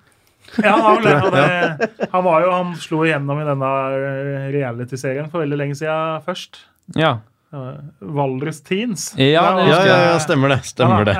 [0.63, 5.57] Ja, han, det, han var jo, han slo igjennom i denne eh, reality-serien for veldig
[5.59, 6.61] lenge siden først.
[6.95, 7.17] Ja.
[7.53, 9.13] Uh, Valdres Teens.
[9.15, 10.59] Ja, Ja, ja, ja, stemmer det.
[10.67, 11.15] Stemmer det.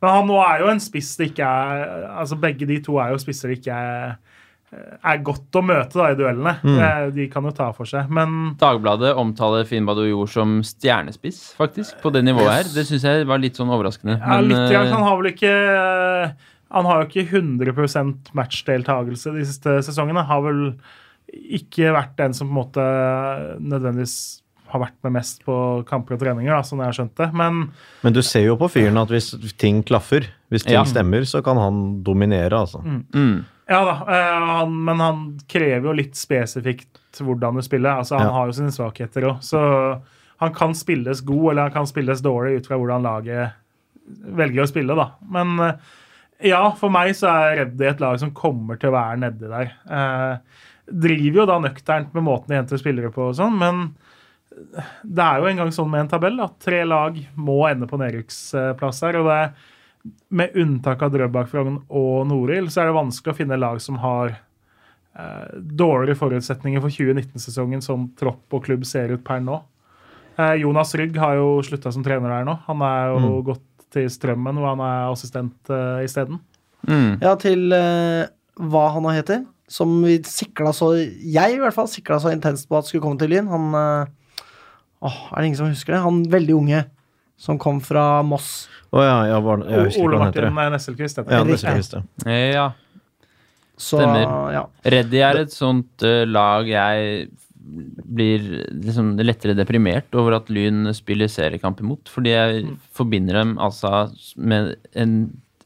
[0.00, 2.96] Eh, men han nå er jo en spiss det ikke er Altså Begge de to
[3.02, 4.18] er jo spisser det ikke er
[4.70, 6.52] er godt å møte da, i duellene.
[6.62, 7.14] Mm.
[7.16, 8.06] De kan jo ta for seg.
[8.14, 12.70] Men Dagbladet omtaler Finn Badojor som stjernespiss, faktisk, på det nivået her.
[12.70, 14.20] Det syns jeg var litt sånn overraskende.
[14.20, 18.30] ja, Men, litt, grann, eh, han har vel ikke eh, Han har jo ikke 100%
[18.38, 20.22] matchdeltakelse de siste sesongene.
[20.28, 20.62] Har vel
[21.58, 22.84] ikke vært den som på en måte
[23.58, 24.16] nødvendigvis
[24.72, 25.54] har vært med mest på
[25.88, 27.28] kamper og treninger, da, sånn jeg har skjønt det.
[27.34, 27.60] Men
[28.02, 30.84] Men du ser jo på fyren at hvis ting klaffer, hvis ting Ja.
[30.84, 32.82] stemmer, så kan han dominere, altså.
[32.84, 33.44] mm.
[33.70, 38.00] Ja da, eh, han, men han krever jo litt spesifikt hvordan du spiller.
[38.00, 38.32] Altså, han Ja.
[38.32, 40.00] har jo sine svakheter òg, så
[40.40, 43.52] han kan spilles god eller han kan spilles dårlig ut fra hvordan laget
[44.26, 44.96] velger å spille.
[44.96, 45.10] da.
[45.30, 45.74] Men eh,
[46.50, 49.18] ja, for meg så er jeg redd i et lag som kommer til å være
[49.20, 49.72] nedi der.
[49.86, 50.36] Eh,
[50.90, 53.94] driver jo da nøkternt med måten de henter spillere på og sånn, men
[54.50, 58.00] det er jo en gang sånn med en tabell at tre lag må ende på
[58.00, 59.20] nedrykksplass her.
[59.20, 59.52] og det er
[60.28, 63.98] med unntak av Drøbak, Frogn og Norild, så er det vanskelig å finne lag som
[64.00, 69.60] har eh, dårligere forutsetninger for 2019-sesongen som tropp og klubb ser ut per nå.
[70.40, 72.56] Eh, Jonas Rygg har jo slutta som trener der nå.
[72.68, 76.40] Han er jo gått til Strømmen, hvor han er assistent eh, isteden.
[76.88, 77.18] Mm.
[77.20, 78.30] Ja, til eh,
[78.70, 79.44] hva han nå heter.
[79.70, 83.20] Som vi sikla så Jeg i hvert fall sikla så intenst på at skulle komme
[83.20, 83.50] til Lyn.
[83.50, 84.16] Han eh,
[85.00, 86.02] Åh, er det ingen som husker det?
[86.04, 86.84] Han veldig unge
[87.40, 88.68] som kom fra Moss.
[88.92, 90.46] Å ja, ja, var, jeg husker Ole ikke hva han heter.
[90.50, 90.74] Martin jeg.
[90.76, 91.20] Nesselquist.
[91.20, 92.40] Ja, jeg visst, ja.
[92.50, 92.66] Ja.
[93.80, 94.26] Stemmer.
[94.52, 94.64] ja.
[94.92, 97.30] Reddy er et sånt uh, lag jeg
[98.10, 102.10] blir liksom lettere deprimert over at Lyn spiller seriekamp imot.
[102.12, 102.64] Fordi jeg
[102.96, 105.14] forbinder dem altså med en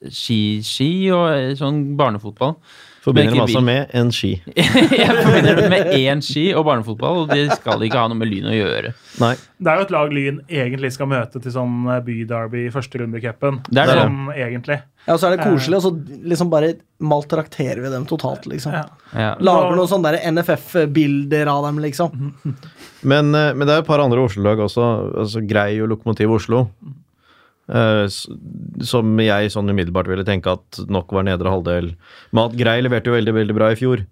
[0.04, 2.58] ski-ski og eh, sånn barnefotball.
[3.04, 4.30] Forbinder dem altså med en ski.
[4.56, 8.30] jeg forbinder dem med én ski og barnefotball, og det skal ikke ha noe med
[8.30, 8.94] Lyn å gjøre.
[9.20, 9.34] Nei.
[9.60, 13.02] Det er jo et lag Lyn egentlig skal møte til sånn eh, byderby i første
[13.02, 13.60] runde i cupen.
[13.68, 13.98] Det det.
[14.00, 14.78] Sånn egentlig.
[15.04, 16.72] ja, så er det koselig, og så liksom bare
[17.04, 18.72] maltrakterer vi dem totalt, liksom.
[18.72, 18.86] Ja.
[19.12, 19.30] Ja.
[19.44, 22.32] Lager noen sånne der NFF-bilder av dem, liksom.
[23.12, 24.84] Men, eh, men det er et par andre Oslo-lag også.
[25.26, 26.64] altså Grei og Lokomotiv Oslo.
[28.06, 28.26] S-
[28.84, 31.94] som jeg sånn umiddelbart ville tenke at nok var nedre halvdel.
[32.36, 34.02] Mat Grei leverte jo veldig veldig bra i fjor,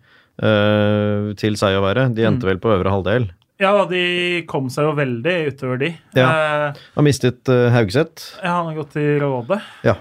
[0.43, 2.09] uh, til seg å være.
[2.16, 3.31] De endte vel på øvre halvdel.
[3.62, 5.91] Ja, da, de kom seg jo veldig utover de.
[6.19, 8.33] Eh, Har mistet uh, Haugseth.
[8.43, 9.61] ja, han har gått til Råde.
[9.87, 9.95] Ja.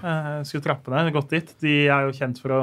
[0.48, 1.52] Skulle trappe ned, gått dit.
[1.62, 2.62] De er jo kjent for å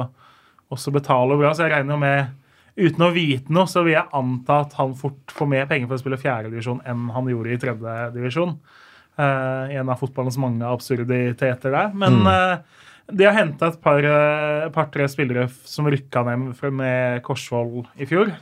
[0.74, 2.36] også betale bra, så jeg regner jo med
[2.80, 5.98] Uten å vite noe, så vil jeg anta at han fort får mer penger for
[5.98, 8.52] å spille fjerdedivisjon enn han gjorde i tredjedivisjon.
[8.54, 8.78] Uh,
[9.20, 11.90] en av fotballens mange absurditeter der.
[11.98, 18.08] Men eh, de har henta et par-tre par-tre spillere som rykka ned med Korsvoll i
[18.08, 18.32] fjor.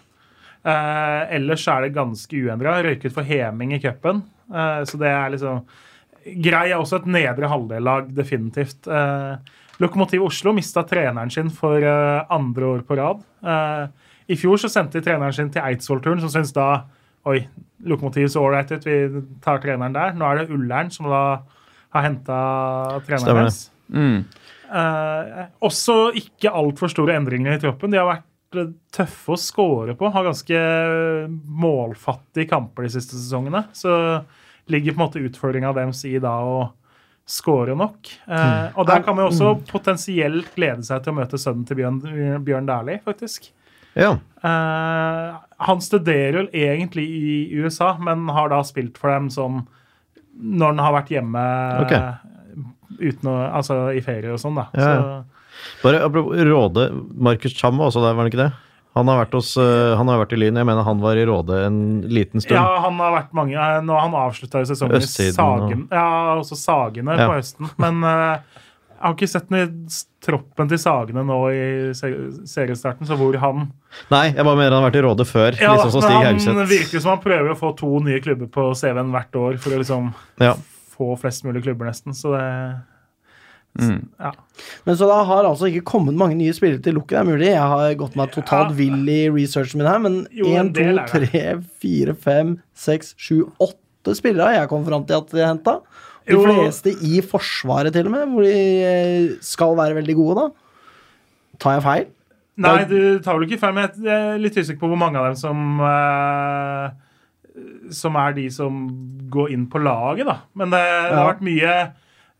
[0.69, 2.79] Eh, ellers er det ganske uendra.
[2.85, 4.25] Røyket for Heming i cupen.
[4.53, 5.63] Eh, så det er liksom
[6.29, 8.85] Grei er også et nedre halvdel-lag, definitivt.
[8.85, 13.23] Eh, Lokomotiv Oslo mista treneren sin for eh, andre år på rad.
[13.41, 16.69] Eh, I fjor så sendte de treneren sin til Eidsvoll-turen, som syntes da
[17.29, 17.43] Oi,
[17.87, 20.17] Lokomotiv så ålreit ut, vi tar treneren der.
[20.19, 21.23] Nå er det Ullern som da
[21.95, 22.39] har henta
[23.07, 23.59] treneren det.
[23.95, 24.25] Mm.
[24.69, 27.93] Eh, også ikke altfor store endringer i troppen.
[27.93, 30.11] De har vært eh, tøffe å score på.
[30.13, 30.65] Har ganske
[31.65, 33.65] målfattige kamper de siste sesongene.
[33.77, 33.93] Så
[34.69, 36.59] ligger på en måte utfordringa deres i da å
[37.29, 38.09] score nok.
[38.27, 41.81] Eh, og der kan man jo også potensielt glede seg til å møte sønnen til
[41.81, 42.03] Bjørn,
[42.45, 43.51] Bjørn Dæhlie, faktisk.
[43.99, 44.15] Ja.
[44.47, 45.39] Eh,
[45.69, 49.65] han studerer vel egentlig i USA, men har da spilt for dem sånn
[50.39, 51.41] når han har vært hjemme
[51.83, 52.13] okay.
[53.01, 54.69] uten å, altså i ferie og sånn, da.
[54.79, 54.87] Ja.
[54.87, 55.39] Så,
[55.83, 56.85] Bare apropos Råde.
[57.19, 58.53] Markus Cham var også der, var han ikke det?
[58.95, 60.59] Han har vært, hos, eh, han har vært i Lyn.
[60.59, 62.55] Jeg mener han var i Råde en liten stund.
[62.55, 65.75] ja, han har vært mange eh, Nå han avslutta sesongen i Østsiden Og...
[65.95, 66.07] ja,
[66.39, 67.27] også Sagene Ja.
[67.27, 67.71] på høsten.
[67.83, 68.01] Men
[68.99, 69.89] jeg har ikke sett den i
[70.27, 73.69] troppen til Sagene nå i seriestarten, så hvor han
[74.11, 75.55] Nei, jeg bare mener han har vært i Råde før.
[75.61, 76.59] Ja, liksom som Stig Haugseth.
[76.59, 79.71] han virker som han prøver å få to nye klubber på CV-en hvert år for
[79.71, 80.11] å liksom
[80.43, 80.55] Ja.
[80.97, 82.13] få flest mulig klubber, nesten.
[82.15, 82.83] Så det
[83.79, 84.09] Mm.
[84.19, 84.33] Ja.
[84.87, 87.11] Men så da har altså ikke kommet mange nye spillere til lukket.
[87.15, 87.47] Det er mulig.
[87.53, 88.75] Jeg har gått meg totalt Ja.
[88.75, 91.31] vill i researchen min her, men Jo, en én, to, del er det.
[91.31, 95.81] tre, fire, fem, seks, sju, åtte spillere har jeg kommet fram til at de henta.
[96.29, 100.49] De fleste i Forsvaret, til og med, hvor de eh, skal være veldig gode, da.
[101.59, 102.07] Tar jeg feil?
[102.59, 105.29] Nei, du tar vel ikke feil, men jeg er litt usikker på hvor mange av
[105.29, 106.91] dem som uh,
[107.95, 108.81] Som er de som
[109.31, 110.41] går inn på laget, da.
[110.59, 111.75] Men det, det har vært mye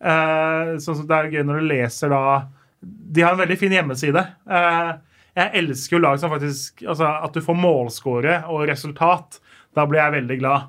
[0.03, 2.23] uh, sånn Det er gøy når du leser da
[2.81, 4.25] De har en veldig fin hjemmeside.
[4.43, 4.97] Uh,
[5.39, 9.39] jeg elsker jo lag som faktisk altså At du får målscore og resultat.
[9.77, 10.67] Da blir jeg veldig glad.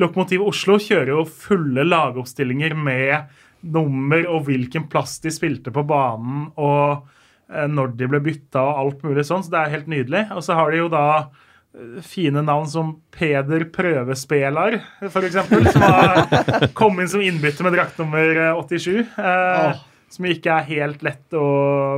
[0.00, 3.32] Lokomotiv Oslo kjører jo fulle lagoppstillinger med
[3.62, 6.48] nummer og hvilken plass de spilte på banen.
[6.56, 7.04] og
[7.52, 10.24] eh, når de ble bytta og alt mulig sånn, så det er helt nydelig.
[10.34, 16.26] Og så har de jo da eh, fine navn som Peder Prøvespelar, eksempel, som har
[16.80, 18.92] kommet inn som innbytter med drakt nummer eh, 87.
[19.04, 19.80] Eh,
[20.12, 21.46] Som ikke er helt lett å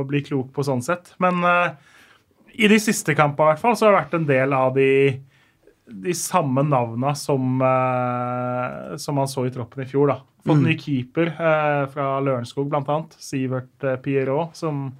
[0.07, 1.09] bli klok på sånn sett.
[1.19, 1.73] Men eh,
[2.55, 4.85] i de siste kampene i hvert fall, så har det vært en del av de,
[5.85, 10.07] de samme navna som, eh, som man så i troppen i fjor.
[10.07, 10.19] da.
[10.45, 13.13] Fått ny keeper eh, fra Lørenskog, annet.
[13.21, 14.91] Sivert eh, Pierrot, som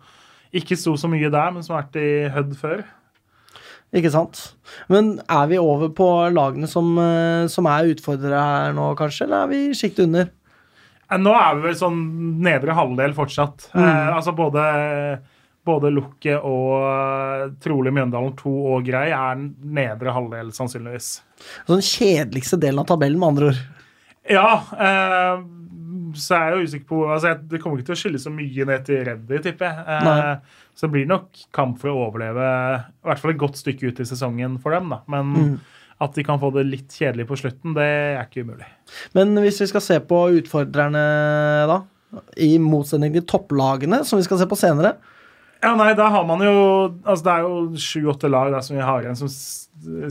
[0.56, 2.86] ikke sto så mye der, men som har vært i Hødd før.
[3.95, 4.41] Ikke sant?
[4.91, 9.44] Men er vi over på lagene som, eh, som er utfordrere her nå, kanskje, eller
[9.45, 10.32] er vi sjiktet under?
[11.12, 12.02] Eh, Nå er vi vel sånn
[12.44, 13.70] nedre halvdel fortsatt.
[13.76, 14.66] Eh, altså både,
[15.66, 19.40] både Lukke og eh, trolig Mjøndalen 2 og Grei er
[19.76, 21.10] nedre halvdel, sannsynligvis.
[21.68, 23.64] Sånn kjedeligste delen av tabellen, med andre ord.
[24.30, 25.46] Ja, eh,
[26.16, 28.66] så er jeg jo usikker på altså Det kommer ikke til å skille så mye
[28.70, 29.86] ned til Reddy, tipper jeg.
[30.00, 33.90] Eh, så det blir nok kamp for å overleve i hvert fall et godt stykke
[33.92, 34.90] ut i sesongen for dem.
[34.94, 35.02] da.
[35.12, 35.60] Men Mm.
[36.02, 38.66] at de kan få det litt kjedelig på slutten, det er ikke umulig.
[39.16, 41.04] Men hvis vi skal se på utfordrerne,
[41.70, 41.78] da,
[42.38, 44.96] i motsetning til topplagene, som vi skal se på senere
[45.64, 46.53] Ja, nei, da har man jo
[47.06, 49.32] Altså, det er jo sju-åtte lag da, som vi har igjen, som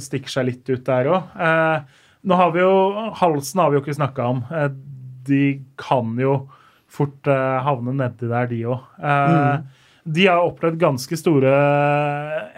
[0.00, 1.36] stikker seg litt ut der òg.
[1.40, 2.74] Eh, nå har vi jo
[3.20, 4.42] Halsen har vi jo ikke snakka om.
[4.50, 4.68] Eh,
[5.28, 5.42] de
[5.80, 6.36] kan jo
[6.94, 8.84] fort eh, havne nedi der, de òg.
[9.02, 9.56] Eh,
[10.04, 11.50] De har opplevd ganske store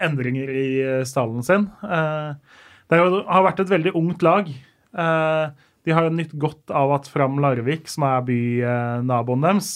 [0.03, 1.69] endringer i eh, stallen sin.
[1.83, 2.33] Eh,
[2.91, 4.47] det har vært et veldig ungt lag.
[4.97, 9.69] De har jo nytt godt av at Fram Larvik, som er bynaboen deres,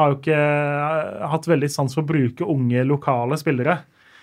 [0.00, 3.80] har jo ikke eh, hatt veldig sans for å bruke unge, lokale spillere.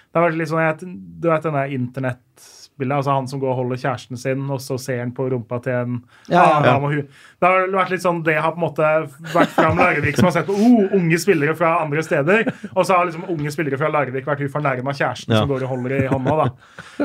[0.08, 3.58] Det har vært litt sånn, Du vet den der internettspillet, altså han som går og
[3.60, 5.98] holder kjæresten sin, og så ser han på rumpa til en
[6.32, 6.78] Ja, ja.
[6.78, 7.02] ja.
[7.38, 8.92] Det har vært litt sånn, det har på en måte
[9.34, 12.98] vært Fram Larvik som har sett på oh, unge spillere fra andre steder, og så
[12.98, 16.08] har liksom unge spillere fra Larvik vært hun fornærma kjæresten som går og holder i
[16.14, 16.38] hånda.
[16.44, 16.50] da.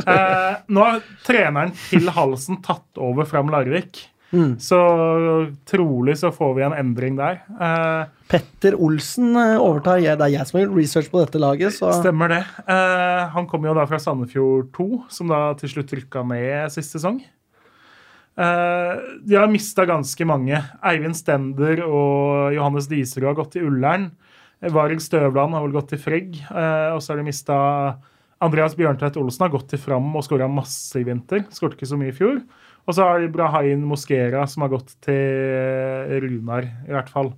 [0.02, 4.06] Eh, nå har treneren til Halsen tatt over Fram Larvik.
[4.32, 4.54] Mm.
[4.64, 4.78] Så
[5.68, 7.42] trolig så får vi en endring der.
[7.52, 10.00] Eh, Petter Olsen eh, overtar.
[10.00, 12.40] Jeg, det er jeg som har gjort research på dette laget, så Stemmer det.
[12.64, 16.96] Eh, han kommer jo da fra Sandefjord 2, som da til slutt rykka ned sist
[16.96, 17.20] sesong.
[18.40, 18.92] Eh,
[19.28, 20.62] de har mista ganske mange.
[20.80, 24.10] Eivind Stender og Johannes Diserud har gått til Ullern.
[24.72, 26.40] Varg Støvland har vel gått til Frigg.
[26.48, 27.58] Eh, og så har de mista
[28.42, 31.44] Andreas Bjørntvedt Olsen har gått til Fram og skåra masse i vinter.
[31.54, 32.40] Skåret ikke så mye i fjor.
[32.82, 37.32] Og så har de Brahain Moskera, som har gått til Runar, i hvert fall.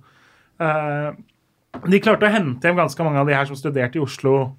[0.61, 1.09] Eh,
[1.85, 4.55] de klarte å hente hjem ganske mange av de her som studerte i Oslo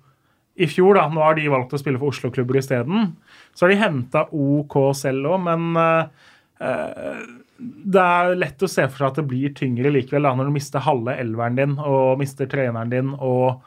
[0.57, 0.95] i fjor.
[0.99, 1.09] da.
[1.09, 3.17] Nå har de valgt å spille for Oslo-klubber isteden.
[3.55, 6.29] Så har de henta OK selv òg, men eh,
[6.61, 7.25] eh,
[7.59, 10.57] det er lett å se for seg at det blir tyngre likevel da, når du
[10.57, 13.63] mister halve elveren din og mister treneren din og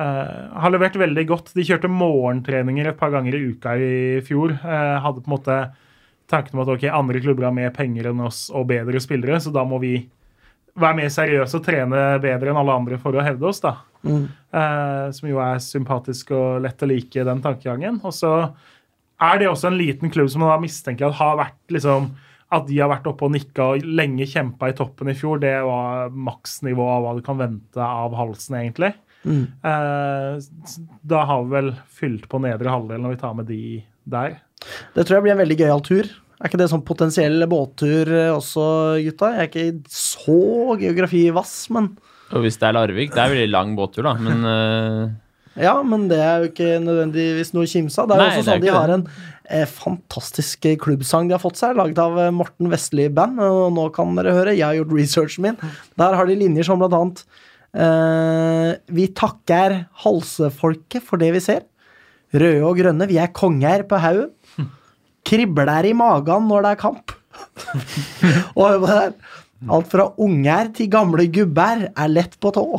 [0.00, 1.52] uh, har levert veldig godt.
[1.52, 3.90] De kjørte morgentreninger et par ganger i uka i
[4.24, 4.56] fjor.
[4.64, 5.58] Uh, hadde på en måte
[6.34, 9.54] tanken om at ok, andre klubber har mer penger enn oss og bedre spillere, så
[9.54, 9.96] da må vi
[10.74, 13.62] være mer seriøse og trene bedre enn alle andre for å hevde oss.
[13.62, 13.76] da.
[14.04, 18.00] Eh, som jo er sympatisk og lett å like, den tankegangen.
[18.04, 18.34] Og så
[19.22, 22.12] er det også en liten klubb som man da mistenker at har vært liksom
[22.54, 25.56] at de har vært oppe og nikka og lenge kjempa i toppen i fjor, det
[25.66, 28.92] var maksnivået av hva du kan vente av halsen, egentlig.
[29.64, 33.62] Eh, da har vi vel fylt på nedre halvdel når vi tar med de
[34.04, 34.36] der.
[34.94, 36.10] det tror jeg blir en veldig gøyal tur.
[36.44, 38.64] Er ikke det sånn potensiell båttur eh, også,
[39.06, 39.30] gutta?
[39.32, 41.94] Jeg er ikke så geografivass, men
[42.36, 45.06] Og hvis det er Larvik, det er veldig lang båttur, da, men uh...
[45.56, 48.10] Ja, men det er jo ikke nødvendigvis noe å kimse av.
[48.10, 49.06] Det er jo også sånn de har en
[49.46, 53.40] eh, fantastisk eh, klubbsang de har fått seg, laget av Morten Vestli Band.
[53.40, 55.60] Og nå kan dere høre, jeg har gjort researchen min.
[56.02, 57.22] Der har de linjer som blant annet
[57.78, 61.62] eh, Vi takker halsefolket for det vi ser.
[62.34, 64.34] Røde og grønne, vi er konger på haugen.
[65.24, 67.16] Kribler i magen når det er kamp.
[68.58, 69.16] og her.
[69.72, 72.66] Alt fra unger til gamle gubber er lett på tå.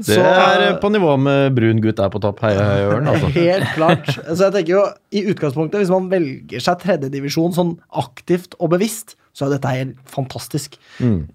[0.00, 2.40] Det er eh, på nivå med brun gutt er på topp.
[2.44, 3.08] Heia, heia, Ørn.
[3.12, 3.30] Altså.
[3.36, 4.08] Helt klart.
[4.10, 4.84] Så jeg tenker jo,
[5.14, 9.98] i utgangspunktet, hvis man velger seg tredjedivisjon sånn aktivt og bevisst, så er dette helt
[10.10, 10.74] fantastisk.
[10.98, 11.28] Mm.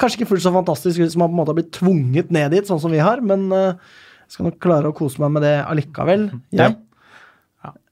[0.00, 2.68] Kanskje ikke fullt så fantastisk hvis man på en måte har blitt tvunget ned dit,
[2.68, 3.78] sånn som vi har, men eh,
[4.26, 6.74] jeg skal nok klare å kose meg med det allikevel, jeg.
[6.74, 6.80] Eh,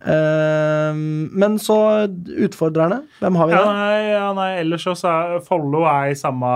[0.00, 1.76] men så
[2.08, 3.02] utfordrerne.
[3.20, 6.52] Hvem har vi Ja, nei, ja, nei ellers så er Follo er i samme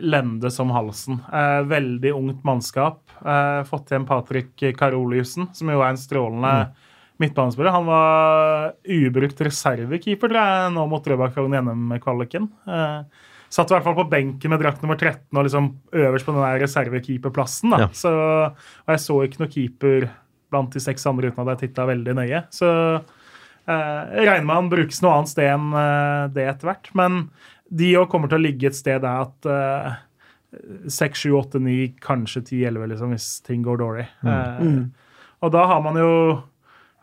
[0.00, 1.20] lende som Halsen.
[1.32, 3.02] Eh, veldig ungt mannskap.
[3.24, 6.54] Eh, fått igjen Patrick Karoliussen, som jo er en strålende
[7.20, 7.74] midtbanespiller.
[7.74, 12.48] Han var ubrukt reservekeeper tror jeg, nå mot Drøbak Frogn i NM-kvaliken.
[12.68, 16.34] Eh, satt i hvert fall på benken med drakt nummer 13 og liksom øverst på
[16.36, 17.76] den der reservekeeperplassen.
[17.76, 17.90] Ja.
[17.92, 18.10] Så,
[18.86, 20.10] og jeg så ikke noe keeper
[20.50, 22.42] blant de seks andre uten at jeg titta veldig nøye.
[22.54, 22.68] Så
[22.98, 26.92] eh, jeg regner med han brukes noe annet sted enn eh, det etter hvert.
[26.98, 27.22] Men
[27.70, 29.98] de òg kommer til å ligge et sted der at eh,
[30.90, 34.06] 6, 7, 8, 9, kanskje 10, 11, liksom, hvis ting går dårlig.
[34.26, 34.80] Eh,
[35.40, 36.10] Og da har man jo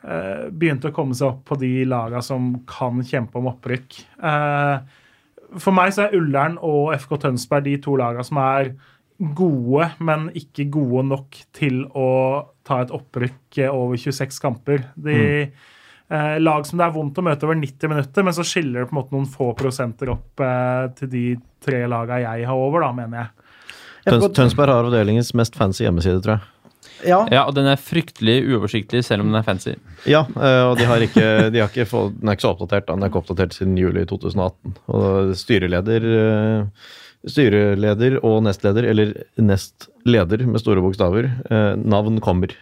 [0.03, 3.95] eh, begynt å komme seg opp på de laga som kan kjempe om opprykk.
[4.19, 4.75] Eh,
[5.63, 8.73] for meg så er Ullern og FK Tønsberg de to laga som er
[9.17, 12.09] gode, men ikke gode nok til å
[12.67, 14.83] ta et opprykk over 26 kamper.
[14.95, 15.17] De
[15.47, 18.89] eh, Lag som det er vondt å møte over 90 minutter, men så skiller det
[18.91, 21.25] på en måte noen få prosenter opp eh, til de
[21.63, 23.33] tre laga jeg har over, da, mener jeg.
[24.07, 26.53] Tøns Tønsberg har avdelingens mest fancy hjemmeside, tror jeg.
[27.05, 29.75] Ja, Ja, og den er fryktelig uoversiktlig, selv om den er fancy.
[30.09, 32.87] Ja, eh, og de har ikke, de har ikke fått, den er ikke så oppdatert.
[32.89, 34.77] Den er ikke oppdatert siden juli 2018.
[34.97, 36.87] Og styreleder, eh,
[37.27, 42.53] styreleder og nestleder, eller nestleder med store bokstaver, eh, navn kommer.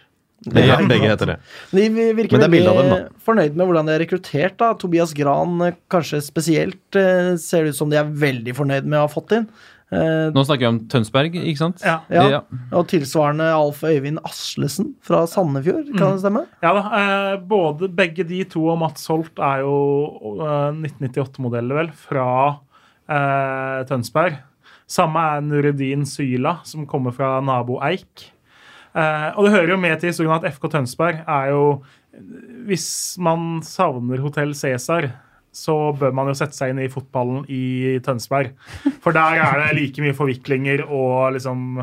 [0.45, 1.35] Begge, Ja, begge heter det.
[1.71, 4.57] De virker Men er veldig dem, fornøyd med hvordan de er rekruttert.
[4.57, 4.73] da.
[4.77, 8.99] Tobias Gran eh, kanskje spesielt eh, ser det ut som de er veldig fornøyd med
[8.99, 9.47] å ha fått inn.
[9.93, 11.81] Eh, Nå snakker vi om Tønsberg, ikke sant?
[11.85, 11.99] Ja.
[12.09, 12.41] Ja.
[12.75, 16.45] Og tilsvarende Alf Øyvind Aslesen fra Sandefjord, kan det stemme?
[16.65, 19.75] Ja da, eh, både begge de to og Mats Holt er jo
[20.41, 22.27] eh, 1998-modeller, vel, fra
[23.09, 24.39] eh, Tønsberg.
[24.87, 28.29] Samme er Nureddin Syla, som kommer fra nabo Eik.
[28.95, 31.83] Eh, og det hører jo med til historien at FK Tønsberg er jo
[32.63, 35.09] Hvis man savner Hotell Cæsar,
[35.51, 38.53] så bør man jo sette seg inn i fotballen i Tønsberg.
[39.03, 41.81] For der er det like mye forviklinger og liksom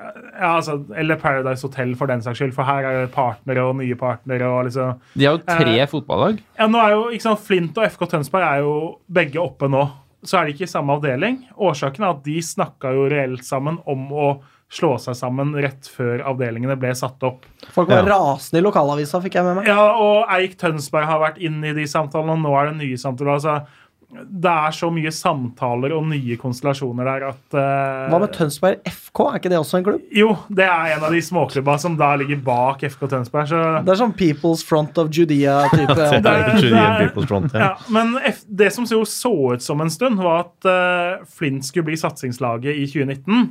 [0.00, 2.52] ja, altså, Eller Paradise Hotel, for den saks skyld.
[2.56, 4.46] For her er det partnere og nye partnere.
[4.48, 6.40] og liksom De har jo tre fotballag.
[6.58, 8.76] ja, nå er jo, ikke sant, Flint og FK Tønsberg er jo
[9.12, 9.84] begge oppe nå.
[10.22, 11.38] Så er de ikke i samme avdeling.
[11.56, 14.30] Årsaken er at de snakka jo reelt sammen om å
[14.70, 17.46] slå seg sammen rett før avdelingene ble satt opp.
[17.74, 18.18] Folk var Ja.
[18.18, 19.66] rasende i lokalavisa, fikk jeg med meg.
[19.66, 22.96] Ja, og Eik Tønsberg har vært inne i de samtalene, og nå er det nye
[23.00, 23.32] samtaler.
[23.34, 23.66] altså
[24.10, 29.20] det er så mye samtaler og nye konstellasjoner der at uh, Hva med Tønsberg FK?
[29.22, 30.08] Er ikke det også en klubb?
[30.14, 33.46] Jo, det er en av de småklubba som da ligger bak FK Tønsberg.
[33.52, 35.94] Så Det er sånn People's Front of Judea-type.
[36.00, 37.68] Det Det det ja.
[37.68, 41.66] Ja, men F det som jo så ut som en stund, var at uh, Flint
[41.66, 43.46] skulle bli satsingslaget i 2019.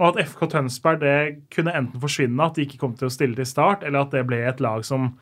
[0.00, 1.16] Og at FK Tønsberg det
[1.52, 4.26] kunne enten forsvinne, at de ikke kom til å stille til start, eller at det
[4.28, 5.14] ble et lag som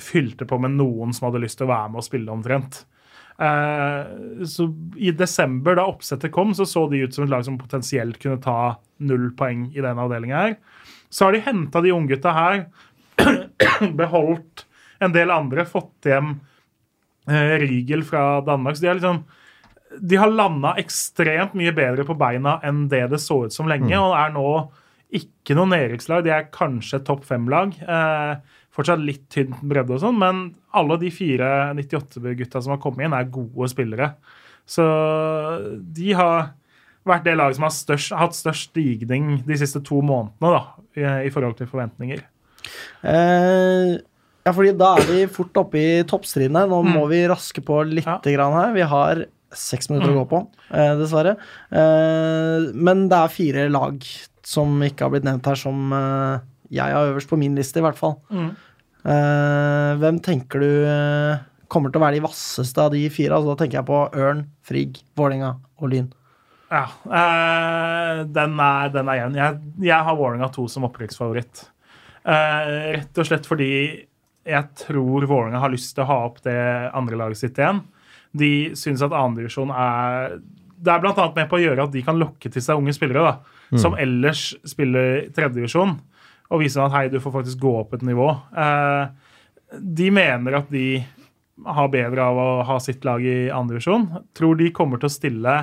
[0.00, 2.84] fylte på med noen som hadde lyst til å være med og spille omtrent.
[3.40, 4.68] Eh, så
[5.00, 8.40] I desember, da oppsettet kom, så så de ut som et lag som potensielt kunne
[8.44, 10.56] ta null poeng i denne avdelinga her.
[11.10, 12.64] Så har de henta de unggutta her,
[14.00, 14.66] beholdt
[15.00, 16.34] en del andre, fått hjem
[17.30, 18.76] eh, Rygel fra Danmark.
[18.76, 19.24] Så de har liksom
[19.90, 23.96] de har landa ekstremt mye bedre på beina enn det det så ut som lenge,
[23.98, 24.50] og er nå
[25.18, 26.22] ikke noe nedrykkslag.
[26.22, 27.74] De er kanskje topp fem-lag.
[27.82, 30.42] Eh, fortsatt litt tynn bredde og sånn, men
[30.76, 34.14] alle de fire 98-gutta som har kommet inn, er gode spillere.
[34.70, 34.84] Så
[35.94, 36.50] de har
[37.08, 40.60] vært det laget som har størst, hatt størst stigning de siste to månedene da,
[41.00, 42.20] i, i forhold til forventninger.
[43.08, 43.96] Eh,
[44.44, 46.68] ja, fordi da er vi fort oppe i toppstriden her.
[46.70, 48.18] Nå må vi raske på litt Ja.
[48.24, 48.72] grann her.
[48.76, 50.40] Vi har seks minutter å gå på,
[50.70, 51.36] eh, dessverre.
[51.72, 53.98] Eh, men det er fire lag
[54.46, 56.40] som ikke har blitt nevnt her, som eh,
[56.70, 58.16] jeg har øverst på min liste, i hvert fall.
[58.30, 58.52] Mm.
[59.00, 63.36] Eh, hvem tenker du eh, kommer til å være de vasseste av de fire?
[63.36, 66.10] Altså, da tenker jeg på Ørn, Frigg, Vålerenga og Lyn.
[66.70, 69.38] Ja, eh, den er, den er igjen.
[69.40, 71.64] Jeg, jeg har Vålerenga 2 som opprykksfavoritt.
[72.20, 73.70] Eh, rett og slett fordi
[74.50, 76.60] jeg tror Vålerenga har lyst til å ha opp det
[76.96, 77.82] andre laget sitt igjen.
[78.36, 80.36] De syns at andredivisjon er
[80.80, 81.24] Det er bl.a.
[81.34, 83.32] med på å gjøre at de kan lokke til seg unge spillere da,
[83.82, 85.98] som ellers spiller tredjedivisjon,
[86.50, 88.28] og vise dem at hei, du får faktisk gå opp et nivå.
[88.58, 91.02] Eh, de mener at de
[91.66, 94.08] har bedre av å ha sitt lag i andredivisjon.
[94.36, 95.56] Tror de kommer til å stille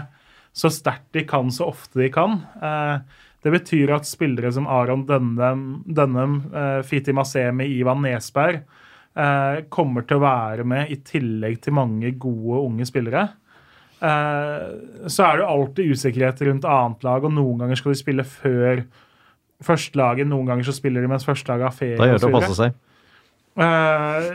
[0.58, 2.40] så sterkt de kan, så ofte de kan.
[2.64, 8.64] Eh, det betyr at spillere som Aron Dønnem, Dønnem eh, Fiti Masemi, Ivan Nesberg
[9.74, 13.24] kommer til å være med i tillegg til mange gode unge spillere.
[13.98, 18.84] Så er det alltid usikkerhet rundt annet lag, og noen ganger skal de spille før
[19.66, 21.98] førstelaget, noen ganger så spiller de mens førstelaget har ferie.
[22.00, 22.78] Da gjør det å passe seg.
[23.58, 24.28] Uh,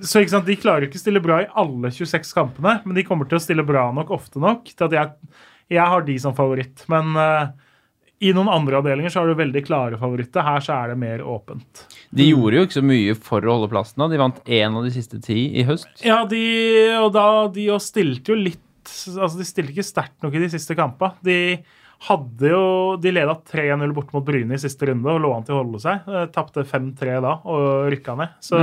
[0.00, 3.04] så ikke sant, De klarer ikke å stille bra i alle 26 kampene, men de
[3.04, 5.34] kommer til å stille bra nok ofte nok til at jeg,
[5.76, 6.86] jeg har de som favoritt.
[6.92, 7.50] Men uh,
[8.20, 10.44] i noen andre avdelinger så har du veldig klare favoritter.
[10.44, 11.84] Her så er det mer åpent.
[12.16, 14.00] De gjorde jo ikke så mye for å holde plassen.
[14.00, 14.08] da.
[14.12, 15.88] De vant én av de siste ti i høst.
[16.04, 16.42] Ja, de,
[17.00, 20.74] og da, de stilte jo litt altså De stilte ikke sterkt nok i de siste
[20.74, 21.14] kampene.
[21.24, 21.36] De
[22.08, 22.64] hadde jo
[23.00, 25.80] De leda 3-0 bort mot Bryne i siste runde og lå an til å holde
[25.82, 26.06] seg.
[26.08, 28.36] Eh, Tapte 5-3 da og rykka ned.
[28.44, 28.60] Så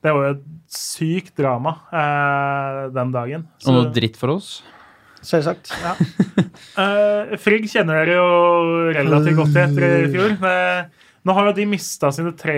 [0.00, 3.48] det var jo et sykt drama eh, den dagen.
[3.66, 4.60] Og noe dritt for oss.
[5.20, 5.74] Selvsagt.
[6.80, 10.36] eh, Frigg kjenner dere jo relativt godt til etter i fjor.
[10.48, 12.56] Eh, nå har jo de mista sine tre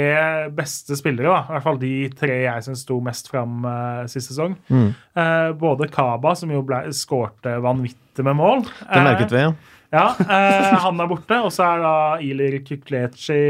[0.55, 1.41] beste spillere, da.
[1.49, 4.55] i hvert fall de tre jeg syns sto mest fram eh, sist sesong.
[4.71, 8.63] Eh, både Kaba, som jo ble, skårte vanvittig med mål.
[8.87, 9.51] Det merket vi, ja.
[9.93, 11.39] Ja, eh, han er borte.
[11.45, 11.95] Og så er da
[12.25, 13.41] Ilir Kukleci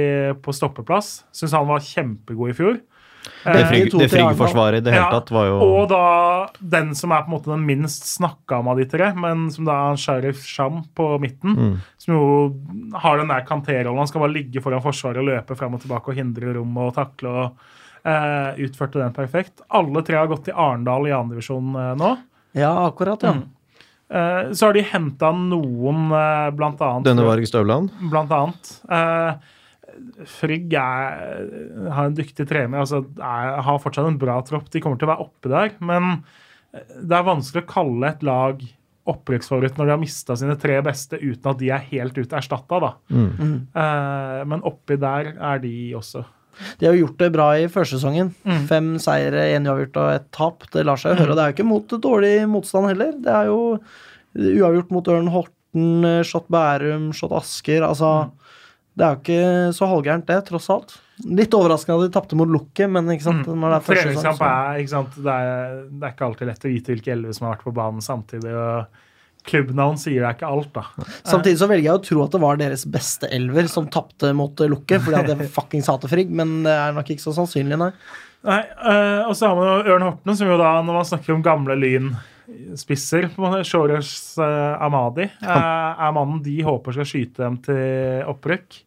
[0.42, 1.20] på stoppeplass.
[1.34, 2.80] Syns han var kjempegod i fjor.
[3.44, 6.88] Det, Eh, Frigg, det Frigg-forsvaret i det hele Ja, tatt var jo Og da den
[6.98, 9.76] som er på en måte den minst snakka om av de tre, men som da
[9.92, 11.54] er Sharif Sham på midten.
[11.54, 11.76] Mm.
[12.02, 12.24] Som jo
[12.98, 13.98] har den der kanterrollen.
[14.02, 16.94] Han skal bare ligge foran forsvaret og løpe frem og tilbake og hindre rom og
[16.98, 17.28] takle.
[17.30, 19.62] og eh, Utførte den perfekt.
[19.70, 22.16] Alle tre har gått til Arendal i andredivisjon eh, nå.
[22.58, 23.36] Ja, akkurat, ja.
[23.38, 23.46] Mm.
[24.12, 27.94] Eh, så har de henta noen, uh, blant annet Denne Varg Støvland.
[28.12, 28.72] blant annet.
[28.92, 29.50] Eh,
[30.28, 31.42] Frigg er,
[31.92, 34.70] har en dyktig trener, altså er, har fortsatt en bra tropp.
[34.72, 36.22] De kommer til å være oppe der, men
[36.72, 38.62] det er vanskelig å kalle et lag
[39.12, 42.78] opprykksfavoritt når de har mista sine tre beste uten at de er helt ute erstatta,
[42.84, 42.92] da.
[43.82, 46.22] Eh, men oppi der er de også.
[46.80, 48.32] De har jo gjort det bra i førsesongen.
[48.44, 48.62] Mm.
[48.70, 50.66] Fem seire, én uavgjort og ett tap.
[50.72, 51.30] Det lar seg jo høre.
[51.34, 53.12] Og det er jo ikke mot dårlig motstand heller.
[53.22, 53.58] Det er jo
[54.62, 57.84] uavgjort mot Ørn Horten, Shot Bærum, Shot Asker.
[57.86, 58.12] Altså,
[58.96, 60.96] det er jo ikke så halvgærent, det, tross alt.
[61.22, 64.36] Litt overraskende at de tapte mot Lukket, men ikke sant, når det er første sesong,
[64.40, 65.14] så- er, ikke sant?
[65.16, 67.74] Det, er, det er ikke alltid lett å vite hvilke elleve som har vært på
[67.76, 68.52] banen samtidig.
[68.52, 68.86] og
[69.48, 70.84] Klubbnavn sier deg ikke alt, da.
[71.26, 74.60] Samtidig så velger jeg å tro at det var deres beste elver som tapte mot
[74.62, 77.90] Lukket, fordi de hadde fuckings hater Frigg, men det er nok ikke så sannsynlig, nei.
[78.46, 78.60] Nei,
[78.90, 81.42] øh, Og så har man jo Ørn Horten, som jo da, når man snakker om
[81.46, 87.58] gamle Lyn-spisser på en Shores eh, Amadi eh, er mannen de håper skal skyte dem
[87.66, 88.80] til opprykk.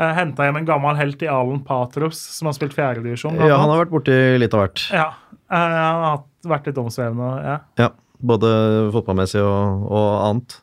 [0.00, 3.36] Uh, Henta hjem en gammel helt i Alen Patros, som har spilt fjerdedivisjon.
[3.36, 4.86] Ja, han har vært borti litt av hvert.
[4.88, 5.10] ja,
[5.52, 7.28] eh, han har hatt, vært litt omsvevende.
[7.44, 7.58] Ja.
[7.78, 7.90] Ja,
[8.22, 8.50] både
[8.94, 10.58] fotballmessig og, og annet.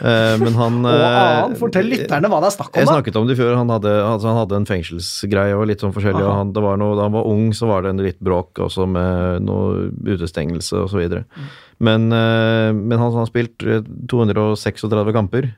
[0.00, 2.96] Eh, men han Og eh, annet, fortell lytterne hva det er snakk om, da!
[2.96, 3.54] snakket om det i fjor.
[3.58, 6.24] Han hadde, altså han hadde en fengselsgreie og litt sånn forskjellig.
[6.24, 8.62] Og han, det var noe, da han var ung, så var det en litt bråk
[8.68, 11.06] også med noe utestengelse osv.
[11.20, 11.48] Mm.
[11.88, 15.52] Men, eh, men han, han har spilt eh, 236 kamper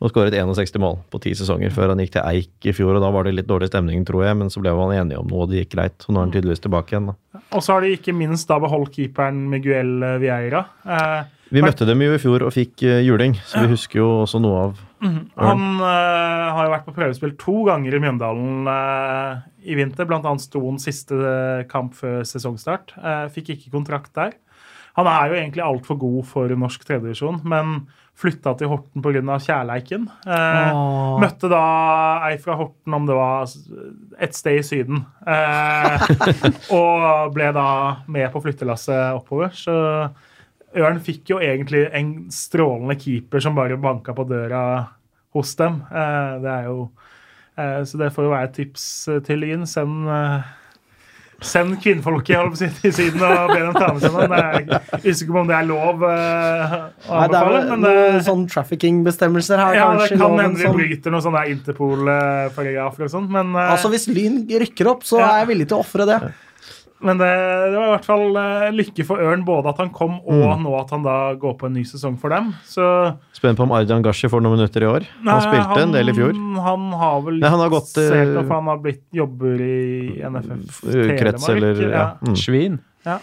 [0.00, 2.94] og skåret 61 mål på ti sesonger før han gikk til Eik i fjor.
[2.96, 5.28] og Da var det litt dårlig stemning, tror jeg, men så ble man enige om
[5.28, 6.06] noe, og det gikk greit.
[6.08, 7.10] Og nå er han tydeligvis tilbake igjen.
[7.12, 7.42] da.
[7.52, 10.64] Og så har de ikke minst da beholdt keeperen Miguel Vieira.
[10.88, 11.20] Eh,
[11.52, 14.40] Vi møtte dem jo i fjor og fikk eh, juling, så vi husker jo også
[14.40, 19.76] noe av Han eh, har jo vært på prøvespill to ganger i Mjøndalen eh, i
[19.76, 20.06] vinter.
[20.08, 22.94] Blant annet sto han siste eh, kamp før sesongstart.
[22.96, 24.36] Eh, fikk ikke kontrakt der.
[24.98, 27.82] Han er jo egentlig altfor god for norsk tredjevisjon, men
[28.20, 29.38] flytta til Horten pga.
[29.40, 30.06] kjærleiken.
[30.26, 31.16] Eh, oh.
[31.22, 31.62] møtte da
[32.28, 33.48] ei fra Horten, om det var
[34.20, 35.04] et sted i Syden.
[35.24, 36.06] Eh,
[36.78, 37.70] og ble da
[38.10, 39.54] med på flyttelasset oppover.
[39.56, 39.74] Så
[40.78, 44.62] Ørn fikk jo egentlig en strålende keeper som bare banka på døra
[45.34, 45.80] hos dem.
[45.90, 46.90] Eh, det er jo
[47.56, 48.86] eh, Så det får jo være et tips
[49.26, 49.66] til Lyn.
[49.68, 50.56] Send eh,
[51.40, 54.40] Send kvinnfolket si, til siden og be dem ta med seg noe.
[54.40, 56.74] Jeg er usikker på om det er lov eh,
[57.08, 60.60] å Nei, det er vel men noen det, sånn trafficking-bestemmelser her, ja, det kan hende
[60.60, 65.18] de bryter noen sånne Interpol-paragrafer og sånn, men, eh, Altså, hvis Lyn rykker opp, så
[65.20, 65.30] Ja.
[65.32, 66.20] er jeg villig til å ofre det.
[67.02, 67.28] Men det,
[67.72, 70.62] det var i hvert fall eh, lykke for Ørn både at han kom, og Mm.
[70.66, 72.52] nå at han da går på en ny sesong for dem.
[72.68, 72.84] Så
[73.36, 75.06] Spent på om Arjan Gashi får noen minutter i år.
[75.24, 76.36] Nei, han spilte en del i fjor.
[76.66, 80.20] Han har vel Nei, han har gått, eh, sett for han har blitt jobber i
[80.28, 80.80] NFF
[81.18, 81.90] Krets eller ja.
[81.96, 82.06] ja.
[82.26, 82.36] Mm.
[82.36, 82.78] Svin.
[83.02, 83.16] Ja,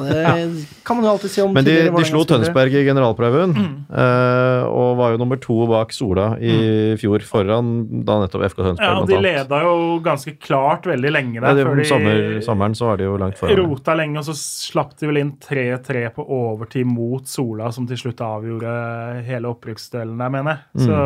[0.00, 3.74] det kan man jo alltid si om Men de, de slo Tønsberg i generalprøven, Mm.
[3.92, 7.68] eh, og var jo nummer to bak Sola i fjor, foran
[8.08, 8.88] da nettopp FK Tønsberg.
[8.88, 9.74] Ja, De leda jo
[10.04, 11.54] ganske klart veldig lenge Ja, der.
[11.60, 13.56] det, før de sommer, sommeren så var de jo langt foran.
[13.60, 17.96] rota lenge, og så slapp de vel inn 3-3 på overtid mot Sola, som til
[18.00, 20.88] slutt avgjorde hele opprykksdelen der, mener jeg.
[20.88, 21.00] Så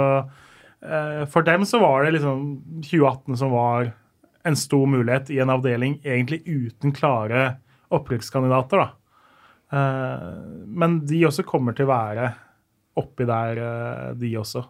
[0.86, 3.90] eh, for dem så var det liksom 2018 som var
[4.46, 7.58] en stor mulighet i en avdeling egentlig uten klare
[7.94, 8.88] opprykkskandidater, da.
[9.72, 10.36] Eh,
[10.66, 12.30] men de også kommer til å være
[12.98, 14.64] oppi der, eh, de også.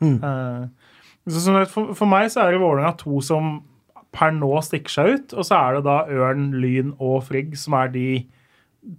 [0.00, 0.92] Eh,
[1.28, 3.58] så, sånn for, for meg så er det Vålerenga to som
[4.16, 7.76] per nå stikker seg ut, og så er det da Ørn, Lyn og Frigg som
[7.78, 8.06] er de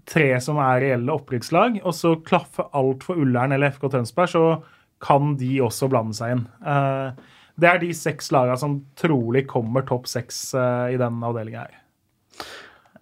[0.08, 1.82] tre som er reelle opprykkslag.
[1.84, 4.46] Og så klaffer alt for Ullern eller FK Tønsberg, så
[5.02, 6.46] kan de også blande seg inn.
[6.62, 11.66] Eh, det er de seks lagene som trolig kommer topp seks eh, i den avdelinga
[11.66, 11.80] her.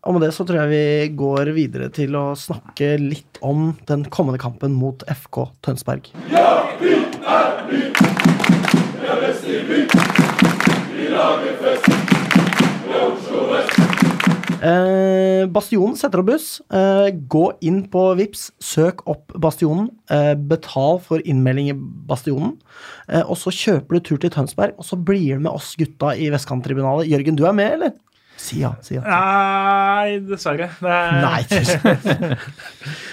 [0.08, 4.06] Og med det så tror jeg vi går videre til å snakke litt om den
[4.08, 6.08] kommende kampen mot FK Tønsberg.
[14.60, 16.48] Eh, Bastionen setter opp buss.
[16.74, 19.90] Eh, gå inn på Vips, søk opp Bastionen.
[20.12, 21.76] Eh, betal for innmelding i
[22.10, 22.58] Bastionen.
[23.08, 26.12] Eh, og så kjøper du tur til Tønsberg, og så blir du med oss gutta
[26.20, 27.08] i Vestkanttribunalet.
[27.12, 27.96] Jørgen, du er med, eller?
[28.40, 28.74] Si ja.
[28.84, 29.04] Si ja.
[29.04, 30.70] Nei, dessverre.
[30.80, 31.40] Det er, Nei.
[31.48, 32.38] tusen.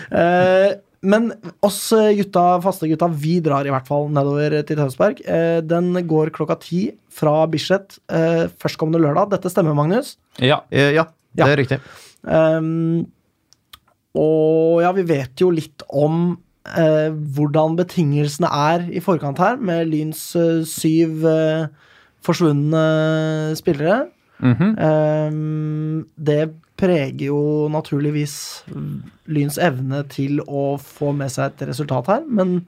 [0.07, 1.33] Eh, men
[1.67, 1.81] oss
[2.15, 5.19] gutta, faste gutta, vi drar i hvert fall nedover til Tønsberg.
[5.27, 9.33] Eh, den går klokka ti fra Bislett eh, førstkommende lørdag.
[9.35, 10.15] Dette stemmer, Magnus?
[10.39, 10.61] Ja.
[10.71, 11.09] Eh, Ja,
[11.45, 11.79] det er riktig.
[12.23, 13.07] Um,
[14.17, 19.91] og ja, vi vet jo litt om eh, hvordan betingelsene er i forkant her, med
[19.93, 21.67] Lyns eh, syv eh,
[22.27, 22.85] forsvunne
[23.59, 24.07] spillere.
[24.37, 24.73] Mhm.
[24.77, 27.41] Um, det preger jo
[27.73, 28.67] naturligvis
[29.33, 32.59] Lyns evne til å få med seg et resultat her, men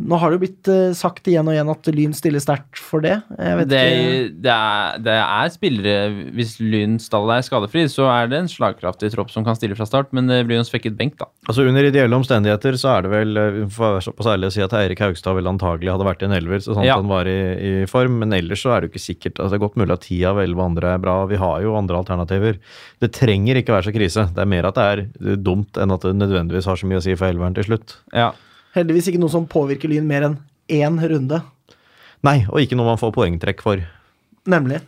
[0.00, 3.04] nå har det jo blitt eh, sagt igjen og igjen at Lyn stiller sterkt for
[3.04, 3.18] det.
[3.36, 5.96] Jeg vet Det, ikke det, er, det er spillere
[6.36, 9.86] Hvis Lyn stall er skadefri, så er det en slagkraftig tropp som kan stille fra
[9.88, 11.28] start, men det blir jo en svekket benk, da.
[11.50, 14.54] Altså Under ideelle omstendigheter så er det vel eh, Vi får være såpass ærlig å
[14.56, 16.96] si at Eirik Haugstad vel antagelig hadde vært i en elver, så sant Ja.
[17.00, 18.18] han var i, i form.
[18.24, 19.36] Men ellers så er det jo ikke sikkert.
[19.38, 21.18] Altså, det er godt mulig at ti av elleve andre er bra.
[21.30, 22.58] Vi har jo andre alternativer.
[23.02, 24.26] Det trenger ikke være så krise.
[24.34, 24.86] Det er mer at det
[25.34, 27.98] er dumt enn at det nødvendigvis har så mye å si for elveren til slutt.
[28.16, 28.30] Ja.
[28.76, 30.36] Heldigvis ikke noe som påvirker Lyn mer enn
[30.70, 31.40] én runde.
[32.26, 33.82] Nei, og ikke noe man får poengtrekk for.
[34.50, 34.80] Nemlig.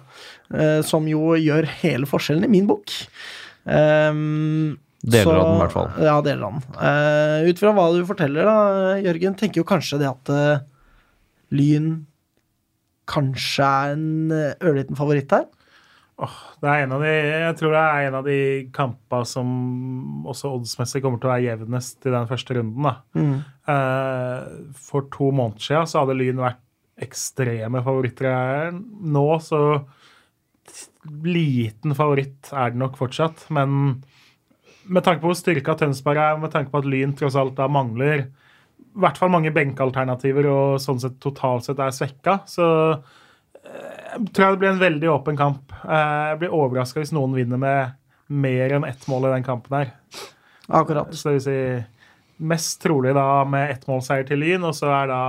[0.53, 2.93] Eh, som jo gjør hele forskjellen i min bok.
[3.67, 5.89] Ehm, Deler av den, i hvert fall.
[5.99, 6.77] Ja, deler av den.
[6.79, 10.63] Eh, ut fra hva du forteller, da, Jørgen, tenker jo kanskje det at eh,
[11.59, 11.89] Lyn
[13.11, 15.49] kanskje er en eh, ørliten favoritt her.
[16.63, 18.39] Det er en av de, jeg tror det er en av de
[18.75, 19.49] kampene som
[20.31, 22.89] også oddsmessig kommer til å være jevnest i den første runden.
[23.17, 23.35] Mm.
[23.75, 24.53] Eh,
[24.89, 26.63] for to måneder siden så hadde Lyn vært
[27.03, 28.75] ekstreme favoritter.
[29.17, 29.63] Nå så
[31.27, 34.03] liten favoritt er det nok fortsatt, men
[34.83, 37.69] med tanke på hvor styrka Tønsberg er, med tanke på at Lyn tross alt da
[37.71, 38.29] mangler
[38.93, 42.67] i hvert fall mange benkealternativer og sånn sett totalt sett er svekka, så
[44.33, 45.73] tror jeg det blir en veldig åpen kamp.
[45.85, 47.99] Eh, jeg blir overraska hvis noen vinner med
[48.33, 49.91] mer enn ett mål i den kampen her.
[50.69, 51.13] Akkurat.
[51.15, 51.59] Så det vil si
[52.43, 55.23] mest trolig da med ettmålseier til Lyn, og så er da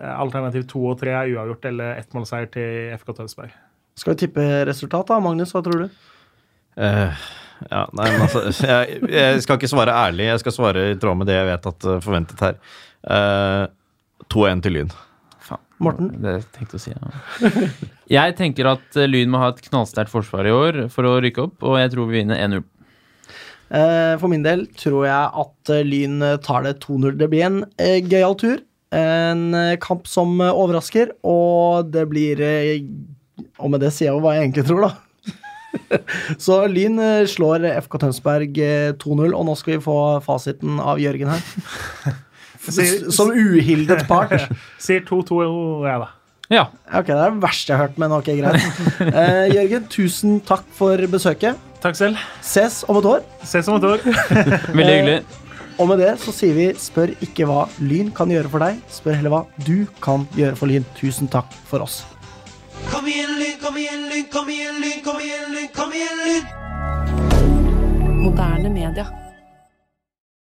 [0.00, 3.54] eh, alternativ to og tre er uavgjort eller ettmålseier til FK Tønsberg.
[3.98, 5.20] Skal vi tippe resultat, da?
[5.22, 6.04] Magnus, hva tror du?
[6.74, 7.24] Uh,
[7.70, 11.20] ja, nei, men altså jeg, jeg skal ikke svare ærlig, jeg skal svare i tråd
[11.20, 12.60] med det jeg vet at forventet her.
[13.06, 13.70] Uh,
[14.34, 14.94] 2-1 til Lyn.
[15.82, 16.10] Morten?
[16.22, 17.50] Det jeg å si, ja.
[18.18, 21.46] Jeg tenker at eh, Lyn må ha et knallsterkt forsvar i år for å rykke
[21.48, 22.62] opp, og jeg tror vi vinner 1-0.
[23.74, 27.16] Eh, For min del tror jeg at eh, Lyn tar det 2-0.
[27.20, 27.62] Det blir en
[28.10, 28.60] gøyal tur.
[28.94, 29.48] En
[29.82, 32.38] kamp som overrasker, og det blir
[33.58, 34.92] Og med det sier jeg jo hva jeg egentlig tror, da.
[36.44, 41.32] Så Lyn slår FK Tønsberg eh, 2-0, og nå skal vi få fasiten av Jørgen
[41.34, 41.42] her.
[42.68, 44.32] Sier- Som uhildet part.
[44.80, 45.40] Sier 2-2,
[45.88, 46.08] jeg, da.
[46.52, 46.64] Ja.
[46.92, 48.60] Ok, Det er det verste jeg har hørt, men ok, greit.
[49.20, 51.56] Eh, Jørgen, tusen takk for besøket.
[51.84, 52.16] Takk selv.
[52.44, 53.24] Ses om et år.
[53.44, 53.98] Ses om et år.
[54.78, 55.18] Veldig hyggelig.
[55.80, 59.16] Og med det så sier vi spør ikke hva Lyn kan gjøre for deg, spør
[59.18, 60.84] heller hva du kan gjøre for Lyn.
[61.00, 62.04] Tusen takk for oss.
[62.92, 66.44] Kom igjen, Lyn, kom igjen, Lyn, kom igjen, Lyn, kom igjen, Lyn, kom igjen, Lyn!
[68.22, 69.08] Moderne media.